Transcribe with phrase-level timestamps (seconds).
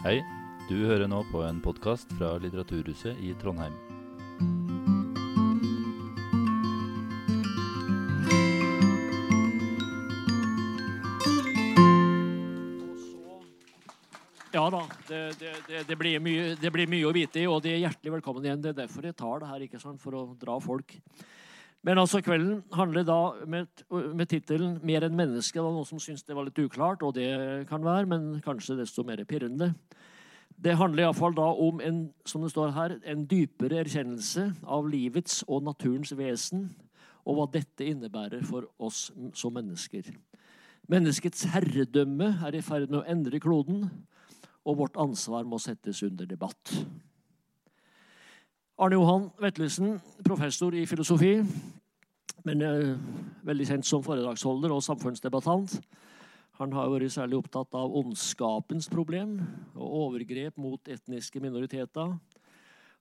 [0.00, 0.22] Hei,
[0.64, 3.74] du hører nå på en podkast fra Litteraturhuset i Trondheim.
[14.56, 17.74] Ja da, det, det, det, blir mye, det blir mye å vite i, og de
[17.74, 18.64] er hjertelig velkommen igjen.
[18.64, 20.96] Det er derfor jeg tar det her, ikke sant, for å dra folk.
[21.82, 25.56] Men altså, kvelden handler da med, med tittelen 'Mer enn menneske'.
[25.56, 28.76] Det var noen som syntes det var litt uklart, og det kan være, men kanskje
[28.76, 29.74] desto mer pirrende.
[30.60, 35.42] Det handler iallfall da om en, som det står her, en dypere erkjennelse av livets
[35.48, 36.74] og naturens vesen,
[37.24, 40.12] og hva dette innebærer for oss som mennesker.
[40.88, 43.88] Menneskets herredømme er i ferd med å endre kloden
[44.64, 46.74] og vårt ansvar må settes under debatt.
[48.80, 51.34] Arne Johan Vetlesen, professor i filosofi,
[52.48, 52.94] men eh,
[53.44, 55.74] veldig kjent som foredragsholder og samfunnsdebattant.
[56.56, 59.36] Han har vært særlig opptatt av ondskapens problem
[59.74, 62.16] og overgrep mot etniske minoriteter.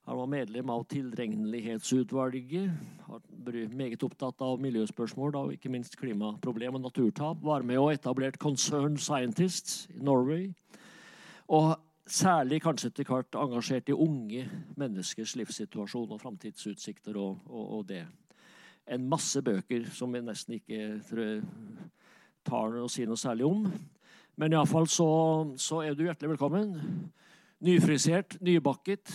[0.09, 2.75] Han var medlem av Tilregnelighetsutvalget.
[3.07, 7.39] Har vært meget opptatt av miljøspørsmål og ikke minst klimaproblem og naturtap.
[7.39, 10.49] Var med og etablert Concern Scientists i Norway.
[11.47, 11.77] Og
[12.13, 14.45] særlig kanskje etter hvert engasjert i unge
[14.79, 18.05] menneskers livssituasjon og framtidsutsikter og, og, og, det.
[18.89, 21.41] En masse bøker som vi nesten ikke tror,
[22.45, 23.67] tar å si noe særlig om.
[24.39, 25.09] Men iallfall så,
[25.59, 26.73] så er du hjertelig velkommen.
[27.65, 29.11] Nyfrisert, nybakket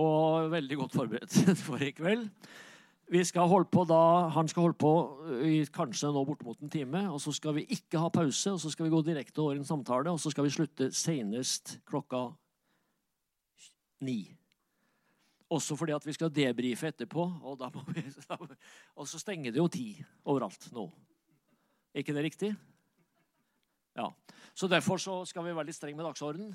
[0.00, 2.28] og veldig godt forberedt for i kveld.
[3.10, 4.90] Skal da, han skal holde på
[5.42, 7.10] i kanskje nå bortimot en time.
[7.10, 9.58] og Så skal vi ikke ha pause, og så skal vi gå direkte over i
[9.58, 10.10] en samtale.
[10.10, 12.28] Og så skal vi slutte senest klokka
[14.06, 14.36] ni.
[15.50, 17.24] Også fordi at vi skal debrife etterpå.
[17.42, 17.58] Og,
[17.94, 18.04] vi,
[18.94, 20.86] og så stenger det jo ti overalt nå.
[21.90, 22.52] Er ikke det riktig?
[23.98, 24.06] Ja.
[24.54, 26.54] Så derfor så skal vi være litt strenge med dagsordenen.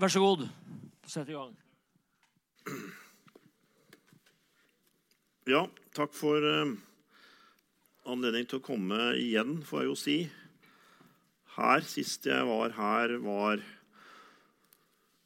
[0.00, 0.48] Vær så god,
[1.04, 1.52] sett i gang.
[5.48, 5.62] Ja,
[5.96, 6.74] takk for uh,
[8.12, 10.16] anledning til å komme igjen, får jeg jo si.
[11.54, 13.62] Her, Sist jeg var her, var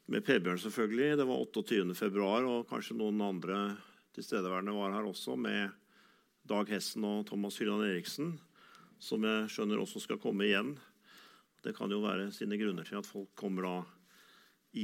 [0.07, 1.17] med Per-Bjørn, selvfølgelig.
[1.19, 1.97] Det var 28.
[1.99, 3.57] februar, og kanskje noen andre
[4.15, 5.75] tilstedeværende var her også, med
[6.47, 8.31] Dag Hessen og Thomas Hylland Eriksen,
[9.03, 10.71] som jeg skjønner også skal komme igjen.
[11.67, 13.75] Det kan jo være sine grunner til at folk kommer da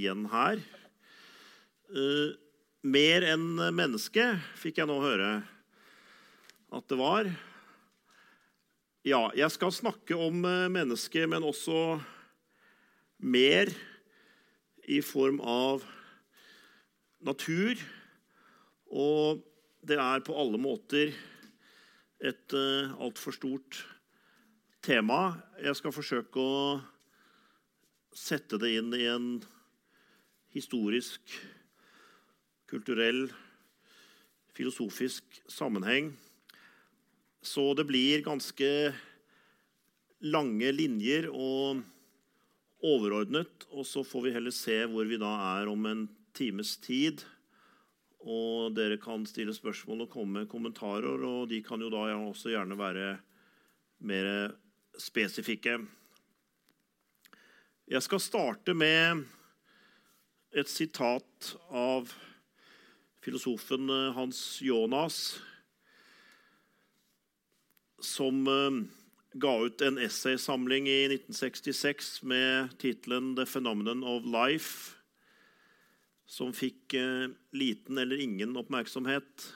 [0.01, 0.59] igjen her.
[1.95, 2.35] Uh,
[2.85, 4.23] mer enn menneske,
[4.59, 5.31] fikk jeg nå høre
[6.72, 7.28] at det var.
[9.07, 12.00] Ja, jeg skal snakke om eh, mennesket, men også
[13.19, 13.72] mer
[14.88, 15.84] i form av
[17.23, 17.79] natur.
[18.90, 19.44] Og
[19.85, 21.13] det er på alle måter
[22.19, 23.78] et uh, altfor stort
[24.84, 25.38] tema.
[25.61, 26.79] Jeg skal forsøke å
[28.11, 29.29] sette det inn i en
[30.51, 31.38] historisk
[32.69, 33.28] kulturell,
[34.56, 36.13] filosofisk sammenheng.
[37.41, 38.69] Så det blir ganske
[40.19, 41.81] lange linjer og
[42.84, 43.68] overordnet.
[43.72, 47.24] Og så får vi heller se hvor vi da er om en times tid.
[48.19, 52.52] Og dere kan stille spørsmål og komme med kommentarer, og de kan jo da også
[52.52, 53.13] gjerne være
[54.03, 54.52] mer
[55.00, 55.78] spesifikke.
[57.90, 59.24] Jeg skal starte med
[60.52, 62.12] et sitat av
[63.29, 65.40] filosofen eh, Hans Jonas,
[68.01, 68.78] som eh,
[69.38, 74.95] ga ut en essaysamling i 1966 med tittelen 'The Phenomenon of Life',
[76.25, 79.53] som fikk eh, liten eller ingen oppmerksomhet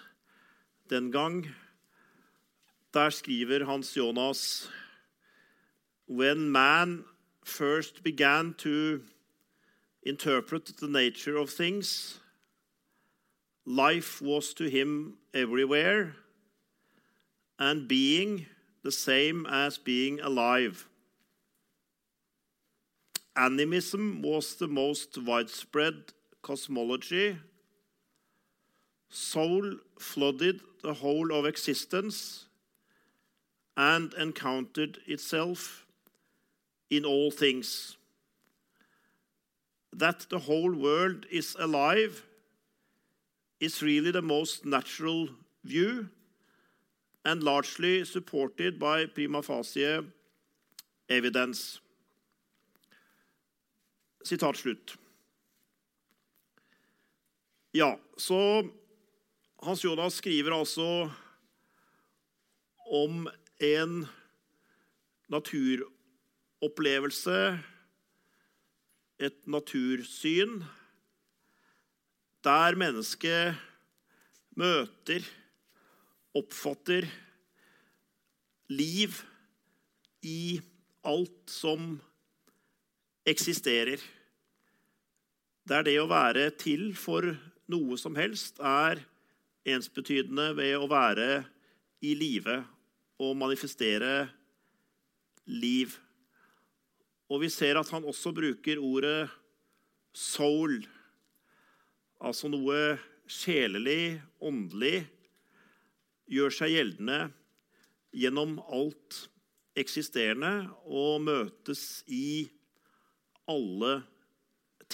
[0.89, 1.49] den gang.
[2.93, 4.69] Der skriver Hans Jonas
[6.07, 7.05] When man
[7.43, 8.99] first began to
[10.05, 12.19] interpret the nature of things,
[13.65, 16.15] Life was to him everywhere,
[17.57, 18.45] and being
[18.83, 20.89] the same as being alive.
[23.35, 26.11] Animism was the most widespread
[26.41, 27.37] cosmology.
[29.09, 32.45] Soul flooded the whole of existence
[33.77, 35.85] and encountered itself
[36.89, 37.95] in all things.
[39.93, 42.23] That the whole world is alive
[43.63, 45.29] is really the most natural
[45.63, 46.09] view
[47.23, 50.01] and largely supported by prima facie
[51.09, 51.79] evidence.
[54.23, 54.97] Sitat slutt.
[57.71, 58.69] Ja, så
[59.61, 61.11] Hans Jonas skriver altså
[62.85, 63.29] om
[63.59, 64.07] en
[65.27, 67.59] naturopplevelse,
[69.19, 70.63] et natursyn
[72.43, 73.55] der mennesket
[74.59, 75.23] møter,
[76.35, 77.07] oppfatter
[78.73, 79.15] liv
[80.25, 80.59] i
[81.05, 81.95] alt som
[83.27, 84.01] eksisterer.
[85.67, 87.29] Der det å være til for
[87.71, 89.01] noe som helst er
[89.63, 91.43] ensbetydende ved å være
[92.03, 92.59] i live
[93.23, 94.27] og manifestere
[95.47, 95.95] liv.
[97.31, 99.29] Og vi ser at han også bruker ordet
[100.13, 100.83] 'soul',
[102.23, 102.95] altså noe
[103.29, 105.03] sjelelig, åndelig,
[106.31, 107.19] gjør seg gjeldende
[108.15, 109.25] gjennom alt
[109.79, 112.47] eksisterende og møtes i
[113.49, 114.03] alle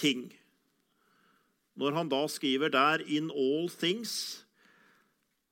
[0.00, 0.30] ting.
[1.78, 4.44] Når han da skriver der 'in all things',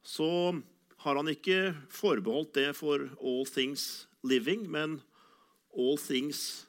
[0.02, 0.60] så
[0.98, 5.02] har han ikke forbeholdt det for 'all things living', men
[5.72, 6.66] 'all things'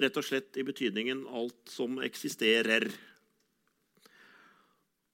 [0.00, 2.90] rett og slett i betydningen alt som eksisterer.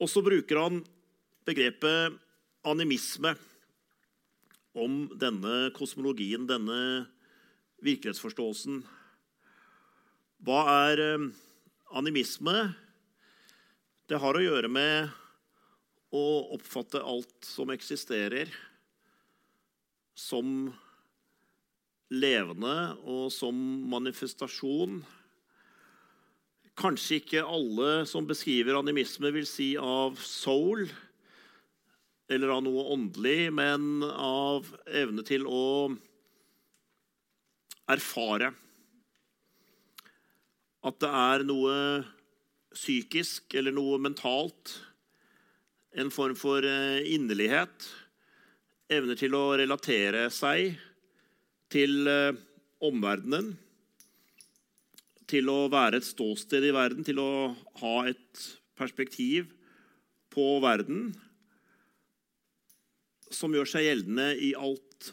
[0.01, 0.81] Og så bruker han
[1.45, 2.17] begrepet
[2.65, 3.35] animisme
[4.73, 7.07] om denne kosmologien, denne
[7.85, 8.81] virkelighetsforståelsen.
[10.47, 11.27] Hva er eh,
[11.97, 12.57] animisme?
[14.09, 15.11] Det har å gjøre med
[16.17, 16.25] å
[16.57, 18.51] oppfatte alt som eksisterer,
[20.17, 20.71] som
[22.11, 23.55] levende og som
[23.93, 25.03] manifestasjon.
[26.81, 30.87] Kanskje ikke alle som beskriver animisme, vil si av soul
[32.31, 35.91] eller av noe åndelig, men av evne til å
[37.91, 38.53] erfare
[40.87, 41.75] at det er noe
[42.73, 44.77] psykisk eller noe mentalt,
[45.91, 47.89] en form for eh, inderlighet,
[48.91, 50.79] evner til å relatere seg
[51.71, 52.39] til eh,
[52.87, 53.53] omverdenen,
[55.31, 57.31] til å være et ståsted i verden, til å
[57.83, 58.47] ha et
[58.79, 59.51] perspektiv
[60.33, 61.11] på verden
[63.31, 65.13] som gjør seg gjeldende i alt,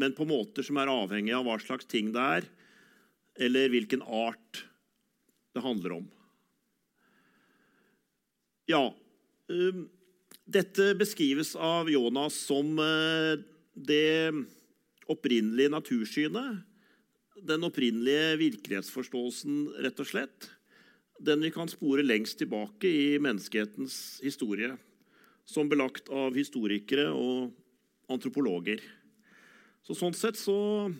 [0.00, 2.48] men på måter som er avhengig av hva slags ting det er,
[3.46, 4.64] eller hvilken art
[5.54, 6.08] det handler om.
[8.70, 8.82] Ja,
[9.50, 9.86] um,
[10.50, 13.38] dette beskrives av Jonas som uh,
[13.74, 14.30] det
[15.10, 16.60] opprinnelige natursynet.
[17.40, 20.50] Den opprinnelige virkelighetsforståelsen, rett og slett.
[21.20, 24.74] Den vi kan spore lengst tilbake i menneskehetens historie
[25.48, 27.50] som belagt av historikere og
[28.12, 28.82] antropologer.
[29.84, 30.90] Så sånn sett så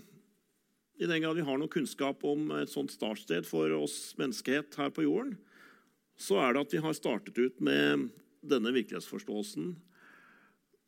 [1.01, 4.91] I den grad vi har noe kunnskap om et sånt startsted for oss menneskehet her
[4.93, 5.39] på jorden,
[6.21, 8.11] så er det at vi har startet ut med
[8.45, 9.71] denne virkelighetsforståelsen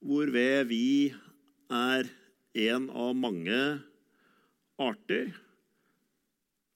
[0.04, 1.14] hvorved vi
[1.72, 2.10] er
[2.68, 3.56] en av mange
[4.82, 5.32] arter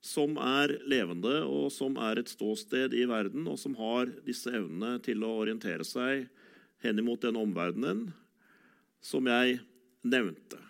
[0.07, 5.01] som er levende, og som er et ståsted i verden, og som har disse evnene
[5.05, 6.29] til å orientere seg
[6.85, 8.07] henimot den omverdenen
[9.03, 9.59] som jeg
[10.07, 10.61] nevnte.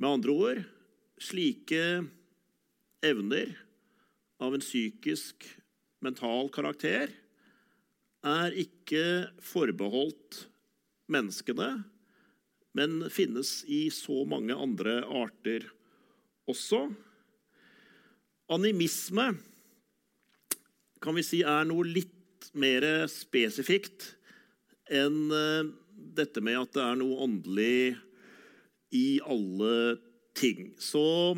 [0.00, 0.62] Med andre ord
[1.22, 1.84] slike
[3.04, 3.52] evner
[4.42, 5.44] av en psykisk,
[6.04, 7.12] mental karakter
[8.24, 9.04] er ikke
[9.44, 10.44] forbeholdt
[11.12, 11.84] menneskene,
[12.74, 15.68] men finnes i så mange andre arter
[16.50, 16.88] også.
[18.52, 19.30] Animisme
[21.00, 24.10] kan vi si er noe litt mer spesifikt
[24.92, 25.70] enn eh,
[26.16, 27.96] dette med at det er noe åndelig
[28.94, 29.96] i alle
[30.36, 30.74] ting.
[30.76, 31.34] Så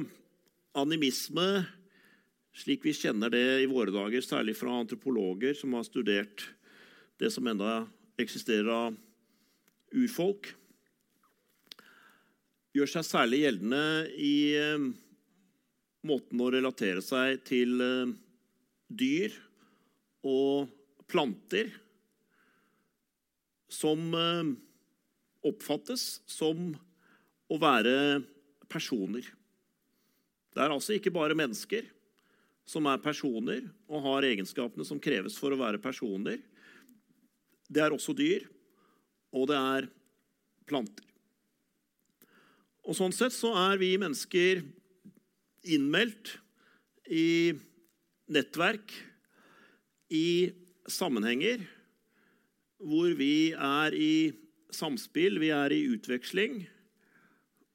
[0.76, 1.46] animisme,
[2.56, 6.48] slik vi kjenner det i våre dager, særlig fra antropologer som har studert
[7.22, 7.84] det som enda
[8.20, 8.98] eksisterer av
[9.94, 10.50] urfolk,
[12.76, 13.84] gjør seg særlig gjeldende
[14.20, 14.88] i eh,
[16.06, 18.14] måten å relatere seg til eh,
[18.88, 19.34] dyr
[20.26, 20.70] og
[21.10, 21.72] planter
[23.72, 24.54] som eh,
[25.46, 26.72] oppfattes som
[27.46, 28.22] å være
[28.70, 29.26] personer.
[30.54, 31.86] Det er altså ikke bare mennesker
[32.66, 36.40] som er personer og har egenskapene som kreves for å være personer.
[37.66, 38.46] Det er også dyr,
[39.34, 39.88] og det er
[40.66, 41.04] planter.
[42.86, 44.62] Og Sånn sett så er vi mennesker
[45.66, 46.36] innmeldt
[47.10, 47.54] i
[48.32, 48.92] nettverk,
[50.10, 50.52] i
[50.90, 51.64] sammenhenger,
[52.78, 54.32] hvor vi er i
[54.74, 56.60] samspill, vi er i utveksling,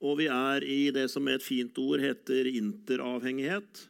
[0.01, 3.87] og vi er i det som med et fint ord heter interavhengighet,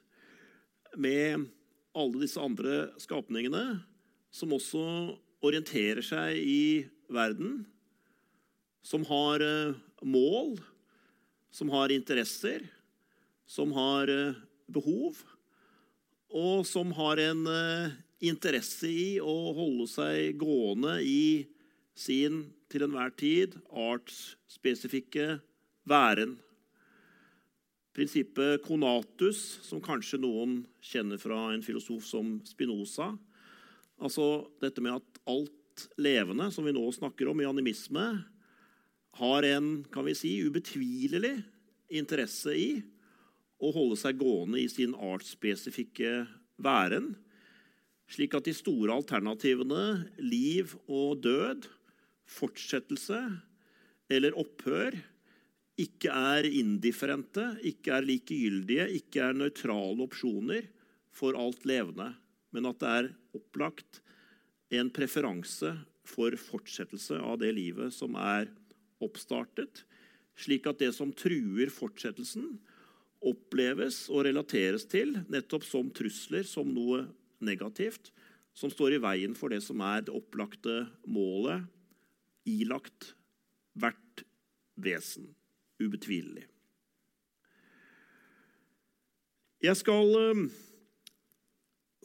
[1.00, 1.48] med
[1.96, 3.82] alle disse andre skapningene
[4.32, 4.84] som også
[5.44, 6.64] orienterer seg i
[7.12, 7.64] verden,
[8.84, 10.56] som har eh, mål,
[11.54, 12.64] som har interesser,
[13.52, 14.38] som har eh,
[14.72, 15.20] behov,
[16.32, 21.50] og som har en eh, interesse i å holde seg gående i
[21.98, 25.42] sin til enhver tid artsspesifikke
[25.90, 26.38] væren.
[27.92, 33.10] Prinsippet konatus, som kanskje noen kjenner fra en filosof som Spinoza.
[34.00, 38.06] Altså dette med at alt levende, som vi nå snakker om i animisme,
[39.20, 41.36] har en kan vi si, ubetvilelig
[41.92, 42.70] interesse i
[43.62, 46.26] å holde seg gående i sin artsspesifikke
[46.62, 47.14] væren,
[48.12, 51.70] slik at de store alternativene, liv og død,
[52.32, 53.20] fortsettelse
[54.12, 54.98] eller opphør,
[55.82, 60.68] ikke er indifferente, ikke er likegyldige, ikke er nøytrale opsjoner
[61.16, 62.12] for alt levende,
[62.52, 64.02] men at det er opplagt
[64.76, 65.72] en preferanse
[66.08, 68.50] for fortsettelse av det livet som er
[69.02, 69.84] oppstartet,
[70.38, 72.60] slik at det som truer fortsettelsen,
[73.22, 77.06] oppleves og relateres til nettopp som trusler, som noe
[77.42, 78.10] negativt,
[78.54, 81.68] som står i veien for det som er det opplagte målet
[82.50, 83.14] ilagt
[83.78, 84.26] hvert
[84.82, 85.30] vesen.
[85.82, 86.44] Ubetvilelig.
[89.62, 90.42] Jeg skal eh,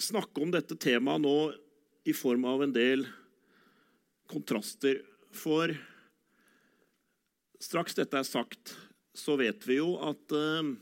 [0.00, 1.36] snakke om dette temaet nå
[2.08, 3.04] i form av en del
[4.28, 5.02] kontraster.
[5.36, 5.72] For
[7.60, 8.74] straks dette er sagt,
[9.16, 10.72] så vet vi jo at eh,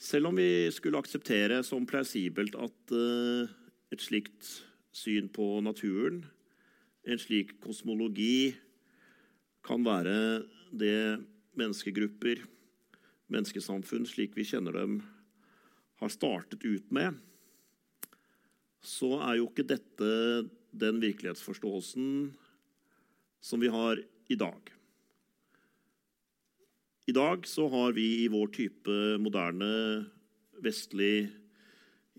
[0.00, 3.50] selv om vi skulle akseptere som plausibelt at eh,
[3.92, 4.48] et slikt
[4.96, 6.22] syn på naturen,
[7.04, 8.56] en slik kosmologi,
[9.64, 11.20] kan være det
[11.58, 12.40] menneskegrupper,
[13.30, 15.00] menneskesamfunn slik vi kjenner dem,
[16.00, 17.18] har startet ut med,
[18.80, 20.10] så er jo ikke dette
[20.70, 22.30] den virkelighetsforståelsen
[23.44, 24.00] som vi har
[24.32, 24.79] i dag.
[27.08, 29.70] I dag så har vi i vår type moderne
[30.60, 31.30] vestlig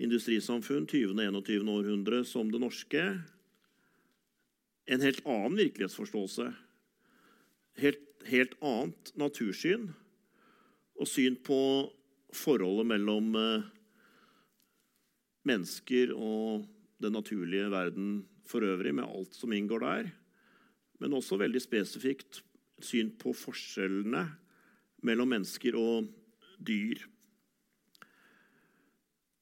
[0.02, 1.14] industrisamfunn, 20.
[1.30, 1.70] og 21.
[1.70, 3.04] århundre, som det norske,
[4.90, 6.48] en helt annen virkelighetsforståelse.
[7.82, 9.92] Helt, helt annet natursyn
[10.98, 11.62] og syn på
[12.36, 13.70] forholdet mellom eh,
[15.48, 16.66] mennesker og
[17.02, 18.12] den naturlige verden
[18.50, 20.12] for øvrig, med alt som inngår der.
[21.00, 22.42] Men også veldig spesifikt
[22.82, 24.26] syn på forskjellene
[25.06, 26.08] mellom mennesker og
[26.62, 27.02] dyr.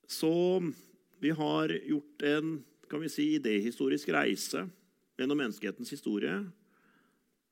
[0.10, 0.32] Så
[1.22, 2.58] vi har gjort en
[2.90, 4.64] kan vi si, idehistorisk reise
[5.20, 6.34] gjennom menneskehetens historie.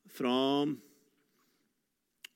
[0.09, 0.33] Fra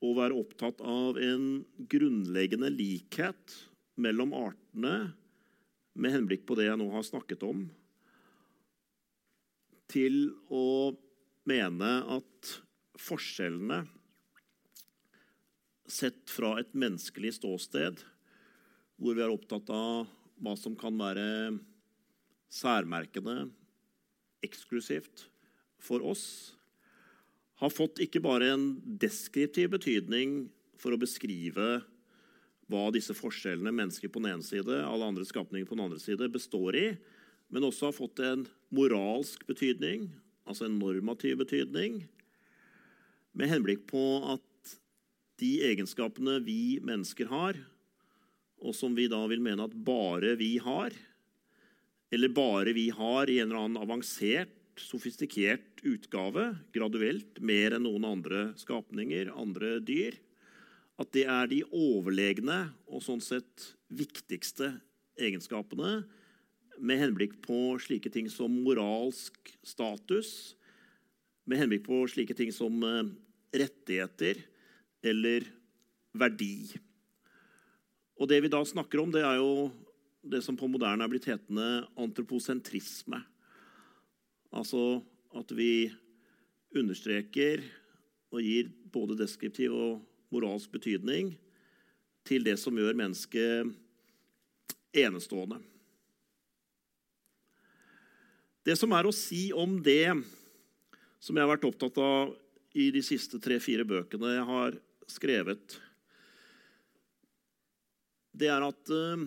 [0.01, 3.55] å være opptatt av en grunnleggende likhet
[4.01, 5.13] mellom artene
[5.93, 7.65] med henblikk på det jeg nå har snakket om,
[9.91, 10.93] til å
[11.49, 12.53] mene at
[13.01, 13.81] forskjellene
[15.91, 17.99] sett fra et menneskelig ståsted,
[19.01, 20.07] hvor vi er opptatt av
[20.41, 21.57] hva som kan være
[22.51, 23.49] særmerkende,
[24.41, 25.27] eksklusivt
[25.81, 26.25] for oss,
[27.61, 28.65] har fått ikke bare en
[29.01, 30.47] deskriptiv betydning
[30.81, 31.81] for å beskrive
[32.71, 36.29] hva disse forskjellene mennesker på den ene side alle andre skapninger på den andre side
[36.33, 36.87] består i,
[37.51, 40.07] men også har fått en moralsk betydning,
[40.47, 42.01] altså en normativ betydning,
[43.37, 44.01] med henblikk på
[44.33, 44.50] at
[45.41, 47.57] de egenskapene vi mennesker har,
[48.61, 50.93] og som vi da vil mene at bare vi har,
[52.11, 58.05] eller bare vi har i en eller annen avansert, sofistikert utgave, graduelt, mer enn noen
[58.07, 60.15] andre skapninger, andre dyr,
[61.01, 64.71] at det er de overlegne og sånn sett viktigste
[65.21, 66.01] egenskapene
[66.81, 70.55] med henblikk på slike ting som moralsk status,
[71.45, 73.11] med henblikk på slike ting som eh,
[73.61, 74.39] rettigheter
[75.03, 75.45] eller
[76.13, 76.71] verdi.
[78.21, 79.71] Og Det vi da snakker om, det er jo
[80.21, 83.17] det som på moderne er blitt hetende antroposentrisme.
[84.53, 85.01] Altså
[85.33, 85.89] at vi
[86.77, 87.63] understreker
[88.31, 91.33] og gir både deskriptiv og moralsk betydning
[92.27, 93.71] til det som gjør mennesket
[95.01, 95.57] enestående.
[98.61, 100.13] Det som er å si om det
[101.21, 102.35] som jeg har vært opptatt av
[102.77, 104.77] i de siste tre-fire bøkene jeg har
[105.11, 105.77] skrevet,
[108.31, 109.25] det er at uh,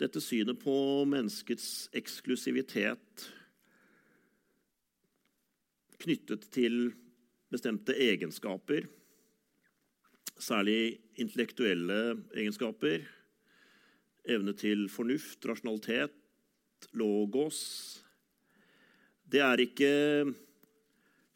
[0.00, 0.76] dette synet på
[1.08, 3.28] menneskets eksklusivitet
[6.00, 6.88] knyttet til
[7.52, 8.88] bestemte egenskaper
[10.40, 13.04] særlig intellektuelle egenskaper,
[14.28, 16.16] evne til fornuft, rasjonalitet,
[16.96, 18.00] logos
[19.30, 19.90] Det er ikke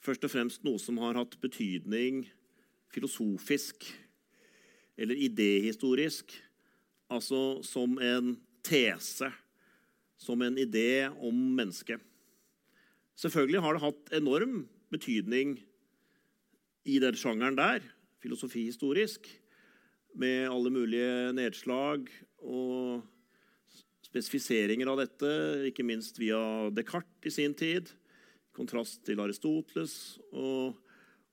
[0.03, 2.25] først og fremst noe som har hatt betydning
[2.95, 3.87] filosofisk
[4.97, 6.33] eller idéhistorisk
[7.13, 8.35] Altså som en
[8.65, 9.29] tese,
[10.17, 12.01] som en idé om mennesket.
[13.15, 15.59] Selvfølgelig har det hatt enorm betydning
[16.85, 17.85] i den sjangeren der,
[18.25, 19.29] filosofihistorisk,
[20.15, 22.07] med alle mulige nedslag
[22.39, 23.03] og
[24.07, 25.31] spesifiseringer av dette,
[25.71, 30.79] ikke minst via Descartes i sin tid, i kontrast til Aristoteles, og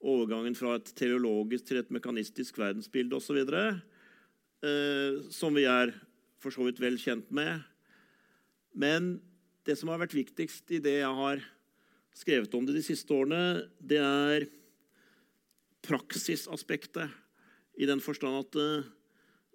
[0.01, 5.93] overgangen fra et teleologisk til et mekanistisk verdensbilde osv., eh, som vi er
[6.41, 7.62] for så vidt vel kjent med.
[8.74, 9.20] Men
[9.67, 11.43] det som har vært viktigst i det jeg har
[12.17, 14.48] skrevet om det de siste årene, det er
[15.86, 17.10] praksisaspektet.
[17.79, 18.89] I den forstand at uh,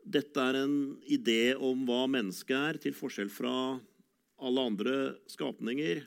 [0.07, 3.55] dette er en idé om hva mennesket er, til forskjell fra
[4.37, 4.97] alle andre
[5.31, 6.05] skapninger,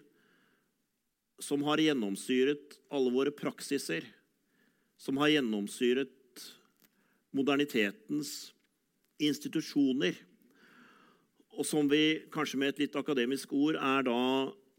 [1.39, 4.03] som har gjennomsyret alle våre praksiser,
[4.99, 6.43] som har gjennomsyret
[7.35, 8.51] modernitetens
[9.19, 10.15] institusjoner,
[11.59, 14.19] og som vi kanskje med et litt akademisk ord er da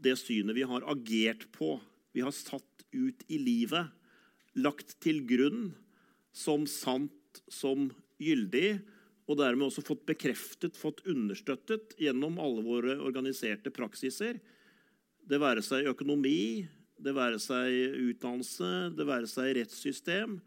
[0.00, 1.74] det synet vi har agert på.
[2.16, 3.90] Vi har satt ut i livet,
[4.56, 5.70] lagt til grunn
[6.32, 8.80] som sant, som gyldig,
[9.30, 14.40] og dermed også fått bekreftet, fått understøttet gjennom alle våre organiserte praksiser.
[15.22, 16.66] Det være seg økonomi,
[17.00, 20.38] det være seg utdannelse, det være seg rettssystem,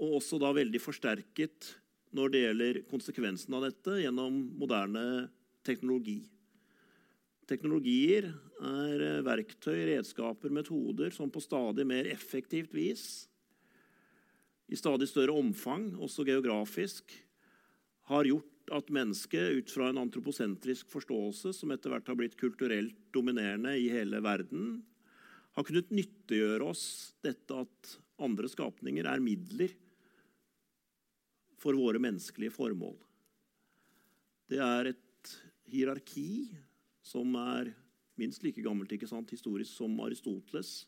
[0.00, 1.74] og også da veldig forsterket
[2.16, 5.04] når det gjelder konsekvensen av dette gjennom moderne
[5.66, 6.20] teknologi.
[7.50, 8.28] Teknologier
[8.62, 13.26] er verktøy, redskaper, metoder som på stadig mer effektivt vis,
[14.70, 17.10] i stadig større omfang, også geografisk,
[18.06, 22.94] har gjort at mennesket, ut fra en antroposentrisk forståelse som etter hvert har blitt kulturelt
[23.14, 24.78] dominerende i hele verden,
[25.56, 26.84] har kunnet nyttiggjøre oss
[27.24, 29.72] dette at andre skapninger er midler
[31.60, 32.96] for våre menneskelige formål.
[34.50, 35.34] Det er et
[35.70, 36.48] hierarki
[37.04, 37.72] som er
[38.20, 40.84] minst like gammelt ikke sant, historisk som Aristoteles,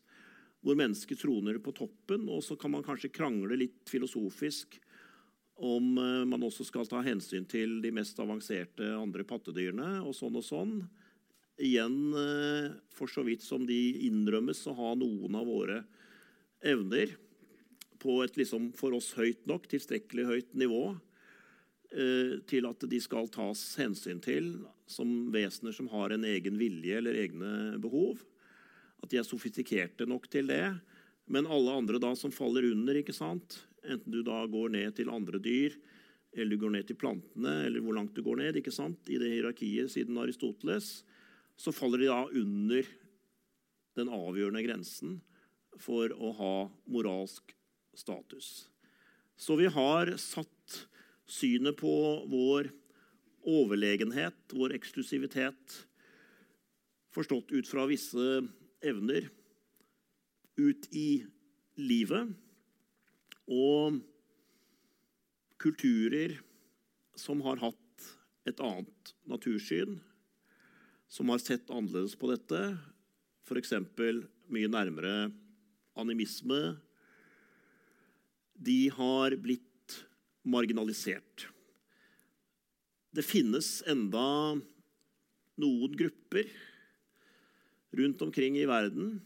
[0.63, 2.27] hvor mennesket troner på toppen.
[2.31, 4.77] Og så kan man kanskje krangle litt filosofisk
[5.63, 10.39] om eh, man også skal ta hensyn til de mest avanserte andre pattedyrene og sånn
[10.39, 10.77] og sånn.
[11.61, 15.83] Igjen eh, for så vidt som de innrømmes å ha noen av våre
[16.65, 17.13] evner
[18.01, 20.83] på et liksom for oss høyt nok, tilstrekkelig høyt nivå
[21.93, 24.55] eh, til at de skal tas hensyn til
[24.89, 28.23] som vesener som har en egen vilje eller egne behov.
[29.03, 30.65] At de er sofistikerte nok til det.
[31.31, 33.61] Men alle andre da som faller under, ikke sant?
[33.83, 35.73] enten du da går ned til andre dyr,
[36.33, 38.99] eller du går ned til plantene, eller hvor langt du går ned ikke sant?
[39.11, 41.03] i det hierarkiet siden Aristoteles,
[41.59, 42.87] så faller de da under
[43.97, 45.17] den avgjørende grensen
[45.81, 46.55] for å ha
[46.89, 47.53] moralsk
[47.97, 48.67] status.
[49.37, 50.79] Så vi har satt
[51.29, 51.93] synet på
[52.29, 52.69] vår
[53.43, 55.77] overlegenhet, vår eksklusivitet,
[57.13, 58.41] forstått ut fra visse
[58.83, 59.27] evner,
[60.57, 61.23] ut i
[61.81, 62.33] livet.
[63.51, 63.99] Og
[65.59, 66.37] kulturer
[67.19, 68.09] som har hatt
[68.49, 69.99] et annet natursyn,
[71.13, 72.59] som har sett annerledes på dette,
[73.45, 73.75] f.eks.
[74.49, 75.29] mye nærmere
[75.99, 76.79] animisme,
[78.57, 79.99] de har blitt
[80.41, 81.45] marginalisert.
[83.13, 84.25] Det finnes enda
[85.61, 86.49] noen grupper
[87.93, 89.19] rundt omkring i verden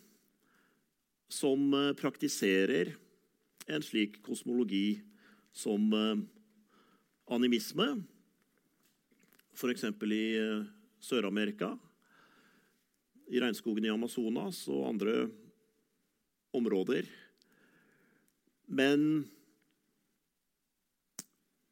[1.32, 2.98] som eh, praktiserer
[3.72, 5.00] en slik kosmologi
[5.56, 6.20] som eh,
[7.32, 7.94] animisme,
[9.56, 9.88] f.eks.
[9.88, 10.68] i eh,
[11.04, 11.74] Sør-Amerika,
[13.28, 15.16] i regnskogen i Amazonas og andre
[16.56, 17.08] områder.
[18.68, 19.26] Men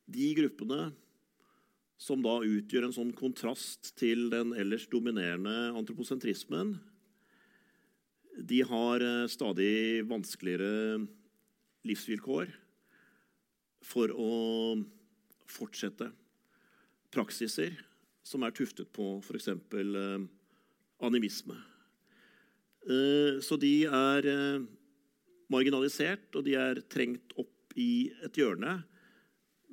[0.06, 0.90] de gruppene
[1.98, 6.76] som da utgjør en sånn kontrast til den ellers dominerende antroposentrismen,
[8.36, 11.06] de har eh, stadig vanskeligere
[11.88, 12.52] livsvilkår
[13.86, 14.34] for å
[15.48, 16.10] fortsette
[17.16, 17.78] praksiser
[18.26, 19.52] som er tuftet på f.eks.
[19.54, 20.26] Eh,
[21.06, 21.58] animisme.
[22.86, 24.30] Eh, så de er
[25.52, 28.80] marginalisert, og de er trengt opp i et hjørne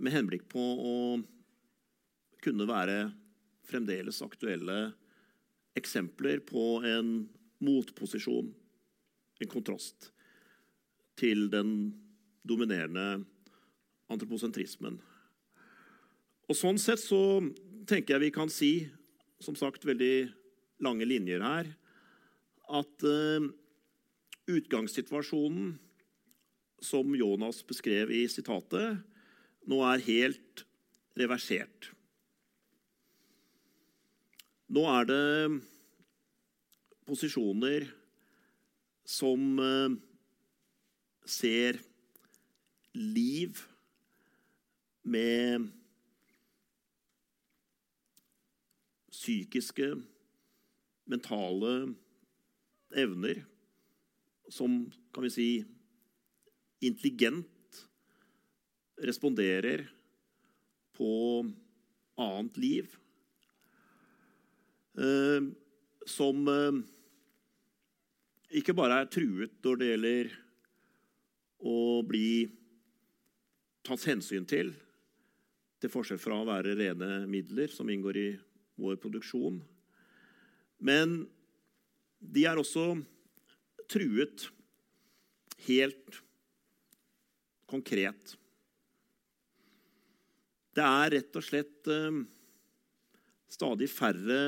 [0.02, 0.96] med henblikk på å
[2.42, 2.98] kunne være
[3.68, 4.92] fremdeles aktuelle
[5.78, 7.12] eksempler på en
[7.62, 8.50] motposisjon,
[9.40, 10.10] en kontrast,
[11.16, 11.92] til den
[12.42, 13.22] dominerende
[14.12, 14.98] antroposentrismen.
[16.50, 17.40] Og Sånn sett så
[17.88, 18.72] tenker jeg vi kan si,
[19.42, 20.30] som sagt veldig
[20.82, 21.70] lange linjer her,
[22.72, 23.48] at uh,
[24.50, 25.74] utgangssituasjonen
[26.82, 29.02] som Jonas beskrev i sitatet,
[29.70, 30.64] nå er helt
[31.18, 31.92] reversert.
[34.72, 35.26] Nå er det
[37.06, 37.86] posisjoner
[39.04, 39.94] som eh,
[41.28, 41.78] ser
[42.94, 43.60] liv
[45.02, 45.68] med
[49.22, 49.92] psykiske,
[51.06, 51.72] mentale
[52.98, 53.44] evner
[54.50, 55.48] som, kan vi si,
[56.82, 57.86] intelligent
[59.02, 59.86] responderer
[60.96, 61.12] på
[62.20, 62.96] annet liv.
[64.98, 65.48] Eh,
[66.06, 66.82] som eh,
[68.58, 70.32] ikke bare er truet når det gjelder
[71.62, 72.32] å bli
[73.86, 74.74] tatt hensyn til,
[75.80, 78.28] til forskjell fra å være rene midler som inngår i
[78.82, 79.60] vår produksjon.
[80.82, 81.22] Men
[82.18, 82.96] de er også
[83.90, 84.46] truet
[85.66, 86.20] helt
[87.70, 88.36] konkret.
[90.72, 92.22] Det er rett og slett eh,
[93.52, 94.38] stadig færre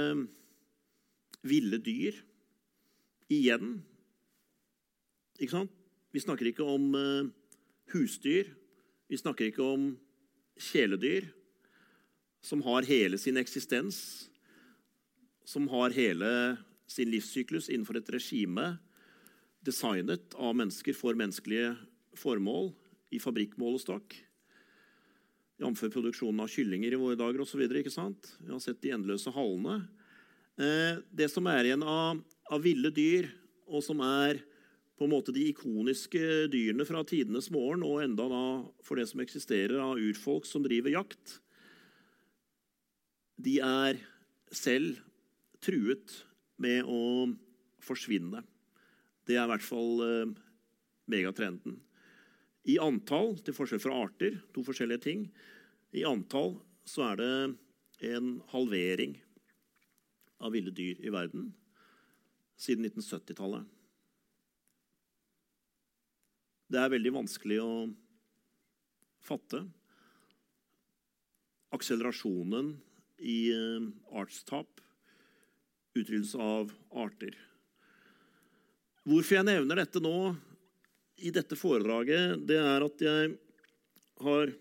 [1.44, 2.16] ville dyr
[3.32, 3.76] igjen.
[5.36, 5.72] Ikke sant?
[6.14, 7.30] Vi snakker ikke om eh,
[7.92, 8.48] husdyr.
[9.10, 9.90] Vi snakker ikke om
[10.56, 11.28] kjæledyr
[12.44, 14.28] som har hele sin eksistens,
[15.44, 18.74] som har hele sin livssyklus innenfor et regime
[19.64, 21.72] designet av mennesker for menneskelige
[22.20, 22.70] formål
[23.14, 24.16] i fabrikkmålestokk.
[25.62, 25.84] Jf.
[25.94, 27.62] produksjonen av kyllinger i våre dager osv.
[27.64, 29.86] Vi har sett de endeløse hallene.
[30.60, 33.30] Eh, det som er igjen av, av ville dyr,
[33.70, 34.42] og som er
[34.98, 38.44] på en måte de ikoniske dyrene fra tidenes morgen, og enda da
[38.84, 41.38] for det som eksisterer av urfolk som driver jakt,
[43.40, 43.98] de er
[44.54, 45.00] selv
[45.64, 46.14] truet
[46.60, 47.26] med å
[47.84, 48.44] forsvinne.
[49.24, 50.34] Det er i hvert fall eh,
[51.10, 51.80] megatrenden.
[52.64, 55.26] I antall, til forskjell fra arter, to forskjellige ting,
[55.94, 56.56] i antall
[56.88, 57.34] så er det
[58.14, 59.18] en halvering
[60.44, 61.52] av ville dyr i verden
[62.60, 63.64] siden 1970-tallet.
[66.72, 67.72] Det er veldig vanskelig å
[69.24, 69.60] fatte.
[71.74, 72.74] Akselerasjonen
[73.24, 73.88] i eh,
[74.20, 74.80] artstap,
[75.96, 76.72] utryddelse av
[77.04, 77.36] arter.
[79.04, 80.34] Hvorfor jeg nevner dette nå
[81.24, 83.34] i dette foredraget, det er at jeg
[84.24, 84.54] har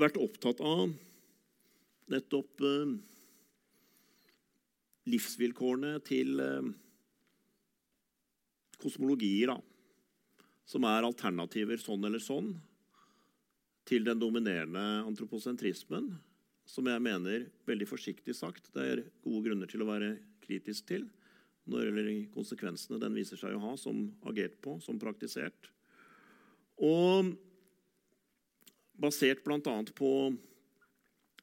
[0.00, 0.86] vært opptatt av
[2.12, 2.94] nettopp eh,
[5.12, 6.72] livsvilkårene til eh,
[8.82, 9.52] kosmologier.
[9.54, 9.60] da
[10.72, 12.52] som er alternativer sånn eller sånn
[13.88, 16.12] til den dominerende antroposentrismen,
[16.68, 21.08] som jeg mener, veldig forsiktig sagt, det er gode grunner til å være kritisk til
[21.70, 25.68] når gjelder konsekvensene den viser seg å ha som agert på, som praktisert.
[26.82, 27.30] Og
[28.98, 29.76] basert bl.a.
[29.94, 30.12] på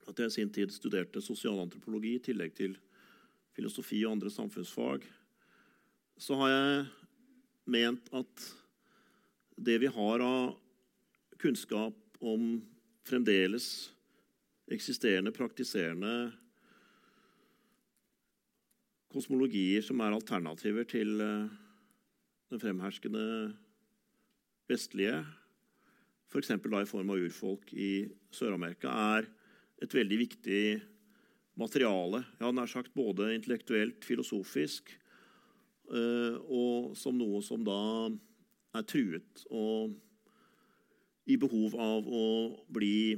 [0.09, 2.75] at jeg i sin tid studerte sosialantropologi i tillegg til
[3.55, 5.05] filosofi og andre samfunnsfag,
[6.19, 6.81] så har jeg
[7.71, 8.49] ment at
[9.59, 10.57] det vi har av
[11.39, 12.59] kunnskap om
[13.07, 13.89] fremdeles
[14.73, 16.31] eksisterende, praktiserende
[19.09, 21.49] kosmologier som er alternativer til eh,
[22.49, 23.25] den fremherskende
[24.69, 25.23] vestlige,
[26.29, 26.51] f.eks.
[26.53, 29.29] i form av urfolk i Sør-Amerika, er
[29.81, 30.63] et veldig viktig
[31.59, 32.21] materiale.
[32.39, 34.93] Ja, nær sagt både intellektuelt, filosofisk,
[35.89, 37.81] eh, og som noe som da
[38.77, 39.95] er truet og
[41.29, 42.25] i behov av å
[42.73, 43.17] bli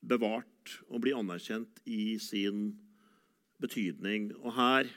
[0.00, 2.72] bevart og bli anerkjent i sin
[3.62, 4.30] betydning.
[4.42, 4.90] Og her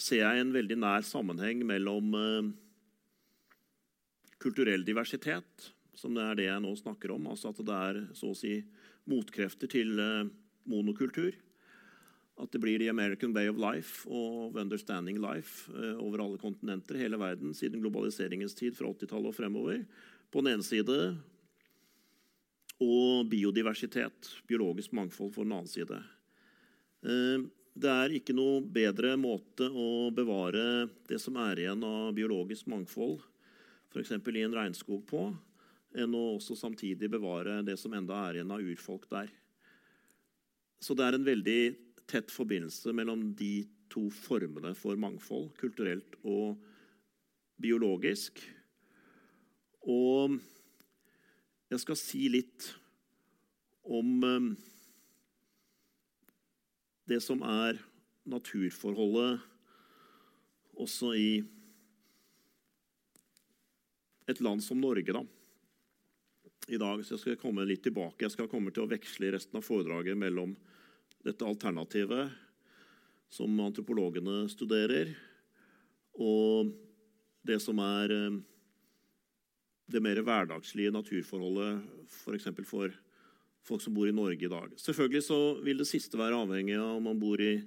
[0.00, 2.50] ser jeg en veldig nær sammenheng mellom eh,
[4.40, 8.32] kulturell diversitet, som det er det jeg nå snakker om, altså at det er så
[8.32, 8.56] å si
[9.10, 10.30] motkrefter til eh,
[10.70, 11.36] monokultur
[12.40, 16.98] at det blir the American way of life og understanding life eh, over alle kontinenter
[17.00, 19.82] hele verden siden globaliseringens tid fra 80-tallet og fremover.
[20.30, 20.96] På den ene side
[22.80, 25.98] og biodiversitet, biologisk mangfold, på den annen side.
[27.04, 27.42] Eh,
[27.80, 33.20] det er ikke noe bedre måte å bevare det som er igjen av biologisk mangfold,
[33.92, 34.16] f.eks.
[34.16, 35.28] i en regnskog, på,
[35.98, 39.30] enn å også samtidig bevare det som enda er igjen av urfolk der.
[40.80, 41.60] Så det er en veldig
[42.10, 46.60] tett forbindelse mellom de to formene for mangfold, kulturelt og
[47.60, 48.40] biologisk.
[49.84, 50.38] Og
[51.70, 52.66] jeg skal si litt
[53.86, 54.48] om eh,
[57.10, 57.78] det som er
[58.30, 59.40] naturforholdet
[60.80, 61.30] også i
[64.30, 65.12] et land som Norge.
[65.12, 65.24] da.
[66.70, 68.24] I dag så jeg skal komme litt tilbake.
[68.24, 70.54] Jeg skal komme til å veksle resten av foredraget mellom
[71.26, 72.30] dette alternativet
[73.30, 75.12] som antropologene studerer,
[76.18, 76.72] og
[77.46, 78.40] det som er eh,
[79.90, 82.48] det mer hverdagslige naturforholdet f.eks.
[82.64, 82.98] For, for
[83.66, 84.72] folk som bor i Norge i dag.
[84.80, 87.58] Selvfølgelig så vil det siste være avhengig av om man bor i,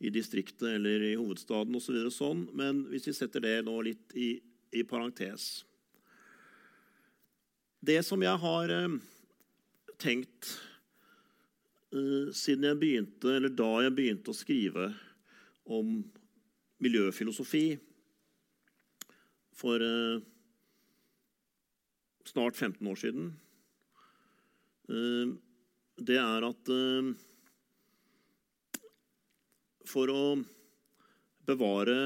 [0.00, 1.98] i distriktet eller i hovedstaden osv.
[2.08, 4.32] Så sånn, men hvis vi setter det nå litt i,
[4.72, 5.64] i parentes
[7.80, 8.96] Det som jeg har eh,
[10.00, 10.50] tenkt
[11.94, 14.90] eh, siden jeg begynte, eller da jeg begynte å skrive
[15.70, 16.00] om
[16.80, 17.64] miljøfilosofi
[19.60, 20.20] for eh,
[22.30, 23.30] snart 15 år siden,
[24.88, 25.32] eh,
[25.98, 27.10] det er at eh,
[29.90, 30.24] for å
[31.48, 31.96] bevare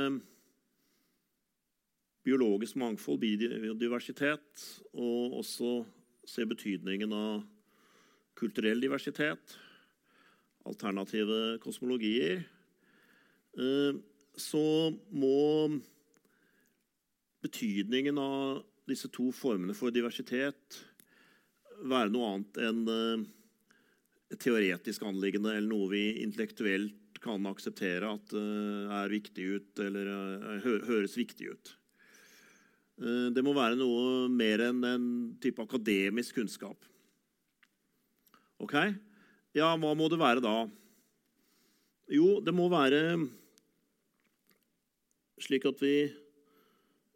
[2.25, 4.65] biologisk mangfold, biodiversitet,
[4.97, 5.77] og også
[6.25, 7.43] se betydningen av
[8.39, 9.59] kulturell diversitet,
[10.65, 12.47] alternative kosmologier,
[13.59, 13.99] eh,
[14.35, 14.65] så
[15.13, 15.69] må
[17.45, 20.81] betydningen av disse to formene for diversitet
[21.85, 23.25] være noe annet enn eh,
[24.35, 30.61] et teoretisk anliggende eller noe vi intellektuelt kan akseptere at eh, er viktig ut, eller
[30.65, 31.75] høres viktig ut.
[32.95, 35.07] Det må være noe mer enn en
[35.43, 36.79] type akademisk kunnskap.
[38.63, 38.77] Ok?
[39.51, 40.53] Ja, hva må det være da?
[42.15, 43.01] Jo, det må være
[45.43, 45.97] slik at vi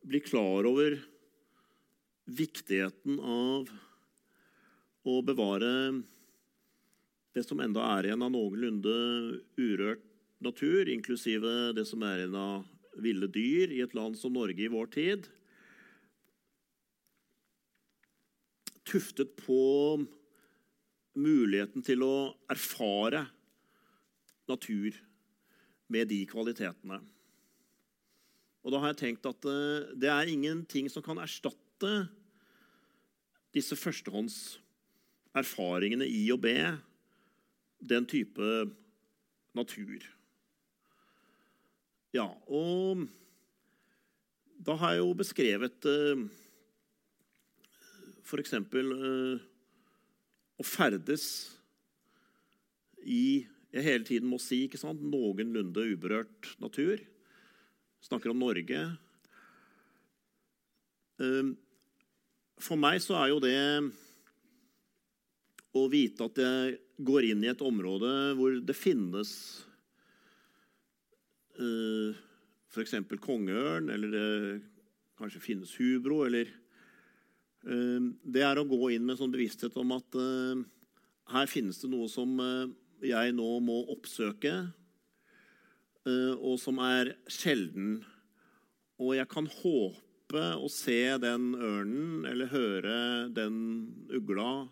[0.08, 0.96] blir klar over
[2.28, 3.70] viktigheten av
[5.08, 5.72] å bevare
[7.32, 8.94] det som enda er igjen av noenlunde
[9.56, 10.04] urørt
[10.44, 12.66] natur, inklusive det som er igjen av
[12.98, 15.26] ville dyr i et land som Norge i vår tid.
[18.88, 19.62] Tuftet på
[21.18, 22.14] muligheten til å
[22.50, 23.24] erfare
[24.48, 24.96] natur
[25.92, 27.00] med de kvalitetene.
[28.64, 32.08] Og da har jeg tenkt at eh, det er ingenting som kan erstatte
[33.58, 36.78] disse førstehåndserfaringene i å be
[37.78, 38.70] den type
[39.56, 40.02] natur.
[42.14, 43.08] Ja, og
[44.58, 46.16] da har jeg jo beskrevet eh,
[48.24, 48.52] f.eks
[50.58, 51.24] å ferdes
[53.06, 56.96] i Jeg hele tiden må si ikke sant, noenlunde uberørt natur.
[58.00, 58.80] Snakker om Norge.
[61.20, 61.52] Ehm,
[62.62, 63.56] for meg så er jo det
[65.78, 69.30] å vite at jeg går inn i et område hvor det finnes
[71.60, 72.16] uh,
[72.72, 72.96] f.eks.
[73.22, 74.26] kongeørn, eller det
[75.18, 76.50] kanskje finnes hubro, eller
[77.68, 80.58] uh, det er å gå inn med en sånn bevissthet om at uh,
[81.34, 82.66] her finnes det noe som uh,
[83.04, 84.56] jeg nå må oppsøke,
[86.08, 87.98] og som er sjelden.
[88.96, 92.96] Og jeg kan håpe å se den ørnen eller høre
[93.32, 93.56] den
[94.12, 94.68] ugla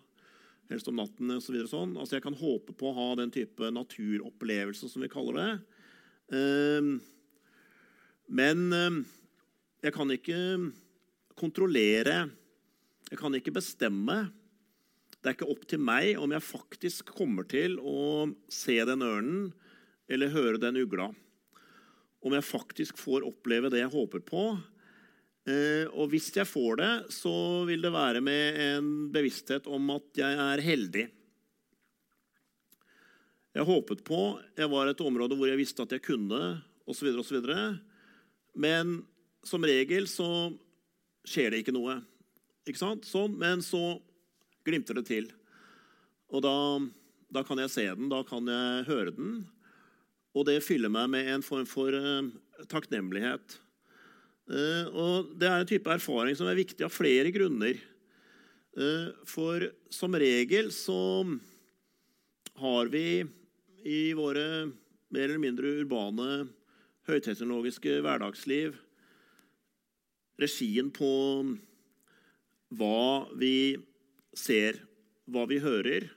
[0.68, 1.62] helst om natten osv.
[1.62, 1.94] Så sånn.
[1.96, 5.52] Altså jeg kan håpe på å ha den type naturopplevelse, som vi kaller det.
[8.26, 8.66] Men
[9.80, 10.40] jeg kan ikke
[11.38, 12.26] kontrollere
[13.06, 14.16] jeg kan ikke bestemme.
[15.22, 19.52] Det er ikke opp til meg om jeg faktisk kommer til å se den ørnen
[20.10, 21.12] eller høre den ugla.
[22.26, 24.42] Om jeg faktisk får oppleve det jeg håper på.
[25.46, 27.32] Eh, og hvis jeg får det, så
[27.68, 31.04] vil det være med en bevissthet om at jeg er heldig.
[33.56, 34.18] Jeg håpet på
[34.58, 37.38] Jeg var et område hvor jeg visste at jeg kunne, osv., osv.
[38.58, 38.98] Men
[39.46, 40.28] som regel så
[41.26, 42.00] skjer det ikke noe.
[42.66, 43.06] Ikke sant?
[43.06, 44.00] Sånn, men så
[44.66, 45.30] glimter det til.
[46.34, 46.56] Og da,
[47.30, 49.38] da, kan jeg se den, da kan jeg høre den.
[50.36, 52.26] Og det fyller meg med en form for uh,
[52.68, 53.60] takknemlighet.
[54.46, 57.78] Uh, og det er en type erfaring som er viktig av flere grunner.
[58.76, 60.98] Uh, for som regel så
[62.60, 63.24] har vi
[63.86, 64.68] i våre
[65.12, 66.46] mer eller mindre urbane,
[67.06, 68.74] høyteknologiske hverdagsliv
[70.40, 71.10] regien på
[72.76, 73.76] hva vi
[74.36, 74.80] ser,
[75.30, 76.08] hva vi hører,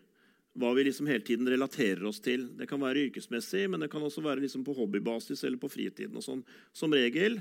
[0.59, 2.49] hva vi liksom hele tiden relaterer oss til.
[2.57, 6.17] Det kan være yrkesmessig, men det kan også være liksom på hobbybasis eller på fritiden.
[6.19, 6.43] og sånn.
[6.75, 7.39] Som regel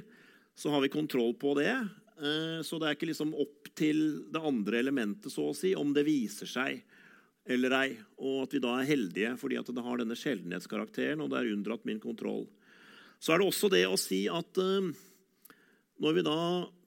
[0.58, 1.72] så har vi kontroll på det.
[2.18, 5.92] Eh, så det er ikke liksom opp til det andre elementet så å si, om
[5.94, 6.80] det viser seg
[7.48, 7.90] eller ei.
[8.18, 11.52] Og at vi da er heldige fordi at det har denne sjeldenhetskarakteren, og det er
[11.54, 12.48] unndratt min kontroll.
[13.22, 14.90] Så er det også det å si at eh,
[16.02, 16.40] når vi da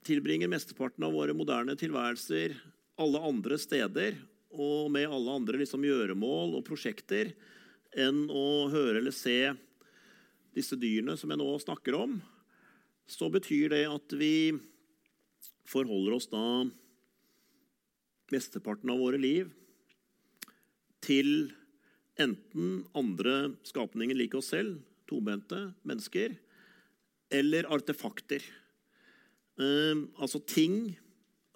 [0.07, 2.57] tilbringer mesteparten av våre moderne tilværelser
[3.01, 4.17] alle andre steder
[4.51, 7.31] og med alle andre liksom gjøremål og prosjekter
[7.95, 9.53] enn å høre eller se
[10.55, 12.17] disse dyrene som jeg nå snakker om,
[13.09, 14.51] så betyr det at vi
[15.67, 16.43] forholder oss da
[18.31, 19.51] mesteparten av våre liv
[21.03, 21.51] til
[22.21, 26.35] enten andre skapninger lik oss selv, tobente mennesker,
[27.31, 28.43] eller artefakter.
[29.59, 30.93] Eh, altså ting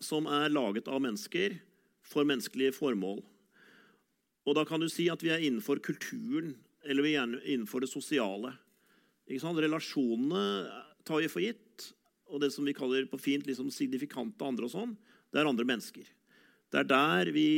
[0.03, 1.57] som er laget av mennesker
[2.05, 3.21] for menneskelige formål.
[4.45, 6.53] Og da kan du si at vi er innenfor kulturen,
[6.85, 8.53] eller vi er innenfor det sosiale.
[9.25, 10.43] Relasjonene
[11.05, 11.91] tar vi for gitt,
[12.31, 14.95] og det som vi kaller på fint liksom signifikante andre, og sånn,
[15.31, 16.07] det er andre mennesker.
[16.73, 17.49] Det er der vi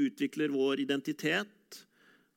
[0.00, 1.84] utvikler vår identitet,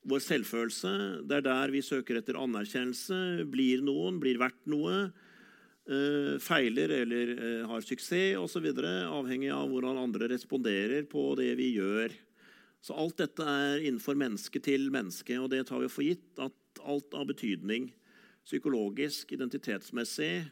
[0.07, 0.91] vår selvfølelse.
[1.27, 5.07] Det er der vi søker etter anerkjennelse, blir noen, blir verdt noe.
[5.87, 11.69] Uh, feiler eller uh, har suksess osv., avhengig av hvordan andre responderer på det vi
[11.77, 12.15] gjør.
[12.83, 16.83] Så alt dette er innenfor menneske til menneske, og det tar vi for gitt at
[16.87, 17.87] alt av betydning
[18.47, 20.45] psykologisk, identitetsmessig,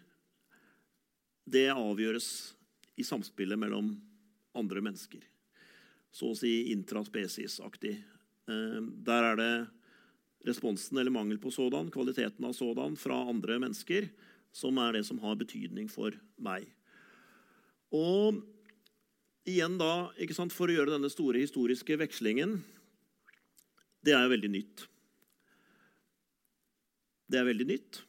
[1.45, 2.27] det avgjøres
[2.99, 3.93] i samspillet mellom
[4.57, 5.23] andre mennesker.
[6.15, 7.95] Så å si intraspesiesaktig.
[8.49, 9.53] Eh, der er det
[10.45, 14.09] responsen eller mangel på sådan, kvaliteten av sådan fra andre mennesker,
[14.55, 16.67] som er det som har betydning for meg.
[17.95, 18.41] Og
[19.47, 22.57] igjen da, sant, For å gjøre denne store historiske vekslingen
[24.01, 24.85] Det er jo veldig nytt.
[27.25, 28.01] Det er veldig nytt.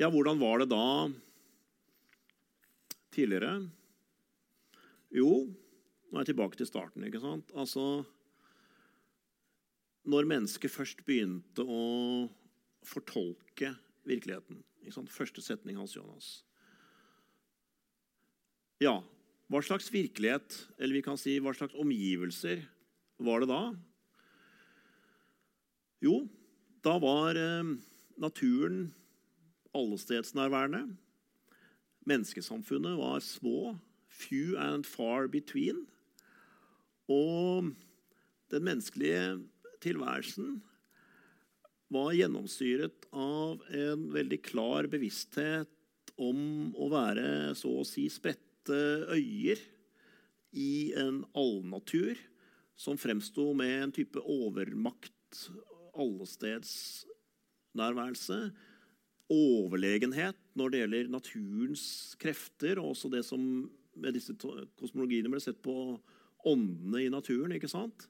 [0.00, 0.84] Ja, hvordan var det da
[3.14, 3.54] tidligere?
[5.12, 7.04] Jo, nå er jeg tilbake til starten.
[7.04, 7.52] ikke sant?
[7.54, 8.04] Altså
[10.10, 12.28] Når mennesket først begynte å
[12.86, 13.74] fortolke
[14.08, 15.12] virkeligheten ikke sant?
[15.12, 16.40] Første setning hans Jonas.
[18.80, 19.02] Ja,
[19.52, 22.62] hva slags virkelighet, eller vi kan si hva slags omgivelser,
[23.20, 23.62] var det da?
[26.00, 26.22] Jo,
[26.80, 27.74] da var eh,
[28.20, 28.90] naturen
[29.76, 30.96] allestedsnærværende.
[32.06, 33.76] Menneskesamfunnet var små,
[34.08, 35.86] few and far between.
[37.08, 37.70] Og
[38.50, 39.40] den menneskelige
[39.82, 40.62] tilværelsen
[41.90, 48.76] var gjennomstyret av en veldig klar bevissthet om å være så å si spredte
[49.10, 49.58] øyer
[50.54, 52.18] i en allnatur
[52.80, 55.12] som fremsto med en type overmakt,
[57.70, 58.52] allestedsnærværelse,
[59.30, 64.34] overlegenhet når det gjelder naturens krefter, og også det som med disse
[64.78, 66.00] kosmologiene ble sett på
[66.46, 68.08] åndene i naturen, ikke sant?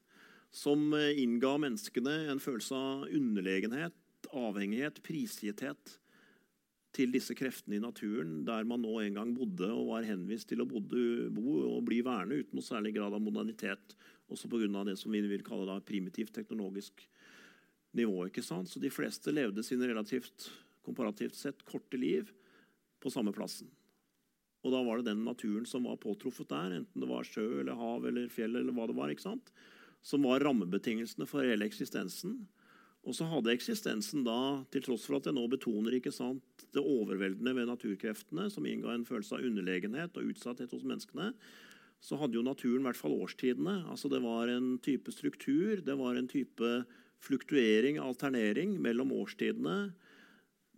[0.51, 3.95] som innga menneskene en følelse av underlegenhet,
[4.35, 5.93] avhengighet, prisgitthet
[6.91, 10.59] til disse kreftene i naturen, der man nå en gang bodde og var henvist til
[10.59, 13.95] å bodde, bo og bli værende uten noe særlig grad av modernitet.
[14.27, 14.83] Også pga.
[14.83, 16.99] det som vi vil kalle da primitivt teknologisk
[17.97, 18.27] nivå.
[18.27, 18.69] ikke sant?
[18.69, 20.49] Så de fleste levde sine relativt
[20.85, 22.31] komparativt sett korte liv
[23.01, 23.69] på samme plassen.
[24.61, 27.77] Og da var det den naturen som var påtruffet der, enten det var sjø eller
[27.77, 29.53] hav eller fjell, eller hva det var, ikke sant?
[30.01, 32.39] som var rammebetingelsene for hele eksistensen.
[33.01, 36.81] Og så hadde eksistensen da, til tross for at jeg nå betoner ikke sant, det
[36.81, 41.31] overveldende ved naturkreftene, som innga en følelse av underlegenhet og utsatthet hos menneskene,
[42.01, 43.83] så hadde jo naturen i hvert fall årstidene.
[43.89, 46.71] Altså Det var en type struktur, det var en type
[47.21, 49.93] fluktuering, alternering, mellom årstidene,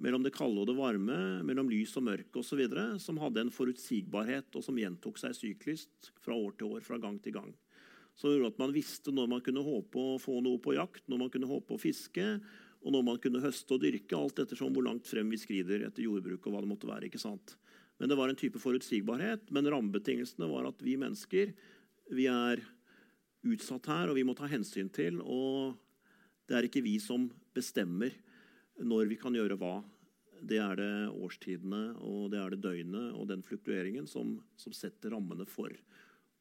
[0.03, 2.65] mellom det kalde og det varme, mellom lys og mørke osv.,
[2.99, 7.21] som hadde en forutsigbarhet, og som gjentok seg syklisk fra år til år, fra gang
[7.23, 7.53] til gang
[8.15, 11.25] som gjorde at man visste når man kunne håpe å få noe på jakt, når
[11.25, 12.27] man kunne håpe å fiske,
[12.83, 16.03] og når man kunne høste og dyrke, alt ettersom hvor langt frem vi skrider etter
[16.05, 16.45] jordbruk.
[16.45, 17.55] og hva det måtte være, ikke sant?
[17.97, 19.47] Men det var en type forutsigbarhet.
[19.55, 21.53] Men rammebetingelsene var at vi mennesker
[22.11, 22.59] vi er
[23.47, 25.21] utsatt her, og vi må ta hensyn til.
[25.23, 25.79] Og
[26.49, 28.13] det er ikke vi som bestemmer
[28.83, 29.77] når vi kan gjøre hva.
[30.43, 35.13] Det er det årstidene og det er det døgnet og den fluktueringen som, som setter
[35.15, 35.71] rammene for.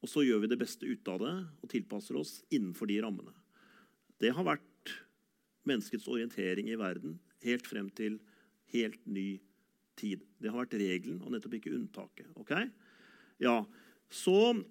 [0.03, 3.31] Og så gjør vi det beste ut av det og tilpasser oss innenfor de rammene.
[4.19, 4.91] Det har vært
[5.67, 7.15] menneskets orientering i verden
[7.45, 8.19] helt frem til
[8.73, 9.37] helt ny
[9.99, 10.23] tid.
[10.41, 12.27] Det har vært regelen og nettopp ikke unntaket.
[12.39, 12.51] Ok?
[13.39, 13.63] Ja,
[14.13, 14.61] Så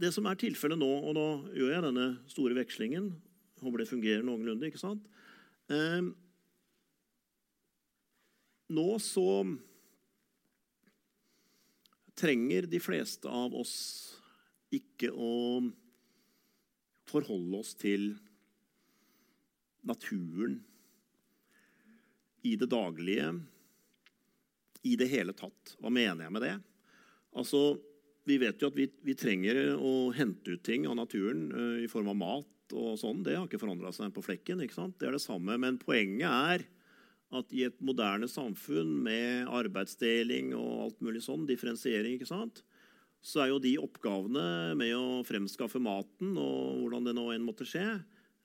[0.00, 3.10] det som er tilfellet nå, og nå gjør jeg denne store vekslingen
[3.58, 4.68] Håper det fungerer noenlunde.
[4.68, 5.04] ikke sant?
[5.72, 6.02] Eh,
[8.68, 9.28] nå så
[12.18, 13.76] trenger de fleste av oss
[14.74, 15.62] ikke å
[17.08, 18.10] forholde oss til
[19.88, 20.58] naturen
[22.44, 23.30] i det daglige,
[24.86, 25.76] i det hele tatt.
[25.80, 26.56] Hva mener jeg med det?
[27.36, 27.78] Altså,
[28.28, 31.86] Vi vet jo at vi, vi trenger å hente ut ting av naturen uh, i
[31.88, 34.62] form av mat og sånn, det har ikke forandra seg på flekken.
[34.64, 34.98] ikke sant?
[35.00, 35.56] Det er det samme.
[35.60, 36.66] Men poenget er
[37.38, 42.62] at i et moderne samfunn med arbeidsdeling og alt mulig sånn, differensiering, ikke sant,
[43.20, 47.66] så er jo de oppgavene med å fremskaffe maten og hvordan det nå enn måtte
[47.68, 47.84] skje,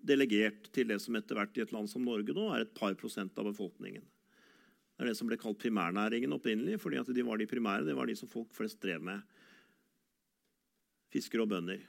[0.03, 2.95] delegert til det som etter hvert i et land som Norge nå er et par
[2.99, 4.03] prosent av befolkningen.
[4.03, 7.95] Det er det som ble kalt primærnæringen opprinnelig, fordi at de var de primære, det
[7.97, 9.24] var de som folk flest drev med.
[11.13, 11.80] Fiskere og bønder.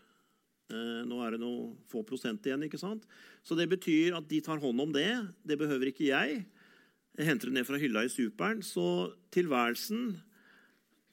[0.72, 2.64] Eh, nå er det noen få prosent igjen.
[2.64, 3.04] ikke sant?
[3.44, 5.10] Så det betyr at de tar hånd om det.
[5.44, 6.44] Det behøver ikke jeg.
[7.14, 8.62] Jeg henter det ned fra hylla i superen.
[8.64, 10.16] Så tilværelsen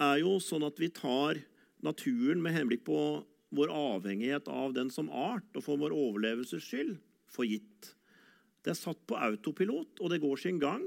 [0.02, 1.41] er jo sånn at vi tar
[1.84, 2.99] naturen med henblikk på
[3.52, 6.95] vår avhengighet av den som art og for vår overlevelses skyld
[7.32, 7.91] for gitt.
[8.64, 10.84] Det er satt på autopilot, og det går sin gang.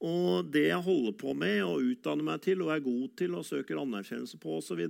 [0.00, 3.46] Og det jeg holder på med og utdanner meg til og er god til og
[3.48, 4.80] søker anerkjennelse på osv.,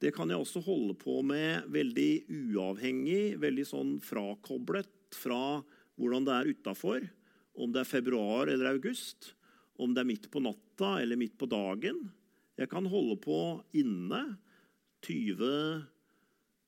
[0.00, 5.60] det kan jeg også holde på med veldig uavhengig, veldig sånn frakoblet fra
[6.00, 7.04] hvordan det er utafor.
[7.60, 9.34] Om det er februar eller august,
[9.76, 12.00] om det er midt på natta eller midt på dagen.
[12.56, 13.40] Jeg kan holde på
[13.76, 14.22] inne
[15.04, 15.84] 20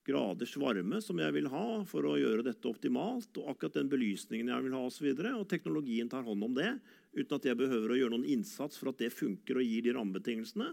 [0.05, 4.51] graders varme som jeg vil ha for å gjøre dette optimalt, og akkurat den belysningen
[4.51, 5.09] jeg vil ha osv.
[5.13, 6.75] Og, teknologien tar hånd om det
[7.15, 9.95] uten at jeg behøver å gjøre noen innsats for at det funker og gir de
[9.97, 10.73] rammebetingelsene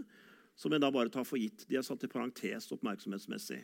[0.59, 1.63] som jeg da bare tar for gitt.
[1.69, 3.61] De er satt i parentes oppmerksomhetsmessig.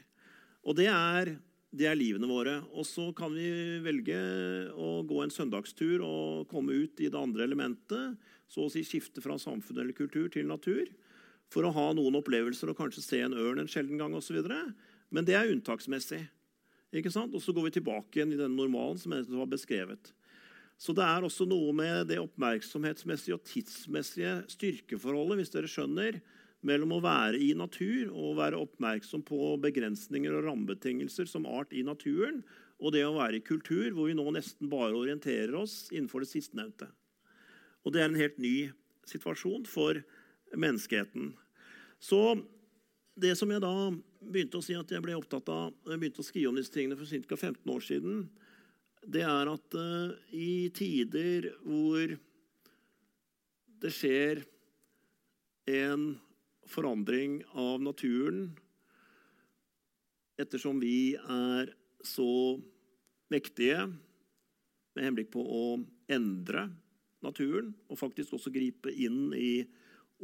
[0.65, 1.33] Og det er,
[1.75, 2.55] det er livene våre.
[2.71, 3.49] Og så kan vi
[3.83, 4.15] velge
[4.71, 8.15] å gå en søndagstur og komme ut i det andre elementet.
[8.47, 10.87] Så å si skifte fra samfunn eller kultur til natur.
[11.51, 14.39] For å ha noen opplevelser og kanskje se en ørn en sjelden gang osv.
[15.11, 16.23] Men det er unntaksmessig.
[16.95, 17.35] Ikke sant?
[17.35, 20.13] Og så går vi tilbake igjen i den normalen som jeg har beskrevet.
[20.79, 26.19] Så det er også noe med det oppmerksomhetsmessige og tidsmessige styrkeforholdet hvis dere skjønner,
[26.65, 31.83] mellom å være i natur og være oppmerksom på begrensninger og rammebetingelser som art i
[31.85, 32.41] naturen,
[32.81, 36.31] og det å være i kultur, hvor vi nå nesten bare orienterer oss innenfor det
[36.33, 36.89] sistnevnte.
[37.85, 38.55] Og det er en helt ny
[39.07, 40.01] situasjon for
[40.57, 41.31] menneskeheten.
[42.01, 42.19] Så
[43.15, 43.73] det som jeg da
[44.25, 46.97] begynte å si at jeg ble opptatt av, jeg begynte å skrive om disse tingene
[46.99, 47.37] for ca.
[47.37, 48.25] 15 år siden,
[49.05, 52.15] det er at uh, i tider hvor
[53.85, 54.41] det skjer
[55.69, 56.15] en
[56.69, 58.49] forandring av naturen
[60.41, 61.71] ettersom vi er
[62.05, 62.57] så
[63.31, 63.85] mektige
[64.95, 65.65] med henblikk på å
[66.11, 66.67] endre
[67.25, 69.65] naturen og faktisk også gripe inn i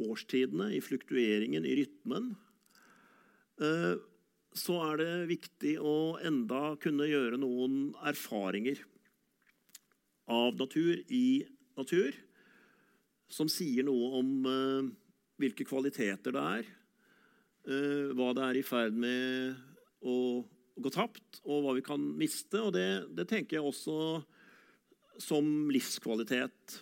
[0.02, 2.32] årstidene, i fluktueringen, i rytmen,
[3.60, 3.94] uh,
[4.52, 8.80] så er det viktig å enda kunne gjøre noen erfaringer
[10.32, 11.42] av natur i
[11.78, 12.16] natur,
[13.32, 14.90] som sier noe om uh,
[15.40, 16.70] hvilke kvaliteter det er,
[17.68, 19.58] uh, hva det er i ferd med
[20.02, 20.16] å
[20.82, 22.60] gå tapt, og hva vi kan miste.
[22.60, 23.96] Og det, det tenker jeg også
[25.20, 26.80] som livskvalitet.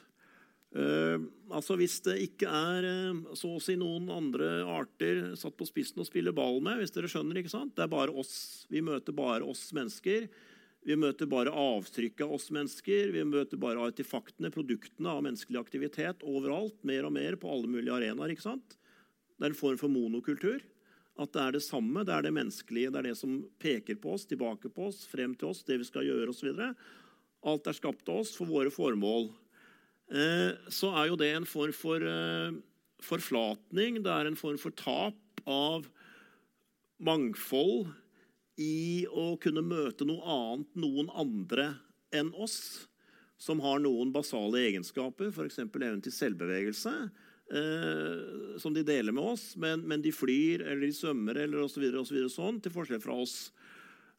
[0.71, 5.67] Uh, altså Hvis det ikke er uh, så å si noen andre arter satt på
[5.67, 7.75] spissen å spille ball med hvis dere skjønner, ikke sant?
[7.75, 8.69] Det er bare oss.
[8.71, 10.29] Vi møter bare oss mennesker.
[10.87, 13.11] Vi møter bare avtrykk av oss mennesker.
[13.13, 16.79] Vi møter bare artefaktene, produktene av menneskelig aktivitet overalt.
[16.89, 18.33] Mer og mer på alle mulige arenaer.
[18.33, 18.79] ikke sant?
[19.37, 20.65] Det er en form for monokultur.
[21.21, 22.05] At det er det samme.
[22.09, 22.93] Det er det menneskelige.
[22.95, 25.89] Det er det som peker på oss, tilbake på oss, frem til oss, det vi
[25.89, 26.65] skal gjøre osv.
[27.45, 29.29] Alt er skapt av oss for våre formål.
[30.11, 32.57] Eh, så er jo det en form for eh,
[33.05, 34.01] forflatning.
[34.05, 35.85] Det er en form for tap av
[37.01, 37.93] mangfold
[38.61, 41.73] i å kunne møte noe annet, noen andre
[42.15, 42.87] enn oss,
[43.41, 45.63] som har noen basale egenskaper, f.eks.
[45.65, 46.93] evnen til selvbevegelse,
[47.57, 51.87] eh, som de deler med oss, men, men, de flyr eller de svømmer eller osv.
[52.03, 53.39] Så sånn, til forskjell fra oss.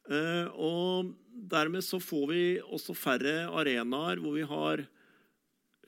[0.09, 4.87] Eh, og dermed så får vi også færre arenaer hvor vi har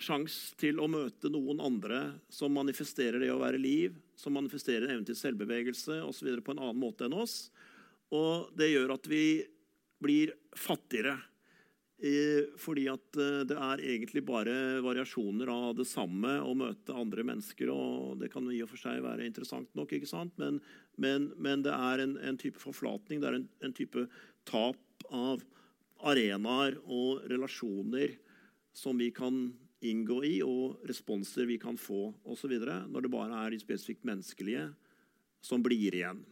[0.04, 5.08] sjanse til å møte noen andre som manifesterer det å være liv, som manifesterer evnen
[5.08, 6.36] til selvbevegelse osv.
[6.44, 7.48] på en annen måte enn oss.
[8.14, 9.26] Og det gjør at vi
[10.04, 11.18] blir fattigere.
[12.60, 17.72] Fordi at eh, det er egentlig bare variasjoner av det samme å møte andre mennesker.
[17.72, 20.34] og Det kan i og for seg være interessant nok, ikke sant?
[20.42, 20.60] Men,
[21.00, 23.22] men, men det er en, en, type forflatning.
[23.24, 24.04] Det er en, en type
[24.50, 25.46] tap av
[26.04, 28.18] arenaer og relasjoner
[28.76, 29.54] som vi kan
[29.84, 32.52] inngå i, og responser vi kan få osv.
[32.60, 34.68] Når det bare er de spesifikt menneskelige
[35.44, 36.24] som blir igjen.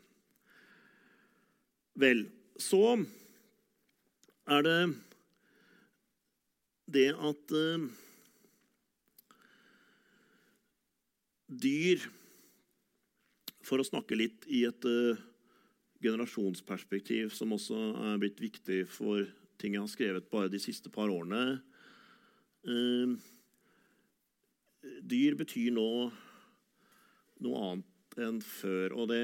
[1.99, 2.25] Vel,
[2.59, 2.95] så
[4.47, 4.77] er det
[6.91, 7.83] det at uh,
[11.47, 12.03] dyr
[13.63, 15.19] For å snakke litt i et uh,
[16.01, 17.77] generasjonsperspektiv som også
[18.11, 19.27] er blitt viktig for
[19.61, 21.59] ting jeg har skrevet bare de siste par årene.
[22.65, 23.13] Eh,
[25.05, 25.91] dyr betyr nå
[27.45, 29.21] noe annet enn før, og det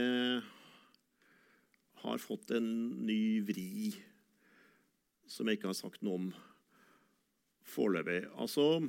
[2.07, 2.69] har fått en
[3.07, 3.91] ny vri
[5.27, 6.29] som jeg ikke har sagt noe om
[7.67, 8.23] foreløpig.
[8.39, 8.87] Altså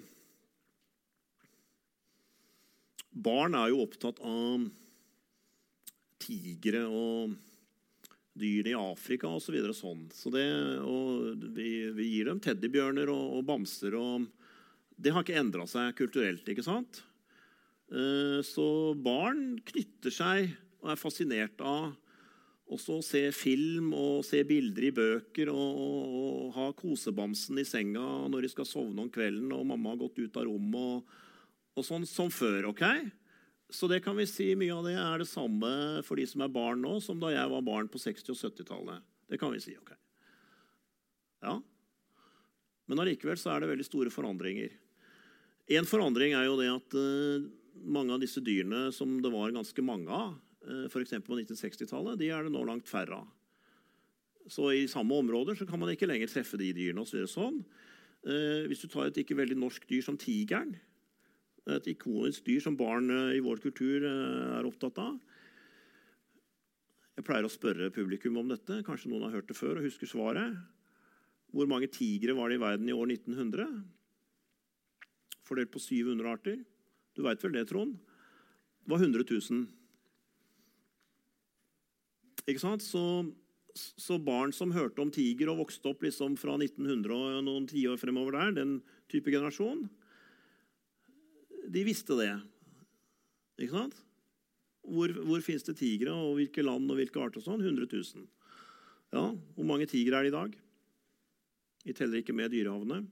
[3.18, 4.68] Barn er jo opptatt av
[6.22, 7.34] tigre og
[8.38, 9.48] dyrene i Afrika osv.
[9.48, 10.04] Så videre, sånn.
[10.14, 13.96] Så vi, vi, gir dem teddybjørner og, og bamser.
[13.98, 14.28] og
[14.94, 16.46] Det har ikke endra seg kulturelt.
[16.46, 17.02] ikke sant?
[17.90, 20.52] Eh, så barn knytter seg
[20.82, 21.94] og er fascinert av
[22.68, 27.64] også å se film og se bilder i bøker og, og, og ha kosebamsen i
[27.68, 31.00] senga når de skal sovne om kvelden og mamma har gått ut av rommet.
[31.00, 31.24] og
[31.78, 32.72] og sånn som før.
[32.72, 32.84] ok?
[33.70, 35.70] Så det kan vi si mye av det er det samme
[36.06, 39.04] for de som er barn nå, som da jeg var barn på 60- og 70-tallet.
[39.28, 39.76] Det kan vi si.
[39.76, 39.92] ok.
[41.44, 41.58] Ja.
[42.88, 44.72] Men allikevel så er det veldig store forandringer.
[45.76, 47.44] En forandring er jo det at uh,
[47.84, 50.32] mange av disse dyrene som det var ganske mange av,
[50.88, 51.14] f.eks.
[51.24, 53.28] på 1960-tallet, de er det nå langt færre av.
[54.48, 57.04] Så i samme områder kan man ikke lenger treffe de dyrene.
[57.04, 57.62] og så sånn.
[58.24, 60.74] Uh, hvis du tar et ikke veldig norsk dyr som tigeren,
[61.76, 65.18] et ikonisk dyr som barn eh, i vår kultur eh, er opptatt av.
[67.18, 68.80] Jeg pleier å spørre publikum om dette.
[68.86, 70.54] Kanskje noen har hørt det før og husker svaret.
[71.52, 73.66] Hvor mange tigre var det i verden i år 1900?
[75.48, 76.60] Fordelt på 700 arter.
[77.16, 77.96] Du veit vel det, Trond?
[78.84, 79.66] Det var 100 000.
[82.48, 83.02] Så,
[83.76, 87.98] så, barn som hørte om tiger og vokste opp liksom fra 1900 og noen tiår
[88.00, 88.78] fremover der, den
[89.12, 89.84] type generasjon,
[91.68, 92.32] de visste det.
[93.60, 93.98] Ikke sant?
[94.88, 97.44] Hvor, hvor fins det tigre, og hvilke land og hvilke arter?
[97.44, 97.60] sånn?
[97.60, 98.24] 100 000.
[99.12, 100.56] Ja, Hvor mange tigre er det i dag?
[101.84, 103.02] Vi teller ikke med dyrehavene.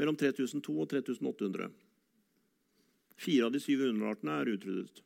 [0.00, 1.70] Mellom 3002 og 3800.
[3.22, 5.02] Fire av de 700 artene er utryddet.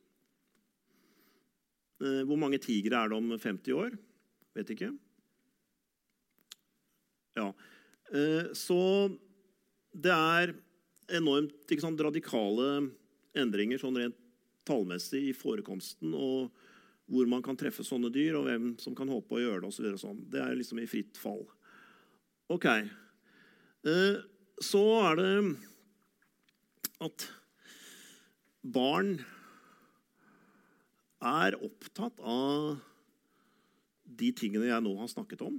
[2.03, 3.97] Eh, hvor mange tigre er det om 50 år?
[4.57, 4.91] Vet ikke.
[7.37, 7.49] Ja.
[8.13, 8.79] Eh, så
[9.97, 10.53] det er
[11.17, 12.87] enormt sant, radikale
[13.37, 14.17] endringer sånn rent
[14.67, 16.51] tallmessig i forekomsten og
[17.07, 19.69] hvor man kan treffe sånne dyr, og hvem som kan håpe å gjøre det.
[19.69, 20.19] Og så videre, sånn.
[20.27, 21.45] Det er liksom i fritt fall.
[22.51, 22.65] Ok.
[22.67, 24.17] Eh,
[24.59, 25.31] så er det
[27.07, 27.27] at
[28.75, 29.15] barn
[31.23, 32.77] er opptatt av
[34.17, 35.57] de tingene jeg nå har snakket om.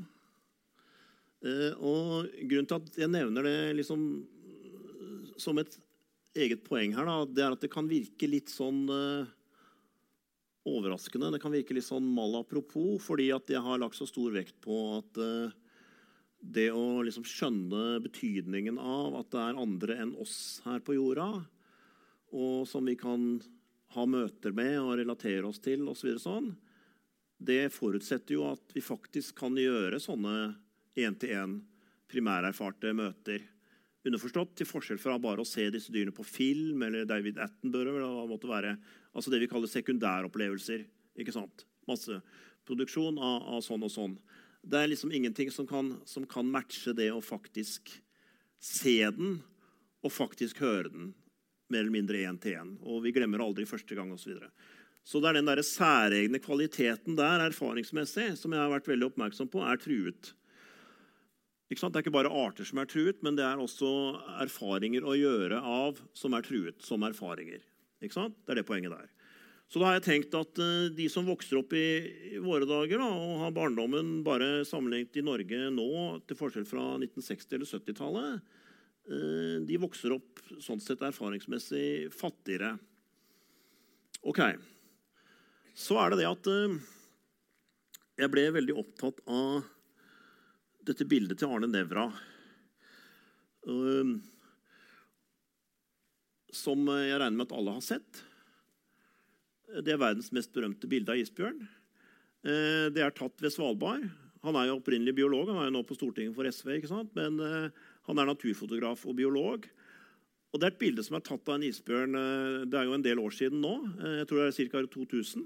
[1.45, 4.05] Eh, og grunnen til at jeg nevner det liksom
[5.39, 5.77] som et
[6.39, 9.27] eget poeng her, da, det er at det kan virke litt sånn uh,
[10.67, 11.31] overraskende.
[11.35, 14.59] Det kan virke litt sånn mal apropos, fordi at jeg har lagt så stor vekt
[14.63, 15.23] på at
[16.39, 21.29] det å liksom skjønne betydningen av at det er andre enn oss her på jorda,
[22.35, 23.39] og som vi kan
[23.97, 26.51] ha møter med og relatere oss til osv., så sånn,
[27.39, 30.35] det forutsetter jo at vi faktisk kan gjøre sånne
[30.99, 31.61] én-til-én
[32.11, 33.45] primærerfarte møter.
[34.09, 38.01] Underforstått til forskjell fra bare å se disse dyrene på film eller David Attenborough.
[38.01, 38.75] Det måtte være
[39.13, 40.85] altså det vi kaller sekundæropplevelser.
[41.19, 41.67] ikke sant?
[41.89, 44.19] Masseproduksjon av, av, sånn og sånn.
[44.63, 47.93] Det er liksom ingenting som kan, som kan matche det å faktisk
[48.59, 49.39] se den
[50.03, 51.13] og faktisk høre den
[51.69, 52.75] mer eller mindre én til én.
[52.85, 54.23] Og vi glemmer aldri første gang osv.
[54.23, 54.51] Så, videre.
[55.05, 59.51] så det er den der særegne kvaliteten der erfaringsmessig som jeg har vært veldig oppmerksom
[59.53, 60.33] på, er truet.
[61.69, 63.89] Det er ikke bare arter som er truet, men det er også
[64.41, 67.61] erfaringer å gjøre av som er truet som erfaringer.
[68.01, 69.09] Det er det poenget der.
[69.69, 73.09] Så da har jeg tenkt at uh, de som vokser opp i, våre dager da,
[73.13, 75.91] og har barndommen bare sammenlignet i Norge nå,
[76.25, 78.58] til forskjell fra 1960- eller 70-tallet, uh,
[79.09, 82.75] de vokser opp sånn sett erfaringsmessig fattigere.
[84.29, 84.43] Ok.
[85.79, 86.75] Så er det det at uh,
[88.19, 89.63] jeg ble veldig opptatt av
[90.89, 92.09] dette bildet til Arne Nævra.
[93.69, 94.19] Um,
[96.55, 98.23] som jeg regner med at alle har sett.
[99.85, 101.61] Det er verdens mest berømte bilde av isbjørn.
[102.49, 104.07] Eh, det er tatt ved Svalbard.
[104.47, 107.11] Han er jo opprinnelig biolog, han er jo nå på Stortinget for SV, ikke sant?
[107.19, 109.69] men eh, han er naturfotograf og biolog.
[110.49, 112.97] Og Det er et bilde som er tatt av en isbjørn eh, det er jo
[112.97, 113.75] en del år siden nå.
[114.01, 114.85] Jeg tror det er ca.
[114.97, 115.45] 2000.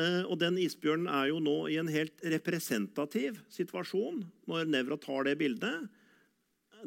[0.00, 5.28] Eh, og den isbjørnen er jo nå i en helt representativ situasjon når Nevra tar
[5.28, 5.86] det bildet.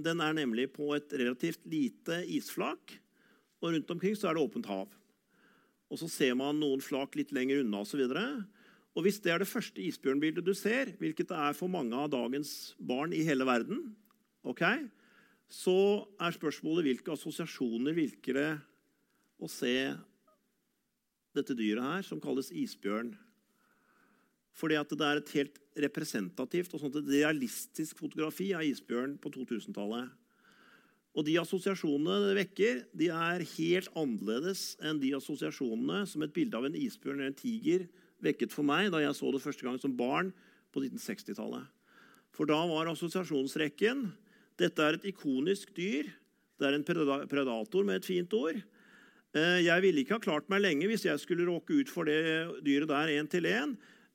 [0.03, 2.97] Den er nemlig på et relativt lite isflak,
[3.61, 4.91] og rundt omkring så er det åpent hav.
[5.93, 8.01] Og så ser man noen flak litt lenger unna osv.
[8.93, 12.09] Og hvis det er det første isbjørnbildet du ser, hvilket det er for mange av
[12.13, 13.91] dagens barn i hele verden,
[14.43, 14.85] okay,
[15.51, 18.49] så er spørsmålet hvilke assosiasjoner virker det
[19.43, 19.75] å se
[21.33, 23.13] dette dyret her, som kalles isbjørn.
[24.53, 29.31] Fordi at det er et helt representativt og sånt et realistisk fotografi av isbjørn på
[29.33, 30.11] 2000-tallet.
[31.13, 36.57] Og de assosiasjonene det vekker, de er helt annerledes enn de assosiasjonene som et bilde
[36.57, 37.85] av en isbjørn eller en tiger
[38.23, 40.31] vekket for meg da jeg så det første gang som barn
[40.73, 41.65] på 1960-tallet.
[42.33, 44.07] For da var assosiasjonsrekken
[44.59, 46.11] dette er et ikonisk dyr.
[46.59, 48.59] Det er en predator med et fint ord.
[49.33, 52.61] Eh, jeg ville ikke ha klart meg lenge hvis jeg skulle råke ut for det
[52.65, 53.73] dyret der én til én.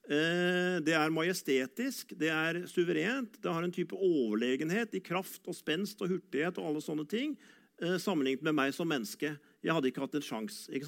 [0.08, 5.58] Eh, det er majestetisk, det er suverent, det har en type overlegenhet i kraft og
[5.58, 7.34] spenst og hurtighet og alle sånne ting
[7.82, 9.34] eh, sammenlignet med meg som menneske.
[9.60, 10.84] Jeg hadde ikke hatt en sjanse.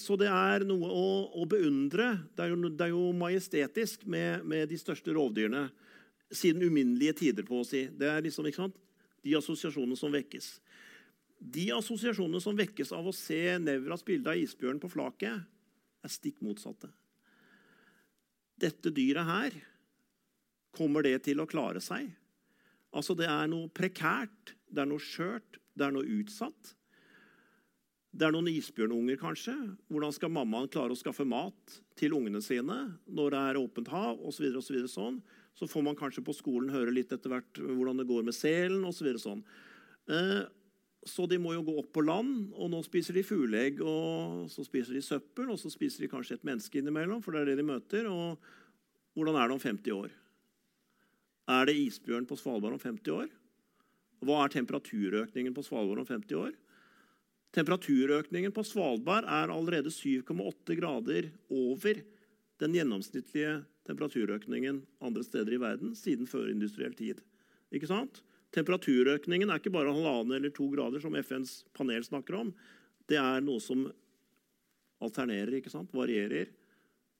[0.00, 2.14] Så det er noe å, å beundre.
[2.32, 5.66] Det er, jo, det er, jo, majestetisk med, med de største rovdyrene
[6.30, 7.46] siden uminnelige tider.
[7.46, 7.86] på å si.
[7.86, 8.72] Det er liksom,
[9.22, 10.60] de assosiasjonene som vekkes.
[11.40, 15.46] De assosiasjonene som vekkes av å se Nevras bilde av isbjørnen på flaket,
[16.00, 16.90] er stikk motsatte.
[18.60, 19.56] Dette dyret her,
[20.76, 22.10] kommer det til å klare seg?
[22.92, 26.74] Altså, Det er noe prekært, det er noe skjørt, det er noe utsatt.
[28.10, 29.54] Det er noen isbjørnunger, kanskje.
[29.86, 34.18] Hvordan skal mammaen klare å skaffe mat til ungene sine når det er åpent hav?
[34.18, 35.20] Og så, videre, og så, videre, sånn.
[35.56, 38.86] Så får man kanskje på skolen høre litt etter hvert hvordan det går med selen
[38.88, 39.10] osv.
[39.12, 39.42] Så, sånn.
[40.10, 40.42] Eh,
[41.08, 44.64] så de må jo gå opp på land, og nå spiser de fugleegg, og så
[44.66, 47.60] spiser de søppel, og så spiser de kanskje et menneske innimellom, for det er det
[47.62, 48.08] de møter.
[48.10, 48.36] Og
[49.16, 50.16] hvordan er det om 50 år?
[51.50, 53.30] Er det isbjørn på Svalbard om 50 år?
[54.20, 56.52] Hva er temperaturøkningen på Svalbard om 50 år?
[57.56, 62.02] Temperaturøkningen på Svalbard er allerede 7,8 grader over
[62.60, 63.56] den gjennomsnittlige
[63.88, 67.22] temperaturøkningen andre steder i verden siden førindustriell tid.
[67.74, 68.22] Ikke sant?
[68.54, 72.50] Temperaturøkningen er ikke bare halvannen eller to grader, som FNs panel snakker om.
[73.08, 73.86] Det er noe som
[75.00, 75.92] alternerer, ikke sant?
[75.96, 76.50] varierer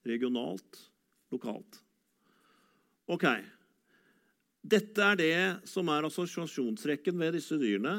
[0.07, 0.85] regionalt,
[1.33, 1.81] lokalt.
[3.11, 3.27] Ok.
[4.61, 7.95] Dette er det som er assosiasjonsrekken ved disse dyrene.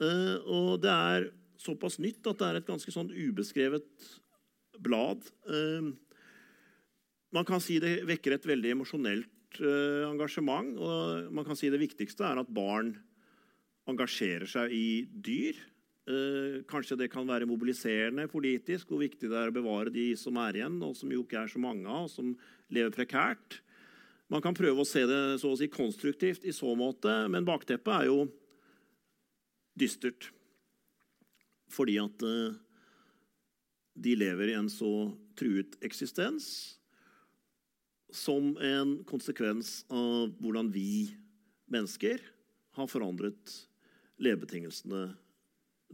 [0.00, 1.30] Eh, og det er
[1.60, 3.88] såpass nytt at det er et ganske sånn ubeskrevet
[4.80, 5.26] blad.
[7.30, 10.74] Man kan si det vekker et veldig emosjonelt eh, engasjement.
[10.78, 12.96] og man kan si Det viktigste er at barn
[13.90, 15.58] engasjerer seg i dyr.
[16.10, 20.38] Eh, kanskje det kan være mobiliserende politisk hvor viktig det er å bevare de som
[20.42, 22.32] er igjen, og som jo ikke er så mange av, og som
[22.72, 23.60] lever prekært.
[24.30, 27.94] Man kan prøve å se det så å si konstruktivt i så måte, men bakteppet
[27.94, 28.26] er jo
[29.78, 30.32] dystert
[31.70, 32.58] fordi at eh,
[33.94, 36.79] de lever i en så truet eksistens
[38.12, 41.10] som en konsekvens av hvordan vi
[41.70, 42.22] mennesker
[42.78, 43.54] har forandret
[44.20, 45.10] levebetingelsene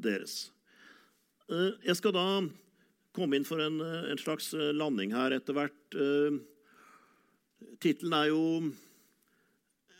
[0.01, 0.51] deres.
[1.51, 2.27] Eh, jeg skal da
[3.17, 5.97] komme inn for en, eh, en slags landing her etter hvert.
[7.81, 8.73] Tittelen er jo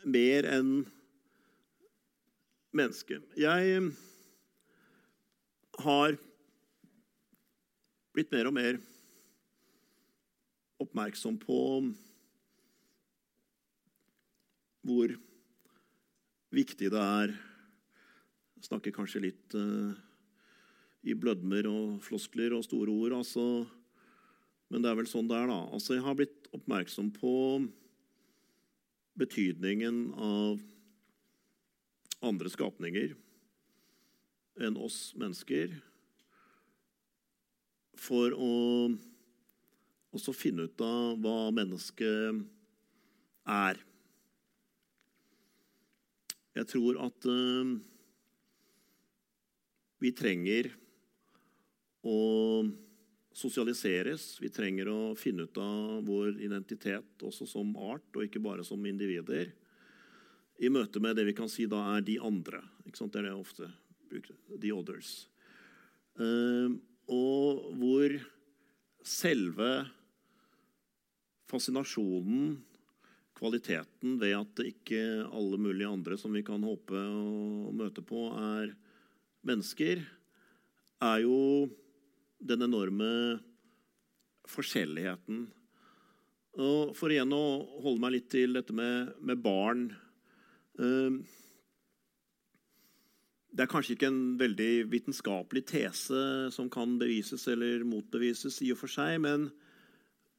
[0.05, 0.85] 'Mer enn
[2.73, 3.21] menneske'.
[3.35, 3.91] Jeg
[5.79, 6.17] har
[8.13, 8.79] blitt mer og mer
[10.81, 11.57] oppmerksom på
[14.87, 15.11] hvor
[16.55, 17.33] viktig det er
[18.57, 19.91] Jeg snakker kanskje litt uh,
[21.05, 23.67] i blødmer og floskler og store ord, altså,
[24.71, 25.59] men det er vel sånn det er, da.
[25.75, 27.33] Altså, jeg har blitt oppmerksom på
[29.21, 30.63] betydningen av
[32.25, 33.13] andre skapninger
[34.65, 35.75] enn oss mennesker
[37.97, 38.53] for å
[40.17, 42.41] også finne ut av hva mennesket
[43.47, 43.86] er.
[46.57, 47.77] Jeg tror at uh,
[50.01, 50.71] vi trenger
[52.07, 52.17] å
[53.37, 54.37] sosialiseres.
[54.41, 58.81] Vi trenger å finne ut av vår identitet også som art, og ikke bare som
[58.89, 59.51] individer.
[60.57, 62.63] I møte med det vi kan si da er de andre.
[62.87, 63.69] Det er det jeg ofte
[64.09, 64.39] bruker.
[64.57, 65.11] The Others.
[66.17, 66.79] Ehm,
[67.13, 68.15] og hvor
[69.05, 69.69] selve
[71.47, 72.57] fascinasjonen,
[73.37, 78.73] kvaliteten ved at ikke alle mulige andre som vi kan håpe å møte på, er
[79.47, 80.01] mennesker,
[81.05, 81.69] er jo
[82.37, 83.11] den enorme
[84.49, 85.45] forskjelligheten.
[86.57, 87.45] Og for igjen å
[87.83, 89.89] holde meg litt til dette med, med barn
[90.81, 91.19] eh,
[93.57, 96.19] det er kanskje ikke en veldig vitenskapelig tese
[96.53, 99.47] som kan bevises eller motbevises, i og for seg, men,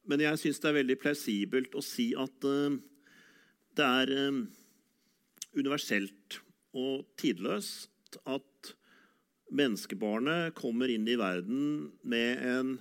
[0.09, 2.77] men jeg syns det er veldig plausibelt å si at eh,
[3.77, 4.39] det er eh,
[5.53, 6.39] universelt
[6.77, 8.73] og tidløst at
[9.53, 12.75] menneskebarnet kommer inn i verden med en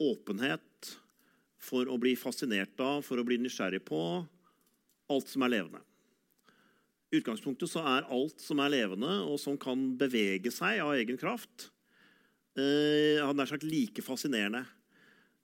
[0.00, 0.94] åpenhet
[1.60, 4.00] for å bli fascinert av, for å bli nysgjerrig på
[5.10, 5.82] alt som er levende.
[7.10, 11.18] I utgangspunktet så er alt som er levende, og som kan bevege seg av egen
[11.20, 11.68] kraft,
[12.56, 14.62] eh, nær sagt like fascinerende.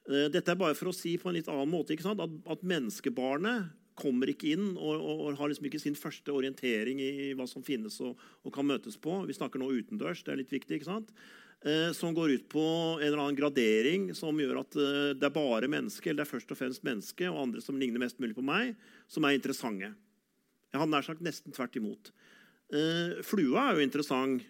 [0.07, 3.73] Eh, dette er bare for å si på en litt annen måte at, at, menneskebarnet
[3.97, 7.65] kommer ikke inn og, og, og, har liksom ikke sin første orientering i hva som
[7.65, 9.23] finnes og, og, kan møtes på.
[9.27, 10.79] Vi snakker nå utendørs, det er litt viktig.
[10.79, 11.13] ikke sant?
[11.65, 12.63] Eh, som går ut på
[13.01, 16.35] en eller annen gradering som gjør at eh, det er bare menneske, eller det er
[16.35, 18.77] først og fremst menneske og andre som ligner mest mulig på meg,
[19.11, 19.89] som er interessante.
[20.71, 22.13] Jeg hadde nær sagt nesten tvert imot.
[22.77, 24.45] Eh, flua er jo interessant.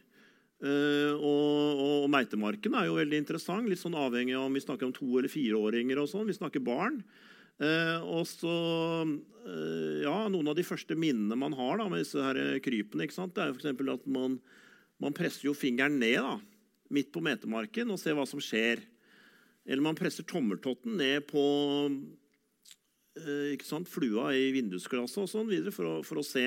[0.57, 3.69] Uh, og, og, meitemarken er jo veldig interessant.
[3.69, 6.01] Litt sånn avhengig av om vi snakker om to- eller fireåringer.
[6.01, 6.29] og sånn.
[6.29, 7.03] Vi snakker barn.
[7.61, 8.53] Uh, og så
[9.05, 13.17] uh, ja, Noen av de første minnene man har da, med disse her krypene, ikke
[13.17, 13.33] sant?
[13.37, 14.37] det er jo for at man,
[15.01, 16.35] man presser jo fingeren ned da,
[16.93, 18.85] midt på metemarken og ser hva som skjer.
[19.67, 21.43] Eller man presser tommeltotten ned på
[23.17, 26.45] ikke sant, flua i vindusglasset og sånn videre for å, for å se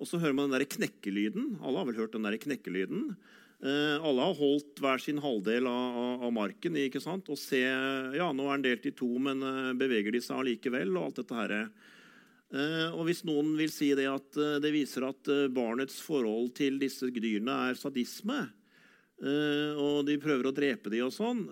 [0.00, 1.58] og så hører man den der knekkelyden.
[1.60, 3.12] Alle har vel hørt den der knekkelyden.
[3.60, 7.28] Eh, alle har holdt hver sin halvdel av, av, av, marken ikke sant?
[7.28, 10.94] og se ja, nå er den delt i to, men eh, beveger de seg allikevel?
[10.96, 11.54] og alt dette her.
[11.60, 16.54] Eh, og Hvis noen vil si det at eh, det viser at eh, barnets forhold
[16.56, 18.40] til disse dyrene er sadisme,
[19.20, 21.44] eh, og de prøver å drepe dem, og sånn,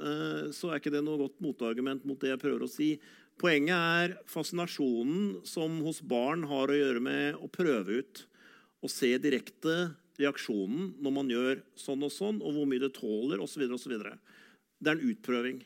[0.57, 2.95] så er ikke det noe godt motargument mot det jeg prøver å si.
[3.39, 8.25] Poenget er fascinasjonen som hos barn har å gjøre med å prøve ut
[8.85, 13.43] og se direkte reaksjonen når man gjør sånn og sånn, og hvor mye det tåler
[13.43, 13.65] osv.
[13.67, 15.63] Det er en utprøving.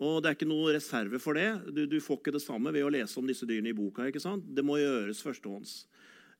[0.00, 1.48] Og Det er ikke noe reserve for det.
[1.76, 4.06] Du, du, får ikke det samme ved å lese om disse dyrene i boka.
[4.08, 4.46] ikke sant?
[4.48, 5.74] Det må gjøres førstehånds.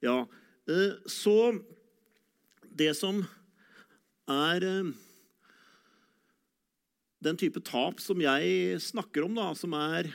[0.04, 0.24] Ja,
[0.68, 1.60] eh, Så
[2.64, 3.20] det som
[4.30, 4.92] er eh,
[7.20, 10.08] den type tap som jeg snakker om, da, som er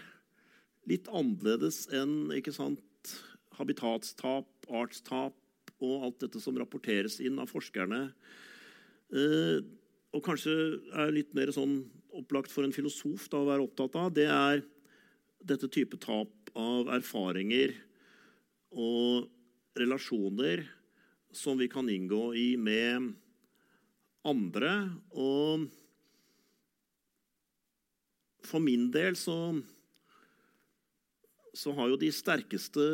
[0.89, 3.13] litt annerledes enn sant,
[3.59, 5.37] habitatstap, artstap,
[5.83, 8.01] og alt dette som rapporteres inn av forskerne.
[9.15, 9.59] Eh,
[10.15, 10.55] og kanskje
[10.95, 11.81] er litt mer sånn
[12.15, 14.63] opplagt for en filosof da, å være opptatt av, det er
[15.45, 17.75] dette type tap av erfaringer
[18.71, 19.27] og
[19.75, 20.63] relasjoner
[21.35, 23.11] som vi kan inngå i med
[24.25, 24.71] andre.
[25.11, 25.67] Og
[28.45, 29.37] for min del så,
[31.53, 32.87] så har jo de sterkeste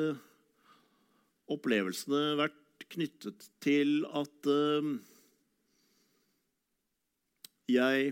[1.51, 2.60] opplevelsene vært
[2.91, 4.91] knyttet til at uh,
[7.71, 8.11] jeg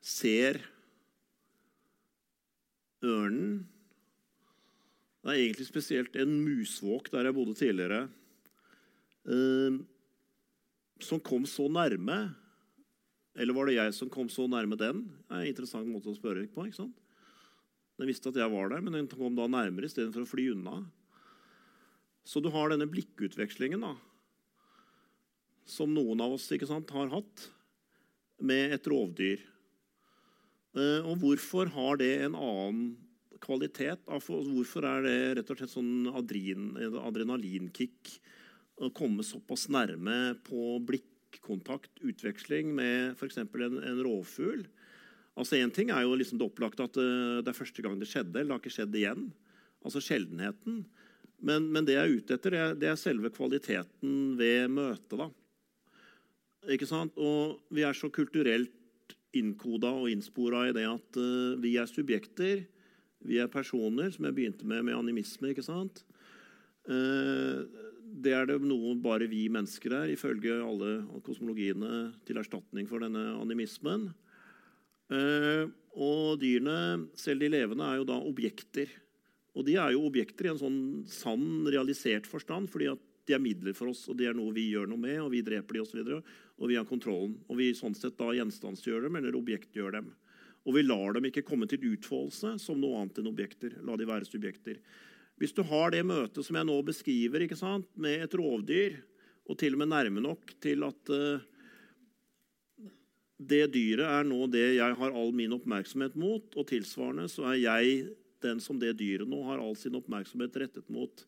[0.00, 0.60] ser
[3.04, 3.66] ørnen.
[5.20, 8.06] Det er egentlig spesielt en musvåk der jeg bodde tidligere,
[9.26, 9.78] uh,
[11.02, 12.20] som kom så nærme.
[13.36, 15.02] Eller var det jeg som kom så nærme den?
[15.26, 16.64] Det er en interessant måte å spørre på.
[16.64, 17.02] ikke sant?
[17.96, 20.82] Den visste at jeg var der, men den kom da nærmere istedenfor å fly unna.
[22.26, 23.92] Så du har denne blikkutvekslingen da,
[25.66, 27.50] som noen av oss sant, har hatt
[28.42, 29.38] med et rovdyr.
[30.76, 32.96] Eh, og hvorfor har det en annen
[33.42, 34.02] kvalitet?
[34.06, 38.16] Hvorfor er det rett og slett sånn adrenalinkick
[38.82, 43.38] å komme såpass nærme på blikkontakt, utveksling, med f.eks.
[43.46, 44.66] En, en rovfugl?
[45.36, 48.10] Altså Én ting er jo liksom det opplagte at eh, det er første gang det
[48.10, 49.28] skjedde, eller det har ikke skjedd igjen.
[49.86, 50.74] Altså sjeldenheten.
[51.44, 55.18] Men, men, det jeg er ute etter, det er, det er selve kvaliteten ved møtet.
[55.18, 55.28] da.
[56.72, 57.16] Ikke sant?
[57.20, 58.72] Og vi er så kulturelt
[59.36, 62.64] innkoda og innspora i det at uh, vi er subjekter.
[63.26, 65.52] Vi er personer, som jeg begynte med med animisme.
[65.52, 66.04] ikke sant?
[66.88, 67.66] Uh,
[68.16, 73.34] det er det noe bare vi mennesker er, ifølge alle kosmologiene til erstatning for denne
[73.36, 74.08] animismen.
[75.12, 78.90] Uh, og dyrene, selv de levende, er jo da objekter.
[79.56, 83.42] Og de er jo objekter i en sånn sann, realisert forstand, fordi at de er
[83.42, 85.82] midler for oss, og det er noe vi gjør noe med, og vi dreper de.
[85.82, 86.20] Og, så
[86.60, 87.34] og vi har kontrollen.
[87.48, 90.12] Og vi sånn sett da gjenstandsgjør dem, eller objektgjør dem.
[90.66, 93.78] Og vi lar dem ikke komme til utfoldelse som noe annet enn objekter.
[93.86, 94.80] La de være subjekter.
[95.40, 98.96] Hvis du har det møtet som jeg nå beskriver, ikke sant, med et rovdyr,
[99.46, 101.42] og til og med nærme nok til at uh,
[103.36, 107.60] det dyret er nå det jeg har all min oppmerksomhet mot, og tilsvarende så er
[107.60, 108.08] jeg
[108.44, 111.24] den som det dyret nå har all sin oppmerksomhet rettet mot.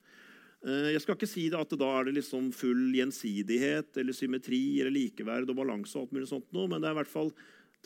[0.67, 4.95] Eh, jeg skal ikke si at da er det liksom full gjensidighet eller symmetri eller
[4.95, 7.33] likeverd og balanse, og alt mulig sånt nå, men det er i hvert fall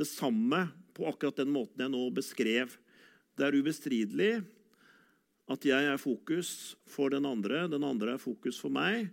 [0.01, 0.65] det samme
[0.97, 2.77] på akkurat den måten jeg nå beskrev.
[3.37, 4.33] Det er ubestridelig
[5.53, 9.11] at jeg er fokus for den andre, den andre er fokus for meg.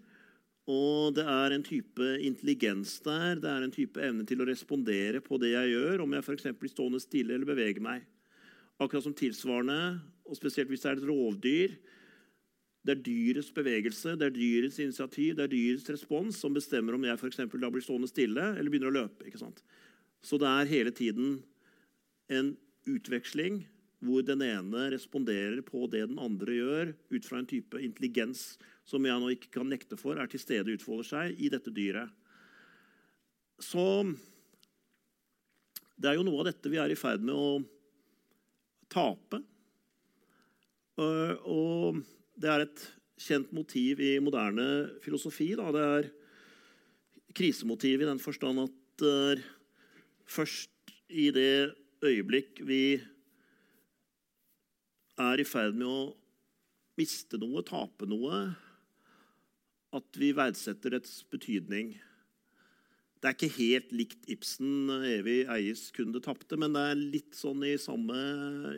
[0.69, 5.21] Og det er en type intelligens der, det er en type evne til å respondere
[5.25, 6.51] på det jeg gjør, om jeg f.eks.
[6.61, 8.05] blir stående stille eller beveger meg.
[8.79, 11.73] Akkurat som tilsvarende, og spesielt hvis det er et rovdyr.
[12.87, 17.03] Det er dyrets bevegelse, det er dyrets initiativ, det er dyrets respons som bestemmer om
[17.03, 19.27] jeg for eksempel, da blir stående stille eller begynner å løpe.
[19.27, 19.59] ikke sant?
[20.23, 21.41] Så det er hele tiden
[22.31, 22.53] en
[22.87, 23.65] utveksling
[23.99, 28.53] hvor den ene responderer på det den andre gjør, ut fra en type intelligens
[28.87, 31.73] som jeg nå ikke kan nekte for, er til stede og utfolder seg i dette
[31.75, 32.07] dyret.
[33.59, 33.83] Så
[35.99, 37.59] det er jo noe av dette vi er i ferd med å
[38.91, 39.41] tape.
[40.99, 42.01] Og
[42.39, 42.85] det er et
[43.19, 45.51] kjent motiv i moderne filosofi.
[45.59, 45.69] Da.
[45.75, 46.09] Det er
[47.35, 49.05] krisemotiv i den forstand at
[50.29, 50.71] først
[51.09, 51.73] i det
[52.05, 52.99] øyeblikk vi
[55.19, 56.01] er i ferd med å
[56.99, 58.39] miste noe, tape noe,
[59.95, 61.95] at vi verdsetter dets betydning.
[63.19, 67.35] Det er ikke helt likt Ibsen 'Evig eies kun det tapte', men det er litt
[67.35, 68.15] sånn i samme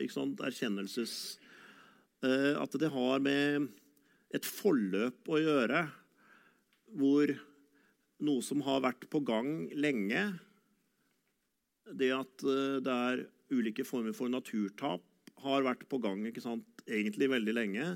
[0.09, 1.13] sant, erkjennelses
[2.25, 3.69] uh, At det har med
[4.33, 5.83] et forløp å gjøre
[6.97, 7.35] hvor
[8.25, 10.25] noe som har vært på gang lenge
[11.85, 13.23] Det at uh, det er
[13.53, 15.05] ulike former for naturtap,
[15.43, 17.87] har vært på gang sant, egentlig veldig lenge.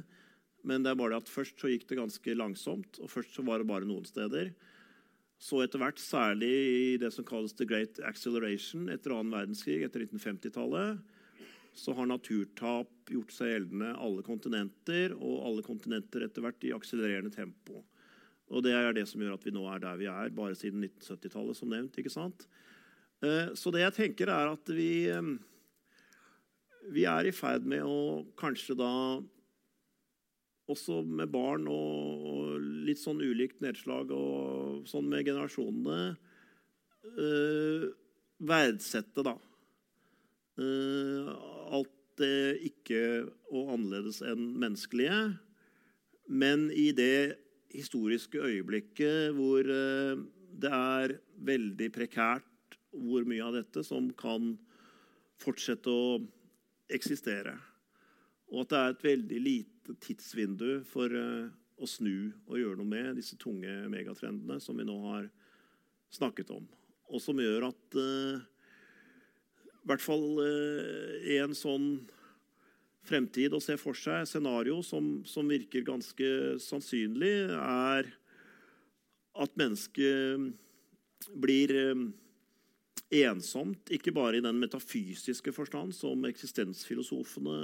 [0.67, 3.61] Men det er bare at først så gikk det ganske langsomt, og først så var
[3.61, 4.51] det bare noen steder.
[5.41, 10.05] Så etter hvert, særlig i det som kalles the great acceleration etter annen verdenskrig, etter
[10.05, 11.01] 1950-tallet,
[11.75, 17.33] så har naturtap gjort seg gjeldende alle kontinenter, og alle kontinenter etter hvert i akselererende
[17.35, 17.83] tempo.
[18.53, 20.85] Og det er det som gjør at vi nå er der vi er, bare siden
[20.87, 21.99] 1970-tallet, som nevnt.
[21.99, 22.47] ikke sant?
[23.25, 25.31] Eh, så det jeg tenker, er at vi, eh,
[26.95, 28.91] vi er i ferd med å kanskje da
[30.71, 34.54] også med barn og, og, litt sånn ulikt nedslag og
[34.89, 36.15] sånn med generasjonene
[37.17, 37.85] uh,
[38.45, 39.35] verdsette, da.
[40.59, 41.31] Uh,
[41.75, 43.01] alt det ikke
[43.51, 45.19] og annerledes enn menneskelige.
[46.31, 47.37] Men i det
[47.75, 50.15] historiske øyeblikket hvor uh,
[50.55, 54.53] det er veldig prekært hvor mye av dette som kan
[55.43, 56.19] fortsette å
[56.95, 57.57] eksistere.
[58.53, 62.87] Og at det er et veldig lite tidsvindu for uh, å snu og gjøre noe
[62.87, 65.29] med disse tunge megatrendene som vi nå har
[66.13, 66.67] snakket om.
[67.11, 68.39] Og som gjør at uh,
[69.75, 71.89] i hvert fall uh, en sånn
[73.05, 78.09] fremtid å se for seg, scenario som, som virker ganske sannsynlig, er
[79.35, 80.55] at mennesket
[81.35, 81.73] blir
[83.13, 87.55] ensomt, ikke bare i den metafysiske forstand som eksistensfilosofene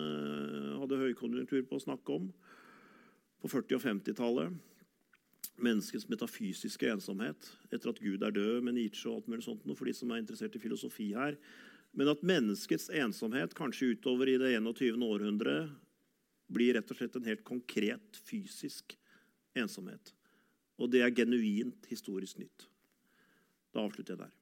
[0.81, 2.29] hadde høykonjunktur på å snakke om
[3.41, 4.59] på 40- og 50-tallet.
[5.61, 9.89] Menneskets metafysiske ensomhet etter at Gud er død, med Nietzsche og alt mulig sånt, for
[9.89, 11.37] de som er interessert i filosofi her.
[11.97, 15.01] Men at menneskets ensomhet kanskje utover i det 21.
[15.03, 15.55] århundre
[16.51, 18.95] blir rett og slett en helt konkret fysisk
[19.57, 20.13] ensomhet.
[20.81, 22.67] Og det er genuint historisk nytt.
[23.71, 24.40] Da avslutter jeg der.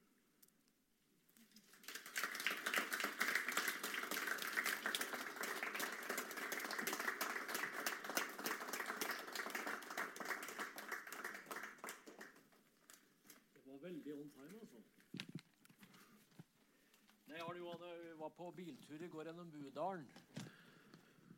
[18.90, 20.06] Biltur i går gjennom Budalen.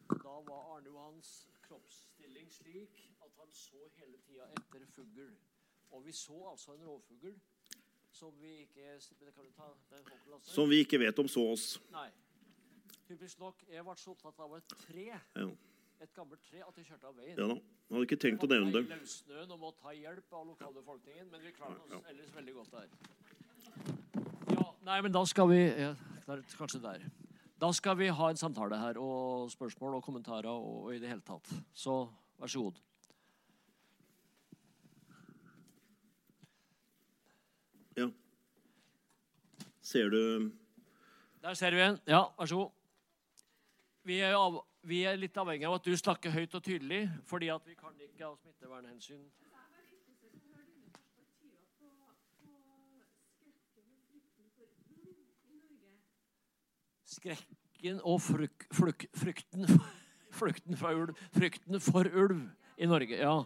[0.09, 5.34] Da var Arne Johans kroppsstilling slik at han så hele tida etter fugl.
[5.90, 7.34] Og vi så altså en rovfugl
[8.12, 8.98] som vi ikke
[9.57, 9.68] ta,
[10.42, 11.80] Som vi ikke vet om så oss.
[11.92, 12.09] Nei.
[13.09, 13.64] Typisk nok.
[13.68, 15.07] Jeg ble så opptatt av et tre.
[15.36, 15.48] Ja.
[16.00, 17.38] Et gammelt tre at jeg kjørte av veien.
[17.38, 17.57] Ja da.
[17.88, 18.86] Jeg hadde ikke tenkt å nevne det.
[18.88, 22.72] Løssnøen og måtte ta hjelp av lokalbefolkningen, men vi klarte oss ja, ellers veldig godt
[22.72, 22.88] der.
[24.55, 25.92] Ja, nei, men da skal vi ja,
[26.57, 27.05] Kanskje der.
[27.63, 31.13] Da skal vi ha en samtale her, og spørsmål og kommentarer og, og i det
[31.13, 31.47] hele tatt.
[31.79, 32.09] Så
[32.43, 32.81] vær så god.
[38.01, 38.09] Ja.
[39.81, 40.51] Ser du
[41.43, 42.01] Der ser vi en.
[42.07, 42.71] Ja, vær så god.
[44.11, 47.53] Vi er, av, vi er, litt avhengig av at du snakker høyt og tydelig, fordi
[47.55, 49.23] at vi kan ikke av smittevernhensyn
[57.13, 59.69] skrekken og fruk, flyk, frykten,
[60.39, 62.47] frykten, ulv, frykten for ulv
[62.79, 63.19] i Norge.
[63.21, 63.43] Ja.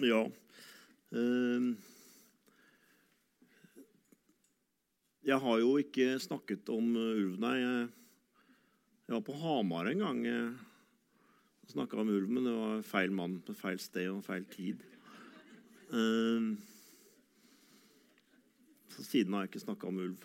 [0.00, 0.24] Ja.
[1.12, 1.76] Ehm,
[5.20, 7.56] Jeg har jo ikke snakket om eh, ulv, nei.
[7.60, 7.88] Jeg,
[9.12, 10.22] var på Hamar en gang.
[11.60, 14.80] og snakka om ulv, men det var feil mann på feil sted og feil tid.
[15.92, 16.56] Ehm,
[18.90, 20.24] Så siden har jeg ikke snakka om ulv.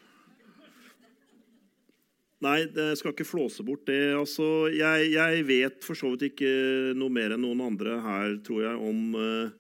[2.45, 4.13] Nei, jeg skal ikke flåse bort det.
[4.13, 6.49] Altså, jeg, jeg vet for så vidt ikke
[6.97, 9.53] noe mer enn noen andre her, tror jeg, om eh,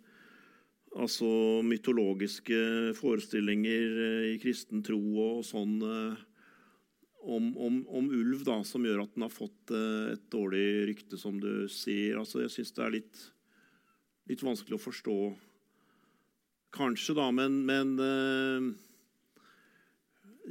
[0.95, 1.27] altså
[1.65, 6.23] mytologiske forestillinger eh, i kristen tro og sånn eh,
[7.25, 11.19] om, om, om ulv, da, som gjør at den har fått eh, et dårlig rykte,
[11.19, 12.19] som du sier.
[12.21, 13.21] Altså, jeg syns det er litt,
[14.31, 15.19] litt vanskelig å forstå,
[16.75, 17.95] kanskje, da, men, men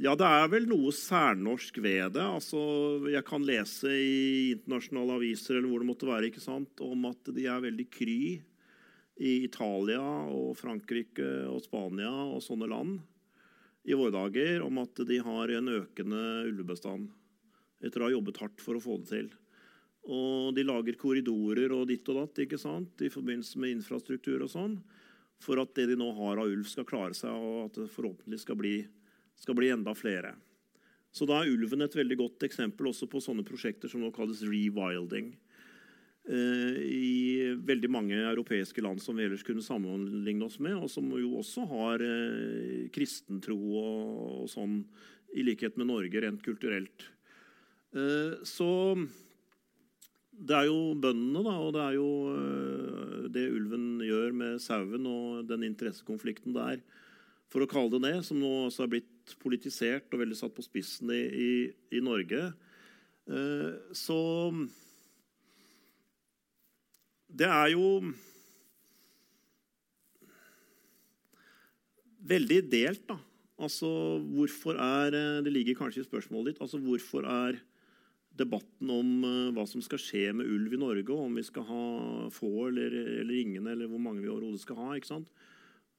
[0.01, 2.23] ja, det er vel noe særnorsk ved det.
[2.25, 2.59] Altså,
[3.13, 7.29] jeg kan lese i internasjonale aviser eller hvor det måtte være, ikke sant, om at
[7.29, 8.17] de er veldig kry
[9.15, 12.97] i Italia og Frankrike og Spania og sånne land
[13.85, 17.07] i våre dager om at de har en økende ulvebestand
[17.85, 19.29] etter å ha jobbet hardt for å få det til.
[20.05, 24.51] Og de lager korridorer og ditt og datt ikke sant, i forbindelse med infrastruktur og
[24.51, 24.75] sånn,
[25.41, 28.39] for at det de nå har av ulv, skal klare seg, og at det forhåpentlig
[28.41, 28.75] skal bli
[29.35, 30.35] skal bli enda flere.
[31.15, 34.43] Så da er ulven et veldig godt eksempel også på sånne prosjekter som nå kalles
[34.43, 35.33] rewilding.
[36.25, 41.11] Eh, I veldig mange europeiske land som vi ellers kunne sammenligne oss med, og som
[41.13, 43.99] jo også har eh, kristentro og,
[44.41, 44.79] og sånn,
[45.35, 47.05] i likhet med Norge rent kulturelt.
[47.93, 48.69] Eh, så
[50.35, 55.05] det er jo bøndene, da, og det er jo eh, det ulven gjør med sauen
[55.07, 56.81] og den interessekonflikten der,
[57.53, 60.65] for å kalle det det, som nå også er blitt politisert og veldig satt på
[60.65, 61.51] spissen i, i,
[61.95, 62.49] i Norge.
[63.29, 64.17] Eh, så
[67.35, 67.87] Det er jo
[72.25, 73.17] veldig delt, da.
[73.55, 73.87] Altså,
[74.35, 76.61] hvorfor er eh, Det ligger kanskje i spørsmålet ditt.
[76.63, 77.59] Altså, hvorfor er
[78.35, 81.63] debatten om uh, hva som skal skje med ulv i Norge, og om vi skal
[81.69, 81.83] ha
[82.35, 84.89] få eller, eller ingen, eller hvor mange vi overhodet skal ha.
[84.95, 85.29] ikke sant?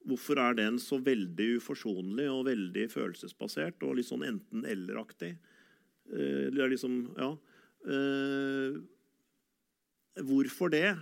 [0.05, 5.33] Hvorfor er den så veldig uforsonlig og veldig følelsesbasert og litt sånn enten-eller-aktig?
[6.13, 7.33] Er liksom Ja.
[7.87, 8.77] Uh,
[10.21, 10.93] hvorfor det?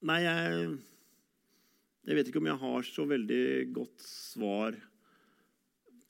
[0.00, 0.78] Nei, jeg
[2.08, 3.44] Jeg vet ikke om jeg har så veldig
[3.76, 4.76] godt svar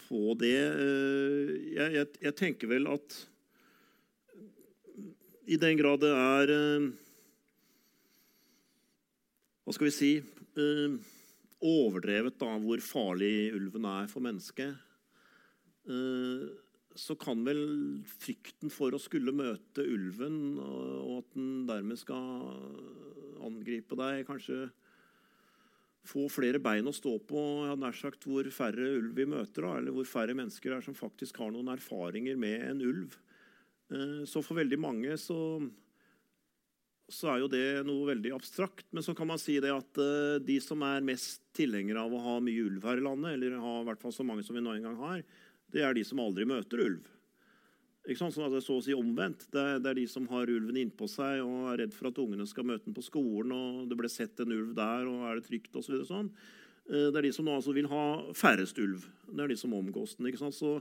[0.05, 0.61] på det.
[1.75, 3.17] Jeg, jeg, jeg tenker vel at
[5.51, 6.53] i den grad det er
[9.67, 10.13] Hva skal vi si
[11.59, 14.79] overdrevet da, hvor farlig ulven er for mennesket,
[16.95, 17.61] så kan vel
[18.23, 22.25] frykten for å skulle møte ulven, og at den dermed skal
[23.47, 24.69] angripe deg, kanskje
[26.11, 29.75] få flere bein å stå på, jeg nær sagt hvor færre ulv vi møter, da,
[29.79, 33.19] eller hvor færre mennesker er som faktisk har noen erfaringer med en ulv.
[34.31, 35.37] Så for veldig mange så,
[37.11, 38.87] så, er jo det noe veldig abstrakt.
[38.95, 40.03] Men så kan man si det at
[40.47, 43.81] de som er mest tilhengere av å ha mye ulv her i landet, eller ha
[43.81, 45.25] i hvert fall så mange som vi nå engang har,
[45.71, 47.11] det er de som aldri møter ulv.
[48.09, 48.35] Ikke sant?
[48.35, 49.45] Sånn at det er så å si omvendt.
[49.53, 52.19] Det er, det er de som har ulven innpå seg og er redd for at
[52.23, 55.39] ungene skal møte den på skolen, og det ble sett en ulv der, og er
[55.39, 56.01] det trygt, osv.
[56.01, 56.33] Så sånn.
[56.91, 59.05] Det er de som nå altså vil ha færrest ulv.
[59.29, 60.31] Det er de som omgås den.
[60.31, 60.57] ikke sant?
[60.57, 60.79] Så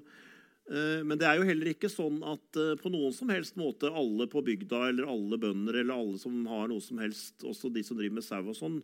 [0.70, 4.44] men det er jo heller ikke sånn at på noen som helst måte alle på
[4.46, 8.20] bygda eller alle bønder eller alle som har noe som helst, også de som driver
[8.20, 8.76] med sau og sånn,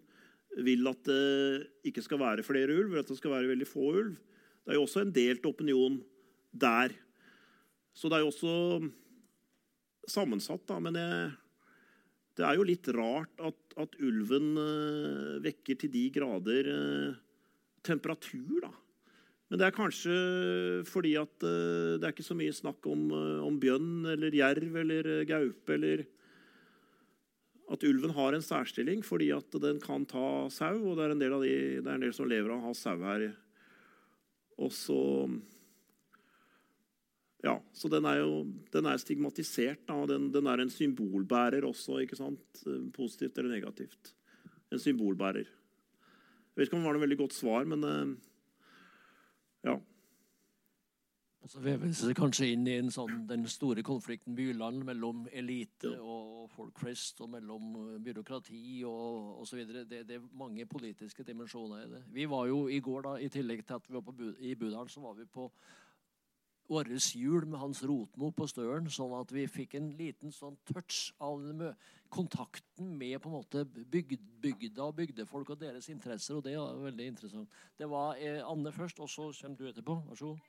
[0.65, 3.89] vil at det ikke skal være flere ulv, eller at det skal være veldig få
[3.91, 4.15] ulv.
[4.65, 5.99] Det er jo også en delt opinion
[6.55, 6.95] der.
[7.95, 8.53] Så det er jo også
[10.11, 10.79] sammensatt, da.
[10.83, 11.09] Men det,
[12.37, 14.53] det er jo litt rart at, at ulven
[15.45, 16.73] vekker til de grader
[17.85, 18.73] temperatur, da.
[19.45, 20.15] Men det er kanskje
[20.89, 23.07] fordi at uh, det er ikke så mye snakk om,
[23.45, 26.05] om bjørn eller jerv eller gaupe eller
[27.69, 31.21] At ulven har en særstilling fordi at den kan ta sau, og det er en
[31.21, 33.29] del, de, det er en del som lever av å ha sau her.
[34.61, 34.99] Og så
[37.45, 38.43] Ja, så den er jo
[38.73, 39.83] den er stigmatisert.
[39.87, 42.63] Da, den, den, er en symbolbærer også, ikke sant?
[42.95, 44.15] Positivt eller negativt.
[44.73, 45.45] En symbolbærer.
[45.45, 47.83] Jeg vet ikke om det var noe veldig godt svar, men
[49.65, 49.75] ja.
[51.45, 56.47] Og så veves det kanskje inn i sånn, den store konflikten byland mellom elite og
[56.55, 59.61] folk flest, og mellom byråkrati og osv.
[59.69, 62.01] Det, det er mange politiske dimensjoner i det.
[62.15, 64.89] Vi var jo i går, da, i tillegg til at vi var på, i Budalen,
[64.89, 65.45] så var vi på
[66.67, 71.11] våres jul med Hans Rotmo på Støren, sånn at vi fikk en liten sånn touch
[71.21, 71.43] av
[72.09, 76.35] kontakten med på en måte bygd, bygda og bygdefolk og deres interesser.
[76.35, 77.49] og Det var veldig interessant.
[77.77, 79.99] Det var eh, Anne først, og så kommer du etterpå.
[80.09, 80.39] Vær så god.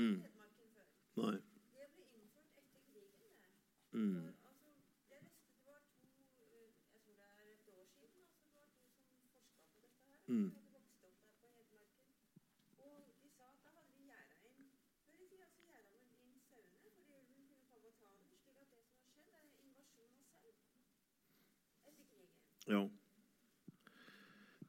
[0.00, 0.22] Mm.
[1.16, 1.38] Nei.
[3.92, 4.39] Mm.
[10.30, 10.50] Mm.
[22.70, 22.84] Ja.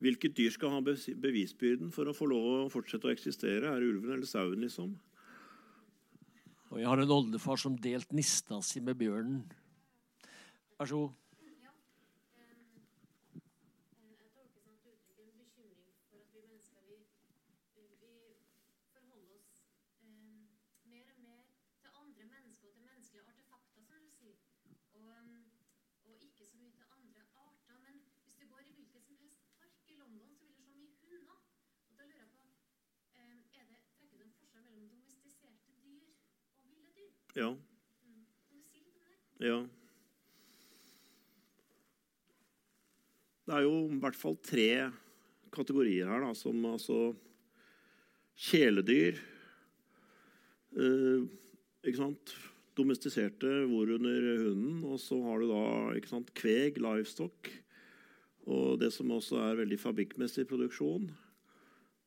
[0.02, 3.70] Hvilket dyr skal ha bevisbyrden for å få lov å fortsette å eksistere?
[3.70, 4.96] Er det ulven eller sauen, liksom?
[6.72, 9.44] Og jeg har en oldefar som delt nista si med bjørnen.
[10.80, 11.12] Vær så god.
[11.62, 11.74] Ja.
[12.40, 12.56] Eh,
[14.18, 16.98] Jeg tolker sånn at uttrykket en bekymring for at vi mennesker vi,
[18.02, 18.14] vi
[18.96, 19.54] forholder oss
[20.02, 20.48] eh,
[20.96, 21.44] mer og mer
[21.84, 24.40] til andre mennesker og til menneskelige artefakter, som du sier.
[24.96, 25.46] Og, eh,
[26.08, 27.78] og ikke så mye til andre arter.
[27.86, 30.72] Men hvis du går i hvilken som helst park i London, så vil du se
[30.72, 31.44] mye hunder.
[31.92, 36.08] Og da lurer jeg på eh, er det, Trekker du en forskjell mellom domestiserte dyr
[36.58, 37.12] og ville dyr?
[37.36, 37.50] Ja.
[37.54, 38.26] Mm.
[38.48, 39.20] Kan du si litt om det?
[39.42, 39.58] Ja.
[43.50, 44.70] Det er jo i hvert fall tre
[45.52, 47.00] kategorier her, da, som altså
[48.42, 49.18] Kjæledyr
[50.78, 51.26] eh,
[51.82, 52.36] Ikke sant?
[52.78, 54.78] Domestiserte, hvorunder hunden.
[54.88, 55.66] Og så har du da
[55.98, 57.50] ikke sant, kveg, livestock.
[58.48, 61.10] Og det som også er veldig fabrikkmessig produksjon.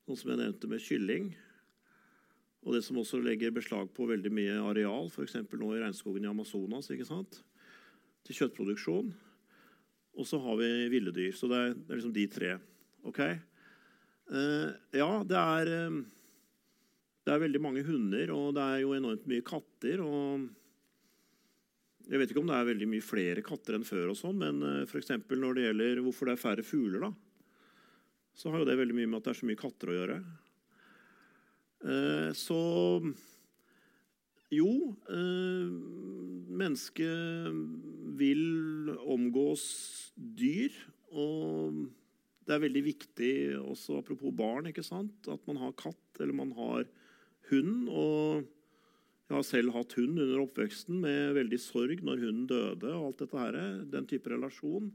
[0.06, 1.28] Sånn som jeg nevnte med kylling.
[2.64, 5.36] Og det som også legger beslag på veldig mye areal, f.eks.
[5.52, 6.88] nå i regnskogen i Amazonas.
[6.92, 7.42] ikke sant?
[8.24, 9.10] Til kjøttproduksjon.
[10.14, 11.34] Og så har vi ville dyr.
[11.36, 12.54] Så det er, det er liksom de tre.
[13.04, 13.20] Ok?
[14.32, 15.96] Uh, ja, det er eh,
[17.24, 20.00] Det er veldig mange hunder, og det er jo enormt mye katter.
[20.00, 20.48] og
[22.08, 24.64] Jeg vet ikke om det er veldig mye flere katter enn før, og sånn, men
[24.64, 27.12] eh, for når det gjelder hvorfor det er færre fugler, da,
[28.36, 30.18] så har jo det veldig mye med at det er så mye katter å gjøre.
[31.84, 32.60] Eh, så
[34.54, 34.70] jo,
[35.10, 35.68] eh,
[36.48, 37.54] mennesket
[38.18, 39.64] vil omgås
[40.16, 40.72] dyr.
[41.12, 41.84] Og
[42.44, 45.28] det er veldig viktig, også apropos barn, ikke sant?
[45.28, 46.84] at man har katt eller man har
[47.50, 47.88] hund.
[47.88, 48.44] Og
[49.28, 52.92] jeg har selv hatt hund under oppveksten med veldig sorg når hunden døde.
[52.92, 54.92] og alt dette her, Den type relasjon.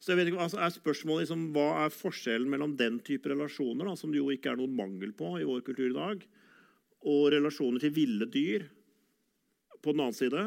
[0.00, 3.84] Så jeg vet ikke, altså er spørsmålet liksom, Hva er forskjellen mellom den type relasjoner,
[3.84, 6.24] da, som det jo ikke er noen mangel på i vår kultur i dag,
[7.10, 8.64] og relasjoner til ville dyr
[9.80, 10.46] på den annen side?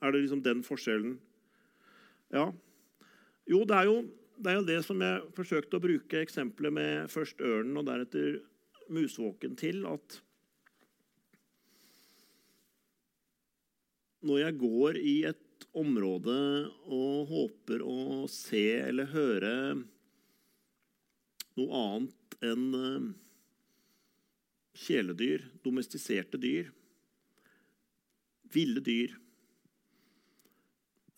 [0.00, 1.18] Er det liksom den forskjellen?
[2.32, 2.48] Ja.
[3.48, 3.98] Jo, det er jo
[4.34, 8.40] det, er jo det som jeg forsøkte å bruke eksempelet med først ørnen og deretter
[8.92, 9.84] musvåken til.
[9.86, 10.18] At
[14.24, 15.43] når jeg går i et
[15.74, 16.38] område
[16.92, 19.52] og håper å se eller høre
[21.54, 23.06] noe annet enn eh,
[24.84, 26.72] kjæledyr, domestiserte dyr,
[28.54, 29.14] ville dyr,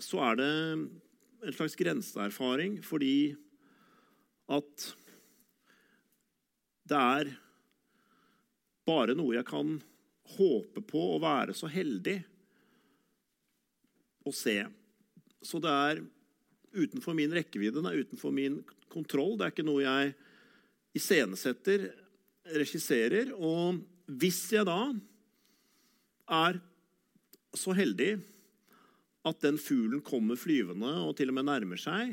[0.03, 3.35] så er det en slags grenseerfaring fordi
[4.53, 4.89] at
[6.87, 7.33] det er
[8.87, 9.79] bare noe jeg kan
[10.37, 12.21] håpe på å være så heldig
[14.27, 14.59] å se.
[15.45, 16.03] Så det er
[16.77, 18.61] utenfor min rekkevidde, det er utenfor min
[18.93, 19.37] kontroll.
[19.37, 20.15] Det er ikke noe jeg
[20.97, 21.91] iscenesetter,
[22.57, 23.33] regisserer.
[23.35, 24.81] Og hvis jeg da
[26.47, 26.61] er
[27.57, 28.17] så heldig
[29.27, 32.13] at den fuglen kommer flyvende og til og med nærmer seg,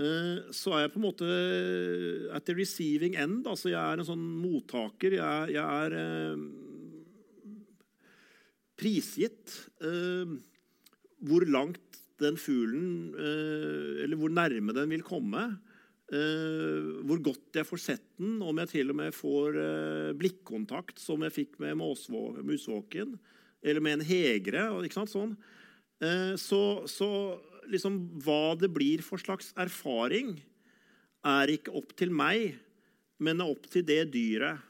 [0.00, 1.28] eh, så er jeg på en måte
[2.34, 3.46] at the receiving end.
[3.46, 5.18] Altså jeg er en sånn mottaker.
[5.20, 6.44] Jeg, jeg er eh,
[8.78, 10.38] prisgitt eh,
[11.26, 15.44] hvor langt den fuglen eh, Eller hvor nærme den vil komme.
[16.08, 20.98] Eh, hvor godt jeg får sett den, om jeg til og med får eh, blikkontakt,
[21.02, 23.18] som jeg fikk med musvåken,
[23.62, 24.68] eller med en hegre.
[24.86, 25.38] Ikke sant, sånn.
[26.38, 27.08] Så, så
[27.66, 30.36] liksom hva det blir for slags erfaring,
[31.26, 32.52] er ikke opp til meg,
[33.18, 34.62] men er opp til det dyret.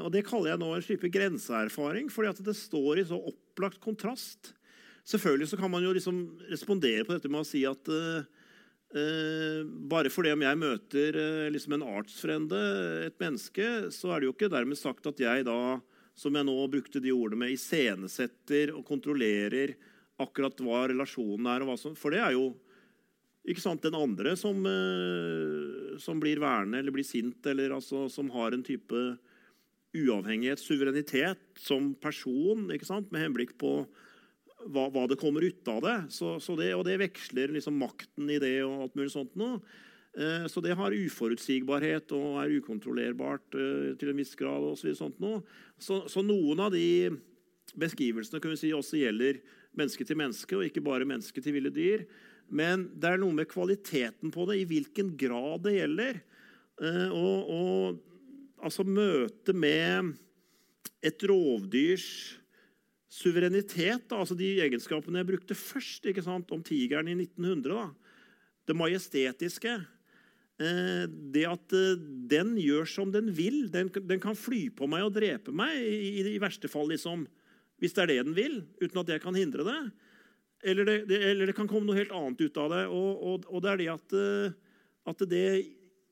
[0.00, 3.82] Og Det kaller jeg nå en type grenseerfaring, fordi at det står i så opplagt
[3.84, 4.54] kontrast.
[5.02, 6.18] Selvfølgelig så kan man jo liksom
[6.50, 8.22] respondere på dette med å si at uh,
[8.94, 12.60] eh, bare fordi om jeg møter uh, liksom en artsfrende,
[13.08, 15.80] et menneske, så er det jo ikke dermed sagt at jeg da,
[16.14, 19.74] som jeg nå brukte de ordene med, iscenesetter og kontrollerer
[20.22, 21.64] akkurat hva relasjonen er.
[21.64, 22.52] og hva som, For det er jo
[23.42, 24.60] ikke sant, den andre som,
[25.98, 29.00] som blir værende eller blir sint, eller altså, som har en type
[29.98, 33.80] uavhengighet, suverenitet, som person, ikke sant, med henblikk på
[34.70, 35.96] hva, hva det kommer ut av det.
[36.14, 36.72] Så, så det.
[36.76, 39.60] Og det veksler liksom makten i det og alt mulig sånt noe.
[40.12, 44.64] Eh, så det har uforutsigbarhet og er ukontrollerbart eh, til en viss grad.
[44.66, 45.42] Og så, sånt noe.
[45.80, 47.12] Så, så, noen av de
[47.78, 49.40] beskrivelsene kan vi si også gjelder
[49.78, 52.04] menneske til menneske, og ikke bare menneske til ville dyr.
[52.52, 56.20] Men det er noe med kvaliteten på det, i hvilken grad det gjelder.
[56.82, 60.12] Eh, og, og altså møtet med
[61.02, 62.36] et rovdyrs
[63.12, 67.74] suverenitet, da, altså de egenskapene jeg brukte først ikke sant, om tigeren i 1900.
[67.74, 68.14] Da.
[68.70, 69.74] Det majestetiske.
[70.62, 73.66] Eh, det at eh, den gjør som den vil.
[73.72, 77.26] Den, den, kan fly på meg og drepe meg, i, i verste fall, liksom,
[77.82, 79.80] hvis det er det den vil, uten at jeg kan hindre det.
[80.72, 82.82] Eller det, det, eller det kan komme noe helt annet ut av det.
[82.94, 84.56] Og, og, og det er det at, eh,
[85.12, 85.46] at, det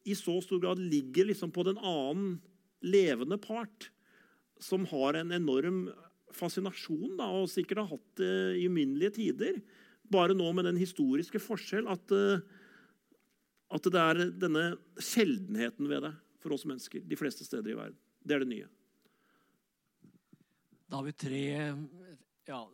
[0.05, 2.39] i så stor grad ligger liksom på den annen
[2.81, 3.89] levende part,
[4.61, 5.85] som har en enorm
[6.37, 9.61] fascinasjon, da, og sikkert har hatt det i uminnelige tider.
[10.11, 12.43] Bare nå med den historiske forskjell at, eh,
[13.71, 14.67] at det er denne
[14.99, 17.99] sjeldenheten ved det for oss mennesker de fleste steder i verden.
[18.25, 18.69] Det er det nye.
[20.91, 21.43] Da har vi tre
[22.51, 22.65] Ja,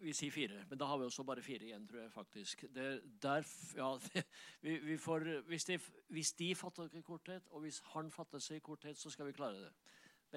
[0.00, 2.62] vi sier fire, men da har vi også bare fire igjen, tror jeg faktisk.
[2.72, 2.86] Det,
[3.22, 3.42] der,
[3.76, 3.88] ja,
[4.64, 5.78] vi, vi får, hvis, de,
[6.14, 9.26] hvis de fatter seg i korthet, og hvis han fatter seg i korthet, så skal
[9.26, 9.72] vi klare det.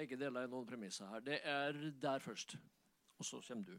[0.00, 1.20] Begge deler er noen premisser her.
[1.20, 2.54] Det er der først.
[3.18, 3.74] Og så kommer du.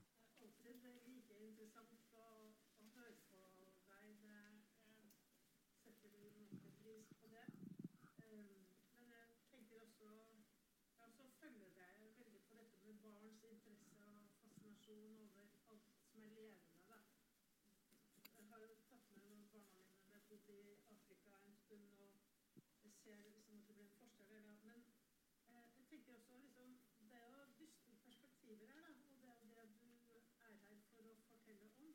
[26.11, 29.01] tenker også liksom, Det er jo dystre perspektiver her, da.
[29.11, 29.69] Og det er det
[30.07, 31.93] du er her for å fortelle om.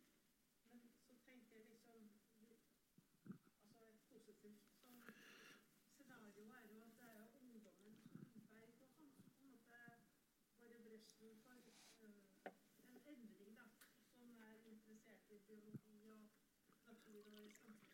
[0.73, 2.03] Men så tenker jeg liksom
[3.67, 5.03] Altså et positivt sånn
[5.97, 9.83] scenario er jo at det er ungdommen som er på en måte
[10.61, 11.43] går i bresjen
[11.99, 12.55] for uh,
[12.87, 13.69] en endring, da.
[14.15, 16.31] Som er interessert i biologi og
[16.87, 17.86] natur og samfunn.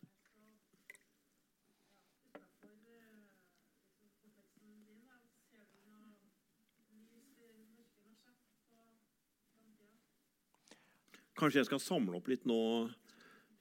[11.39, 12.61] Kanskje jeg skal samle opp litt nå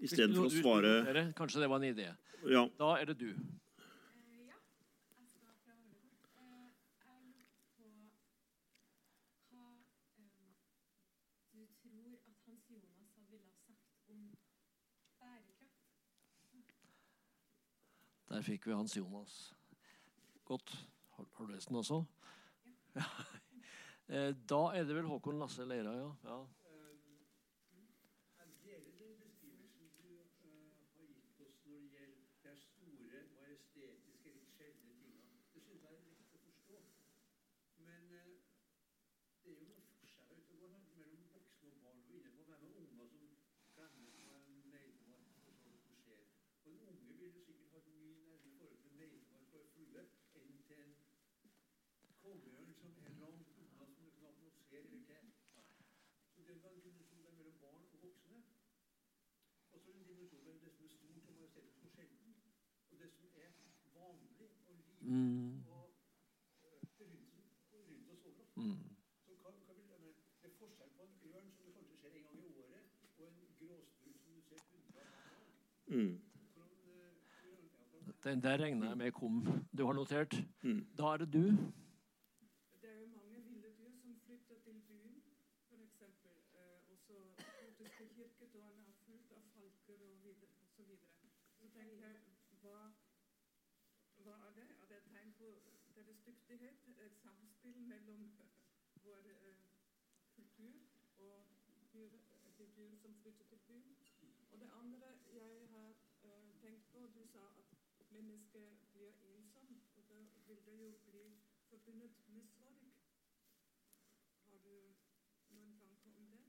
[0.02, 2.12] istedenfor å svare Kanskje det var en idé.
[2.50, 2.66] Ja.
[2.80, 3.32] Da er det du.
[18.32, 19.54] Der fikk vi Hans Jonas.
[20.48, 20.72] Godt.
[21.18, 22.04] Har, har du lest den også?
[22.96, 23.06] Ja.
[24.12, 26.10] Eh, da er det vel Håkon Lasse Leira, ja.
[26.28, 26.40] ja.
[65.02, 65.64] Mm.
[68.56, 68.78] Mm.
[75.88, 76.22] Mm.
[78.24, 79.66] Den der regner jeg med kom.
[79.78, 80.34] Du har notert?
[80.64, 80.88] Mm.
[80.98, 81.40] Da er det du.
[82.82, 85.24] Det er jo mange ville dyr som flytter til byen,
[85.70, 86.02] f.eks.
[86.92, 87.14] Og så
[87.78, 90.48] flyttes til kirkedøren er fullt av falker og så videre.
[90.76, 92.22] Så tenker jeg,
[92.62, 92.78] hva,
[94.24, 94.68] hva er det?
[94.82, 95.52] Er det et tegn på
[95.96, 96.88] deres dyktighet?
[97.06, 98.32] Et samspill mellom
[99.04, 99.62] vår eh,
[100.36, 100.74] kultur
[101.18, 103.96] og de dyr som flytter til byen?
[104.52, 105.90] Og det andre jeg har
[106.24, 107.46] eh, tenkt på, du sa
[108.00, 111.26] at mennesket blir ensom, og da vil det jo bli
[111.70, 112.82] forbundet med sorg.
[114.48, 114.76] Har du
[115.50, 116.44] noen tanker om det?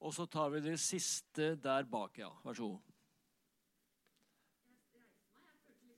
[0.00, 2.28] Og så tar vi det siste der bak, ja.
[2.44, 2.95] Vær så god.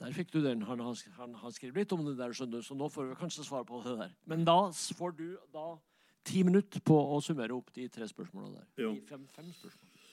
[0.00, 0.62] Der fikk du den.
[0.64, 3.66] Han han, han har litt om det der, skjønner så nå får vi kanskje svar
[3.68, 4.14] på det der.
[4.24, 5.74] Men da får du da
[6.24, 8.68] ti minutter på å summere opp de tre spørsmålene der.
[8.80, 8.94] Ja.
[8.96, 10.08] De fem, fem spørsmål.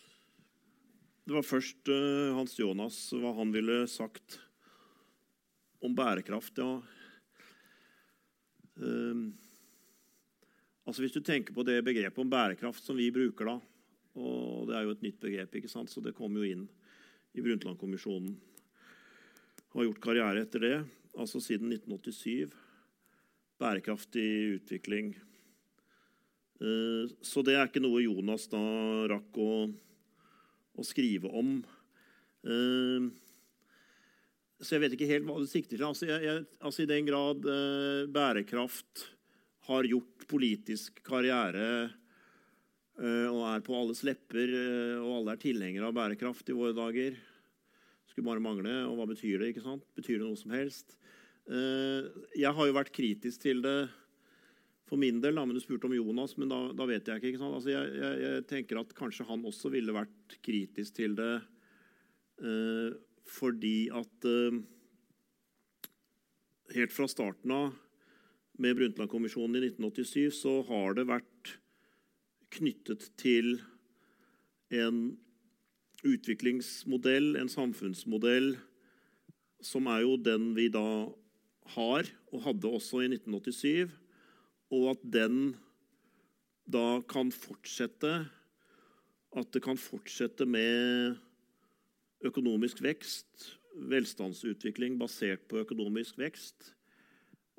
[1.28, 4.38] Det var først uh, Hans Jonas, hva han ville sagt
[5.84, 6.60] om bærekraft.
[6.60, 6.78] Ja.
[8.80, 9.28] Uh,
[10.88, 13.58] altså Hvis du tenker på det begrepet om bærekraft som vi bruker da,
[14.18, 15.92] og det er jo et nytt begrep, ikke sant?
[15.92, 16.68] så det kom jo inn
[17.38, 18.36] i Brundtland-kommisjonen.
[19.78, 20.78] Har gjort karriere etter det,
[21.14, 22.50] altså siden 1987.
[23.62, 25.12] Bærekraftig utvikling.
[26.58, 28.62] Eh, Så det er ikke noe Jonas da
[29.14, 29.52] rakk å
[30.78, 31.60] å skrive om.
[32.42, 33.06] Eh,
[34.58, 35.86] så jeg vet ikke helt hva du sikter til.
[35.86, 39.06] Altså, jeg, jeg, altså I den grad eh, bærekraft
[39.70, 41.70] har gjort politisk karriere
[42.98, 46.74] eh, og er på alles lepper, eh, og alle er tilhengere av bærekraft i våre
[46.78, 47.18] dager
[48.18, 48.72] Skulle bare mangle.
[48.90, 49.52] Og hva betyr det?
[49.52, 49.84] ikke sant?
[49.94, 50.96] Betyr det noe som helst?
[51.54, 52.08] Eh,
[52.42, 53.92] jeg har jo vært kritisk til det
[54.90, 57.36] for min del, da, men du spurte om Jonas, men da, da vet jeg ikke.
[57.36, 57.50] ikke?
[57.60, 61.36] Altså, jeg, jeg, jeg tenker at kanskje han også ville vært kritisk til det
[62.42, 62.98] eh,
[63.38, 64.64] fordi at eh,
[66.74, 67.70] Helt fra starten av
[68.60, 71.54] med Brundtland-kommisjonen i 1987 så har det vært
[72.58, 73.54] knyttet til
[74.76, 75.06] en
[76.06, 78.56] utviklingsmodell, en samfunnsmodell,
[79.64, 81.08] som er jo den vi da
[81.78, 83.96] har, og hadde også i 1987
[84.74, 85.56] og at den
[86.68, 88.28] da kan fortsette
[89.38, 91.18] At det kan fortsette med
[92.26, 96.72] økonomisk vekst, velstandsutvikling basert på økonomisk vekst.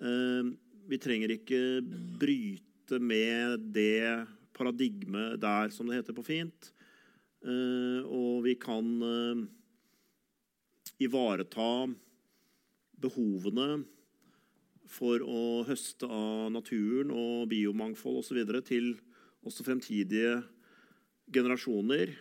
[0.03, 0.49] Eh,
[0.89, 1.85] Vi trenger ikke
[2.19, 6.73] bryte med det paradigmet der, som det heter på fint.
[7.45, 9.43] Eh, Og vi kan eh,
[10.99, 11.87] ivareta
[12.99, 13.85] behovene
[14.89, 18.41] for å høste av naturen og biomangfold osv.
[18.67, 18.97] til
[19.47, 20.41] også fremtidige
[21.31, 22.17] generasjoner,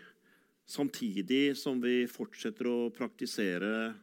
[0.67, 3.95] samtidig som vi fortsetter å praktisere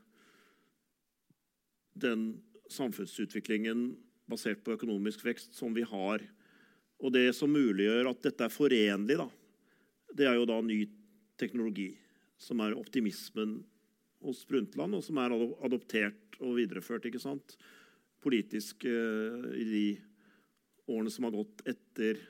[1.95, 2.41] den
[2.73, 3.93] samfunnsutviklingen
[4.27, 6.25] basert på økonomisk vekst som vi har.
[6.99, 9.29] Og det som muliggjør at dette er forenlig, da,
[10.17, 10.81] det er jo da ny
[11.41, 11.91] teknologi,
[12.41, 13.59] som er optimismen
[14.25, 15.35] hos Brundtland, og som er
[15.67, 17.07] adoptert og videreført.
[17.07, 17.57] ikke sant?
[18.25, 19.87] politisk uh, i de
[20.89, 22.21] årene som har gått etter,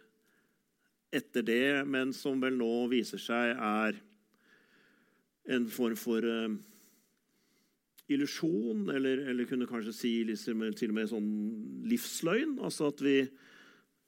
[1.14, 3.98] etter det, men som vel nå viser seg er
[5.54, 6.54] en form for uh,
[8.10, 11.30] illusjon, eller, eller kunne kanskje si liksom, til og med sånn
[11.90, 12.58] livsløgn.
[12.64, 13.18] Altså at vi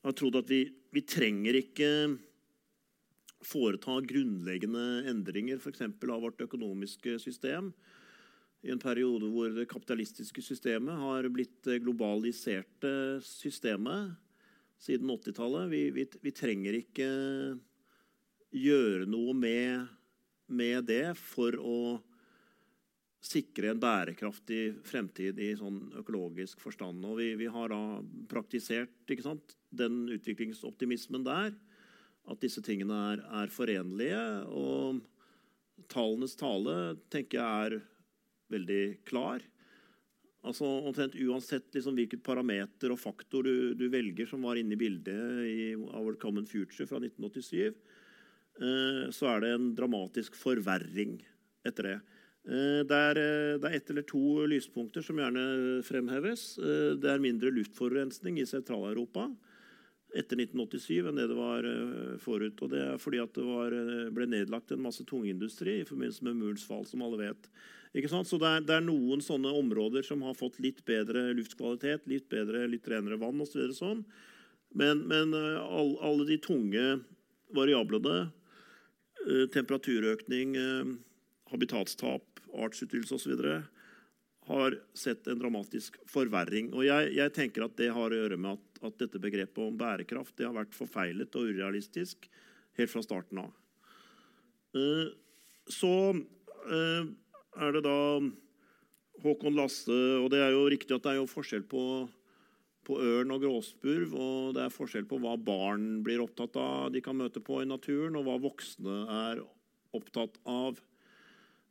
[0.06, 0.64] har trodd at vi,
[0.94, 1.90] vi trenger ikke
[3.46, 5.84] foreta grunnleggende endringer f.eks.
[5.86, 7.72] av vårt økonomiske system
[8.66, 14.16] i en periode hvor det kapitalistiske systemet har blitt det globaliserte systemet
[14.82, 15.70] siden 80-tallet.
[15.70, 17.08] Vi, vi, vi trenger ikke
[18.56, 19.86] gjøre noe med,
[20.46, 21.78] med det for å
[23.26, 27.02] sikre en bærekraftig fremtid i sånn økologisk forstand.
[27.08, 27.80] Og vi, vi har da
[28.30, 31.54] praktisert sant, den utviklingsoptimismen der.
[32.26, 34.22] At disse tingene er, er forenlige.
[34.50, 35.02] Og
[35.92, 37.78] tallenes tale tenker jeg er
[38.52, 39.44] veldig klar.
[40.46, 44.78] Altså omtrent Uansett liksom hvilket parameter og faktor du, du velger som var inne i
[44.78, 47.74] bildet i Our Common Future fra 1987,
[48.62, 51.18] eh, så er det en dramatisk forverring
[51.66, 51.96] etter det.
[52.46, 56.52] Eh, det, er, eh, det er ett eller to lyspunkter som gjerne fremheves.
[56.62, 59.26] Eh, det er mindre luftforurensning i Sentral-Europa
[60.16, 62.60] etter 1987 enn det det var eh, forut.
[62.64, 66.26] Og det er fordi at det var, eh, ble nedlagt en masse tungindustri i forbindelse
[66.26, 67.50] med murens fall, som alle vet.
[67.96, 68.28] Ikke sant?
[68.28, 72.28] Så det er, det er noen sånne områder som har fått litt bedre luftkvalitet, litt
[72.32, 73.60] bedre, litt renere vann osv.
[73.70, 74.04] Så sånn.
[74.76, 76.88] Men, men eh, all, alle de tunge
[77.56, 78.32] variablene,
[79.54, 80.52] temperaturøkning,
[81.50, 83.40] habitatstap, artsutryddelse osv.,
[84.46, 86.70] har sett en dramatisk forverring.
[86.74, 89.78] Og jeg, jeg tenker at det har å gjøre med at, at dette begrepet om
[89.78, 92.28] bærekraft det har vært forfeilet og urealistisk
[92.78, 93.54] helt fra starten av.
[94.76, 95.14] Eh,
[95.72, 97.08] Så eh,
[97.58, 97.98] er det da
[99.24, 101.82] Håkon Lasse Og det er jo riktig at det er jo forskjell på,
[102.86, 104.12] på ørn og gråspurv.
[104.14, 107.68] Og det er forskjell på hva barn blir opptatt av de kan møte på i
[107.68, 108.98] naturen, og hva voksne
[109.30, 109.42] er
[109.96, 110.78] opptatt av.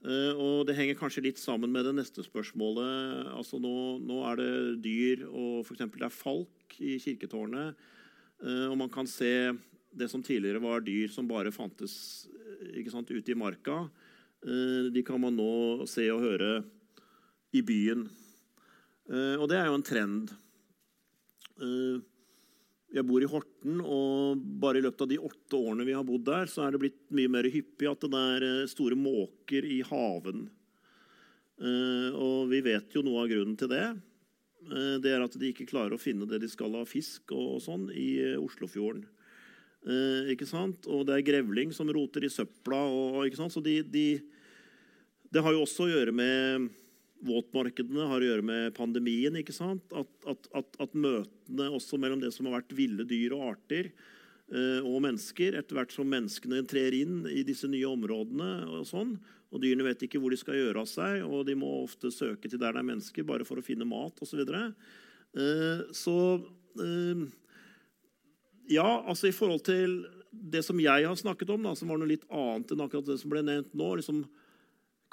[0.04, 3.32] Eh, Og Det henger kanskje litt sammen med det neste spørsmålet.
[3.34, 5.86] Altså Nå, nå er det dyr, og f.eks.
[5.96, 7.76] det er falk i kirketårnet.
[8.44, 9.54] eh, Og man kan se
[9.96, 12.28] det som tidligere var dyr som bare fantes
[12.76, 13.90] eh, sant, ute i marka.
[14.46, 16.64] De kan man nå se og høre
[17.56, 18.04] i byen.
[19.42, 20.30] Og det er jo en trend.
[22.96, 26.24] Jeg bor i Horten, og bare i løpet av de åtte årene vi har bodd
[26.30, 29.82] der, så er det blitt mye mer hyppig at det er eh, store måker i
[29.84, 30.46] haven.
[31.60, 33.84] Eh, og vi vet jo noe av grunnen til det.
[34.70, 37.60] Eh, det er at de ikke klarer å finne det de skal av fisk og,
[37.66, 39.04] sånn i Oslofjorden.
[40.32, 40.88] Ikke sant?
[40.90, 42.80] Og det er grevling som roter i søpla.
[42.90, 43.54] Og, ikke sant?
[43.54, 44.08] Så de, de,
[45.30, 46.72] det har jo også å gjøre med
[47.24, 49.38] våtmarkedene, har å gjøre med pandemien.
[49.40, 49.86] ikke sant?
[49.96, 53.92] At, at, at, at møtene også mellom det som har vært ville dyr og arter,
[54.52, 59.16] eh, og mennesker, etter hvert som menneskene trer inn i disse nye områdene, og sånn,
[59.54, 62.50] og dyrene vet ikke hvor de skal gjøre av seg, og de må ofte søke
[62.50, 64.34] til der det er mennesker, bare for å finne mat osv.
[64.34, 64.68] Så, videre.
[65.36, 66.18] Eh, så
[66.84, 67.26] eh,
[68.72, 70.00] Ja, altså i forhold til
[70.36, 73.20] det som jeg har snakket om, da, som var noe litt annet enn akkurat det
[73.22, 74.26] som ble nevnt nå, liksom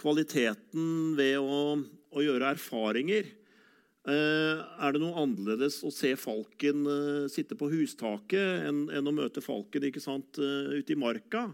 [0.00, 1.76] kvaliteten ved å,
[2.12, 8.68] å gjøre erfaringer eh, Er det noe annerledes å se falken eh, sitte på hustaket
[8.68, 11.50] enn, enn å møte falken ikke sant, eh, ute i marka?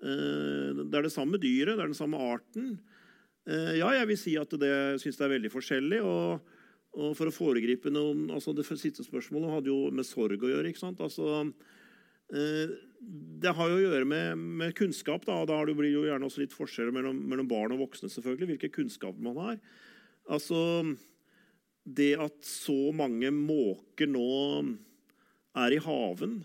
[0.00, 2.70] Det er det samme dyret, det er den samme arten.
[3.44, 4.70] Ja, jeg vil si at det
[5.02, 5.98] syns det er veldig forskjellig.
[6.00, 6.40] og
[6.98, 10.72] og for å foregripe noen, altså Det siste spørsmålet hadde jo med sorg å gjøre.
[10.72, 11.04] ikke sant?
[11.04, 11.44] Altså,
[13.00, 15.24] det har jo å gjøre med, med kunnskap.
[15.26, 18.10] Da, og da blir det jo gjerne også litt forskjeller mellom, mellom barn og voksne.
[18.12, 19.58] selvfølgelig, Hvilke kunnskaper man har.
[20.30, 20.60] Altså,
[21.84, 24.30] Det at så mange måker nå
[25.58, 26.42] er i haven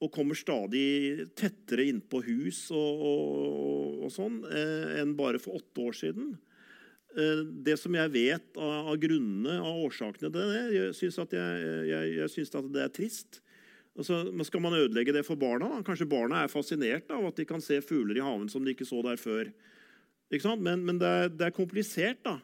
[0.00, 5.82] og kommer stadig tettere innpå hus og, og, og sånn eh, enn bare for åtte
[5.82, 6.30] år siden
[7.18, 11.70] Eh, det som jeg vet av, av grunnene av årsakene til det, jeg syns jeg,
[11.90, 13.40] jeg, jeg synes at det er trist.
[13.98, 15.68] Altså, skal man ødelegge det for barna?
[15.74, 15.82] Da?
[15.86, 18.88] Kanskje barna er fascinert av at de kan se fugler i haven som de ikke
[18.88, 19.50] så der før.
[20.30, 22.38] Men, men det, er, det, er, komplisert, da.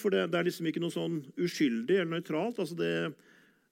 [0.00, 2.58] For det, det, er liksom ikke noe sånn uskyldig eller nøytralt.
[2.62, 2.92] Altså det,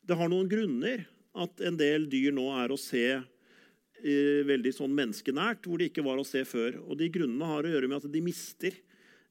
[0.04, 4.92] det, har noen grunner at en del dyr nå er å se eh, veldig sånn
[4.96, 6.76] menneskenært, hvor de ikke var å se før.
[6.84, 8.76] Og de grunnene har å gjøre med at de mister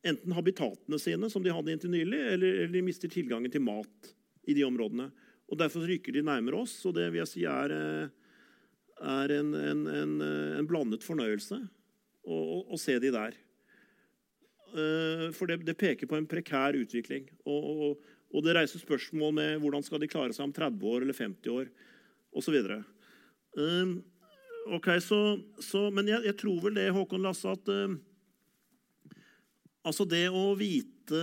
[0.01, 4.13] enten habitatene sine, som de hadde inntil nylig, eller, eller, de mister tilgangen til mat
[4.49, 5.11] i de områdene.
[5.51, 8.11] Og Derfor rykker de nærmere oss, og det vil jeg si er, eh,
[9.03, 11.59] er en, en, en, eh, en, blandet fornøyelse
[12.23, 13.35] å, å, å, se de der.
[14.71, 17.27] Eh, for det, det, peker på en prekær utvikling.
[17.43, 21.03] Og, og, og, det reiser spørsmål med hvordan skal de klare seg om 30 år
[21.03, 21.67] eller 50 år
[22.31, 22.55] osv.
[24.71, 25.19] Okay, så,
[25.59, 27.75] så, men jeg, jeg, tror vel det, Håkon Lasse, at
[29.81, 31.17] Altså det å vite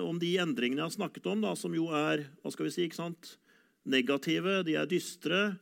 [0.00, 2.86] om de endringene jeg har snakket om, da, som jo er hva skal vi si,
[2.88, 3.36] ikke sant?
[3.90, 5.56] Negative, de er dystre,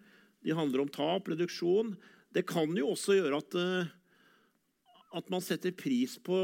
[0.45, 1.97] de handler om tap, reduksjon
[2.35, 3.93] Det kan jo også gjøre at, eh,
[5.19, 6.37] at man setter pris på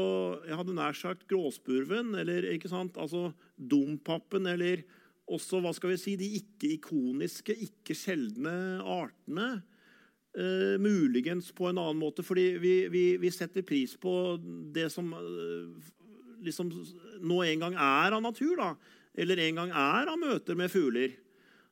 [0.47, 2.97] jeg hadde nær sagt gråspurven, eller ikke sant?
[2.97, 4.83] Altså dompapen, eller
[5.29, 9.61] også hva skal vi si, de ikke-ikoniske, ikke sjeldne artene.
[10.33, 14.39] Uh, muligens på en annen måte, fordi vi, vi, vi setter pris på
[14.73, 15.91] det som uh,
[16.41, 16.71] liksom
[17.21, 18.71] nå en gang er av natur, da,
[19.13, 21.13] eller en gang er av møter med fugler.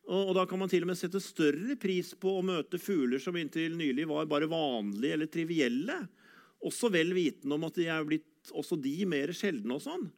[0.10, 3.22] Og, og, Da kan man til og med sette større pris på å møte fugler
[3.22, 6.00] som inntil nylig var bare vanlige eller trivielle,
[6.62, 9.78] også vel vitende om at de er blitt også de mer sjeldne.
[9.78, 10.10] og sånn.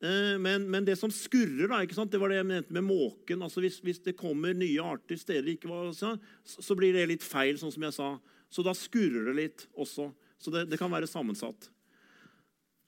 [0.00, 3.42] Eh, men, men, det som skurrer, da, det var det jeg mente med måken.
[3.44, 6.14] altså hvis, hvis, det kommer nye arter steder ikke var, så,
[6.44, 8.14] så, blir det litt feil, sånn som jeg sa.
[8.50, 10.08] Så da skurrer det litt også.
[10.40, 11.68] Så det, det kan være sammensatt.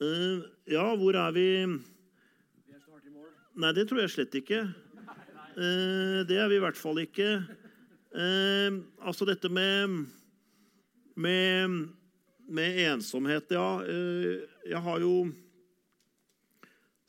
[0.03, 3.29] Uh, ja, hvor er vi Vi snart i mål.
[3.61, 4.65] Nei, det tror jeg slett ikke.
[5.57, 7.29] Uh, det er vi i hvert fall ikke.
[8.13, 10.05] Uh, altså dette med,
[11.15, 11.79] med,
[12.49, 13.67] med ensomhet, ja.
[14.69, 15.15] jeg har jo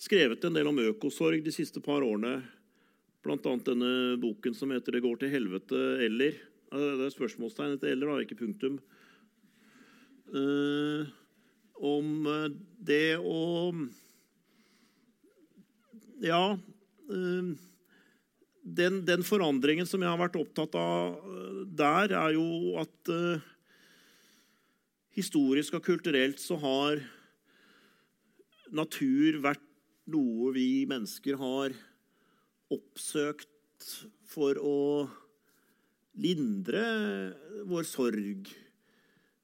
[0.03, 2.41] skrevet en del om økosorg de siste par årene.
[3.23, 3.37] Bl.a.
[3.39, 6.39] denne boken som heter 'Det går til helvete eller'.
[6.73, 8.81] Det er spørsmålstegn etter 'eller', da, ikke punktum.
[10.33, 11.07] Uh,
[11.83, 12.49] om eh,
[12.79, 13.71] det å
[16.23, 17.49] Ja uh,
[18.63, 21.17] den, den, forandringen som jeg har vært opptatt av
[21.67, 23.43] der, er jo at uh,
[25.17, 27.03] historisk og kulturelt så har
[28.73, 29.67] natur vært
[30.13, 31.75] noe vi mennesker har
[32.73, 33.91] oppsøkt
[34.27, 34.79] for å
[36.23, 36.83] lindre
[37.69, 38.49] vår sorg.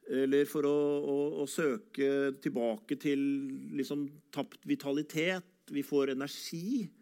[0.10, 3.22] Eller for å, å, å søke tilbake til
[3.78, 5.46] liksom, tapt vitalitet.
[5.70, 6.99] Vi får energi eh,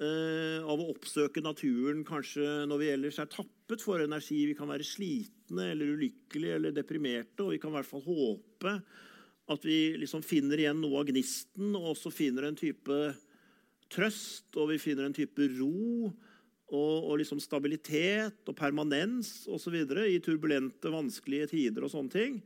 [0.00, 4.46] av å oppsøke naturen kanskje når vi ellers er tappet for energi.
[4.48, 8.74] Vi kan være slitne eller ulykkelige eller deprimerte, og vi kan i hvert fall håpe
[9.50, 12.98] at vi liksom finner igjen noe av gnisten og også finner en type
[13.90, 16.08] trøst, og vi finner en type ro
[16.70, 19.74] og, og liksom stabilitet og permanens osv.
[20.06, 22.40] i turbulente, vanskelige tider og sånne ting.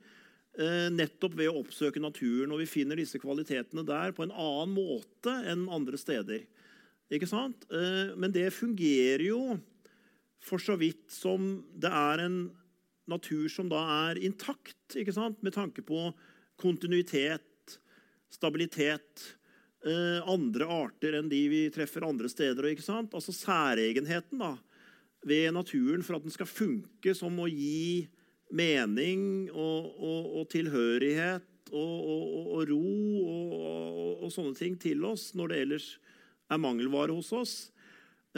[0.54, 2.52] Eh, nettopp ved å oppsøke naturen.
[2.54, 6.46] Og vi finner disse kvalitetene der på en annen måte enn andre steder.
[7.12, 7.66] Ikke sant?
[7.72, 9.40] Eh, men det fungerer jo
[10.44, 12.38] for så vidt som det er en
[13.10, 15.40] natur som da er intakt, ikke sant?
[15.44, 16.08] med tanke på
[16.60, 17.78] kontinuitet,
[18.32, 19.24] stabilitet.
[19.84, 22.70] Eh, andre arter enn de vi treffer andre steder.
[22.70, 23.12] Ikke sant?
[23.16, 24.54] Altså særegenheten da,
[25.24, 28.06] ved naturen for at den skal funke som å gi
[28.54, 32.08] mening og, og, og tilhørighet og,
[32.54, 32.82] og ro
[33.24, 35.88] og, sånne ting til oss når det ellers
[36.54, 37.54] er mangelvare hos oss.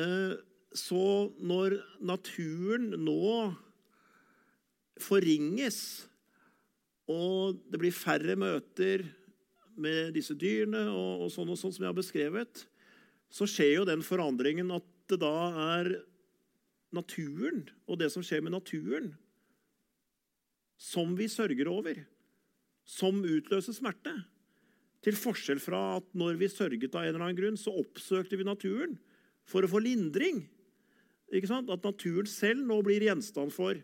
[0.01, 0.35] Eh,
[0.77, 1.05] så
[1.41, 3.55] når naturen nå
[5.01, 5.79] forringes,
[7.07, 9.05] og det blir færre møter
[9.77, 12.65] med disse dyrene og, og sånn og sånn som jeg har beskrevet,
[13.33, 15.37] så skjer jo den forandringen at det da
[15.77, 15.93] er
[16.95, 19.13] naturen og det som skjer med naturen,
[20.77, 22.01] som vi sørger over,
[22.87, 24.13] som utløser smerte.
[25.07, 28.47] Til forskjell fra at når vi sørget av en eller annen grunn, så oppsøkte vi
[28.47, 28.97] naturen
[29.47, 30.43] for å få lindring.
[31.31, 33.79] At naturen selv nå blir gjenstand for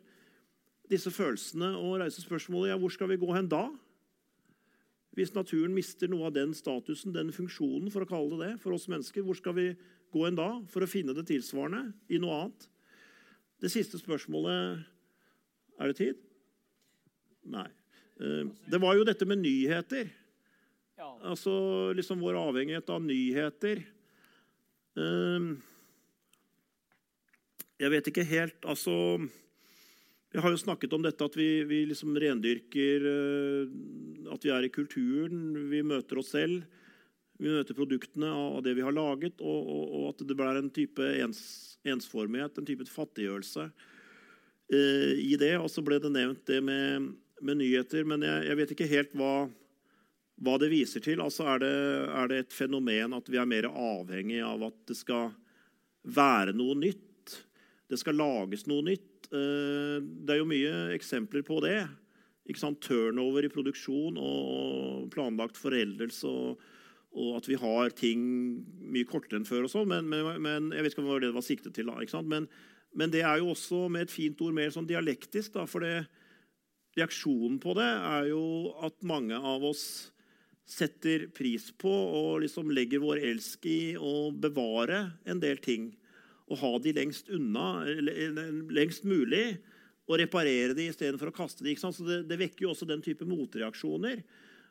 [0.91, 3.69] disse følelsene og reiser spørsmålet ja, hvor skal vi gå hen da?
[5.17, 8.75] Hvis naturen mister noe av den statusen, den funksjonen, for å kalle det det, for
[8.75, 9.67] oss mennesker, hvor skal vi
[10.13, 12.67] gå hen da for å finne det tilsvarende i noe annet?
[13.63, 14.89] Det siste spørsmålet
[15.81, 16.19] Er det tid?
[17.49, 17.69] Nei.
[18.21, 20.11] Eh, det var jo dette med nyheter.
[21.03, 21.53] Altså
[21.97, 23.83] liksom vår avhengighet av nyheter.
[24.99, 25.47] Eh,
[27.83, 32.13] jeg vet ikke helt Altså Vi har jo snakket om dette at vi, vi liksom
[32.21, 33.73] rendyrker eh,
[34.35, 35.71] At vi er i kulturen.
[35.73, 36.63] Vi møter oss selv.
[37.43, 40.69] Vi møter produktene av det vi har laget, og, og, og at det blir en
[40.71, 41.41] type ens,
[41.83, 45.57] ensformighet, en type fattiggjørelse eh, i det.
[45.59, 47.09] Og så ble det nevnt det med,
[47.43, 49.33] med nyheter, men jeg, jeg, vet ikke helt hva,
[50.43, 51.23] hva det viser til.
[51.23, 51.73] Altså er det,
[52.11, 55.33] er det et fenomen at vi er mer avhengig av at det skal
[56.03, 57.37] være noe nytt?
[57.91, 59.29] Det skal lages noe nytt?
[59.31, 61.81] Eh, det er jo mye eksempler på det.
[62.83, 66.29] Turnover i produksjon og planlagt foreldelse.
[66.29, 66.65] Og,
[67.13, 68.25] og, at vi har ting
[68.83, 69.69] mye kortere enn før.
[69.69, 71.87] og sånn, men, men, men, Jeg vet ikke hva det var siktet til.
[71.93, 72.49] da, men,
[72.93, 75.55] men, det er jo også med et fint ord mer sånn dialektisk.
[75.55, 76.09] Da, for det,
[76.99, 78.43] reaksjonen på det er jo
[78.85, 80.13] at mange av oss
[80.69, 85.91] setter pris på og liksom legger vår elsk i å bevare en del ting
[86.53, 87.85] og ha de lengst unna,
[88.73, 89.57] lengst mulig,
[90.11, 91.75] og reparere de istedenfor å kaste de.
[91.79, 94.23] Så det, det, vekker jo også den type motreaksjoner.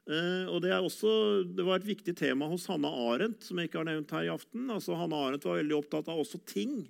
[0.10, 1.12] Uh, og det, også,
[1.48, 4.34] det, var et viktig tema hos Hanna Arendt, som jeg ikke har nevnt her i
[4.34, 4.68] aften.
[4.74, 6.84] Altså, Hanna Arendt var veldig opptatt av også ting.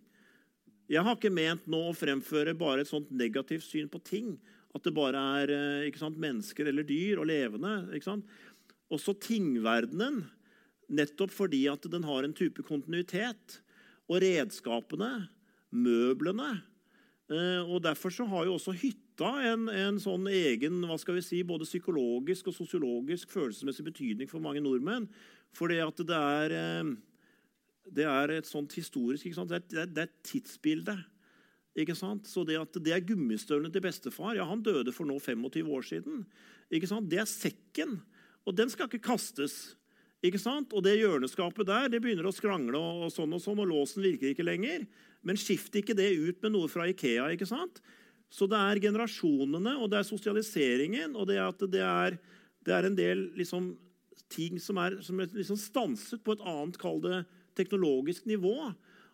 [0.91, 4.33] Jeg har ikke ment nå å fremføre bare et sånt negativt syn på ting.
[4.75, 5.53] At det bare er
[5.85, 7.77] uh, sant, mennesker eller dyr og levende.
[8.91, 10.25] Også tingverdenen,
[10.91, 13.61] nettopp fordi at den har en type kontinuitet
[14.11, 15.29] og redskapene,
[15.71, 16.51] møblene.
[17.31, 21.23] Eh, og Derfor så har jo også hytta en, en, sånn egen hva skal vi
[21.23, 25.07] si, både psykologisk og sosiologisk følelsesmessig betydning for mange nordmenn.
[25.55, 26.91] Fordi at det er, eh,
[27.87, 30.97] det er et sånt historisk det er, det er, et tidsbilde.
[31.79, 32.27] Ikke sant?
[32.27, 35.87] Så det at det er gummistøvlene til bestefar ja, Han døde for nå 25 år
[35.87, 36.25] siden.
[36.67, 37.07] Ikke sant?
[37.07, 38.01] Det er sekken.
[38.47, 39.75] Og den skal ikke kastes.
[40.25, 40.73] Ikke sant?
[40.77, 44.31] Og det hjørneskapet der det begynner å skrangle, og, sånn og sånn, og låsen virker
[44.31, 44.85] ikke lenger.
[45.25, 47.31] Men skift ikke det ut med noe fra Ikea.
[47.33, 47.81] ikke sant?
[48.31, 52.17] Så det er generasjonene, og det er sosialiseringen, og det er at det er,
[52.63, 53.73] det er en del liksom,
[54.31, 57.23] ting som er, som er liksom stanset på et annet, kall det
[57.57, 58.55] teknologisk nivå.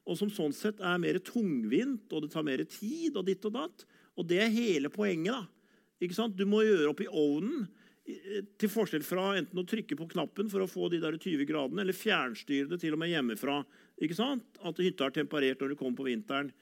[0.08, 3.56] Og som sånn sett er mer tungvint, og det tar mer tid, og ditt og
[3.58, 3.88] datt.
[4.20, 5.34] Og det er hele poenget.
[5.34, 5.74] da.
[6.04, 6.38] Ikke sant?
[6.38, 7.66] Du må gjøre opp i ovnen.
[8.08, 11.84] Til forskjell fra enten å trykke på knappen for å få de der 20 gradene,
[11.84, 13.60] eller fjernstyre det til og med hjemmefra.
[14.00, 14.46] ikke sant?
[14.64, 16.54] At hytta er temperert når du kommer på vinteren.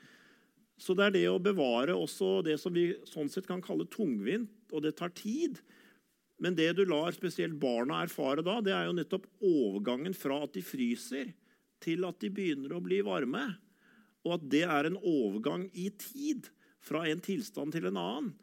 [0.82, 4.50] Så det er det å bevare også det som vi sånn sett kan kalle tungvint,
[4.74, 5.62] og det tar tid.
[6.42, 10.56] Men det du lar spesielt barna erfare da, det er jo nettopp overgangen fra at
[10.58, 11.30] de fryser,
[11.84, 13.46] til at de begynner å bli varme.
[14.26, 16.50] Og at det er en overgang i tid
[16.84, 18.34] fra en tilstand til en annen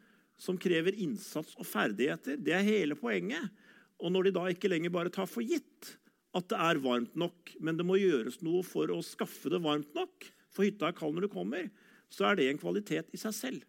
[0.43, 2.37] som krever innsats og ferdigheter.
[2.39, 3.51] Det er hele poenget.
[4.03, 5.95] Og når de da ikke lenger bare tar for gitt
[6.33, 9.93] at det er varmt nok, men det må gjøres noe for å skaffe det varmt
[9.95, 11.69] nok, for hytta er kald når du kommer,
[12.09, 13.67] så er det en kvalitet i seg selv.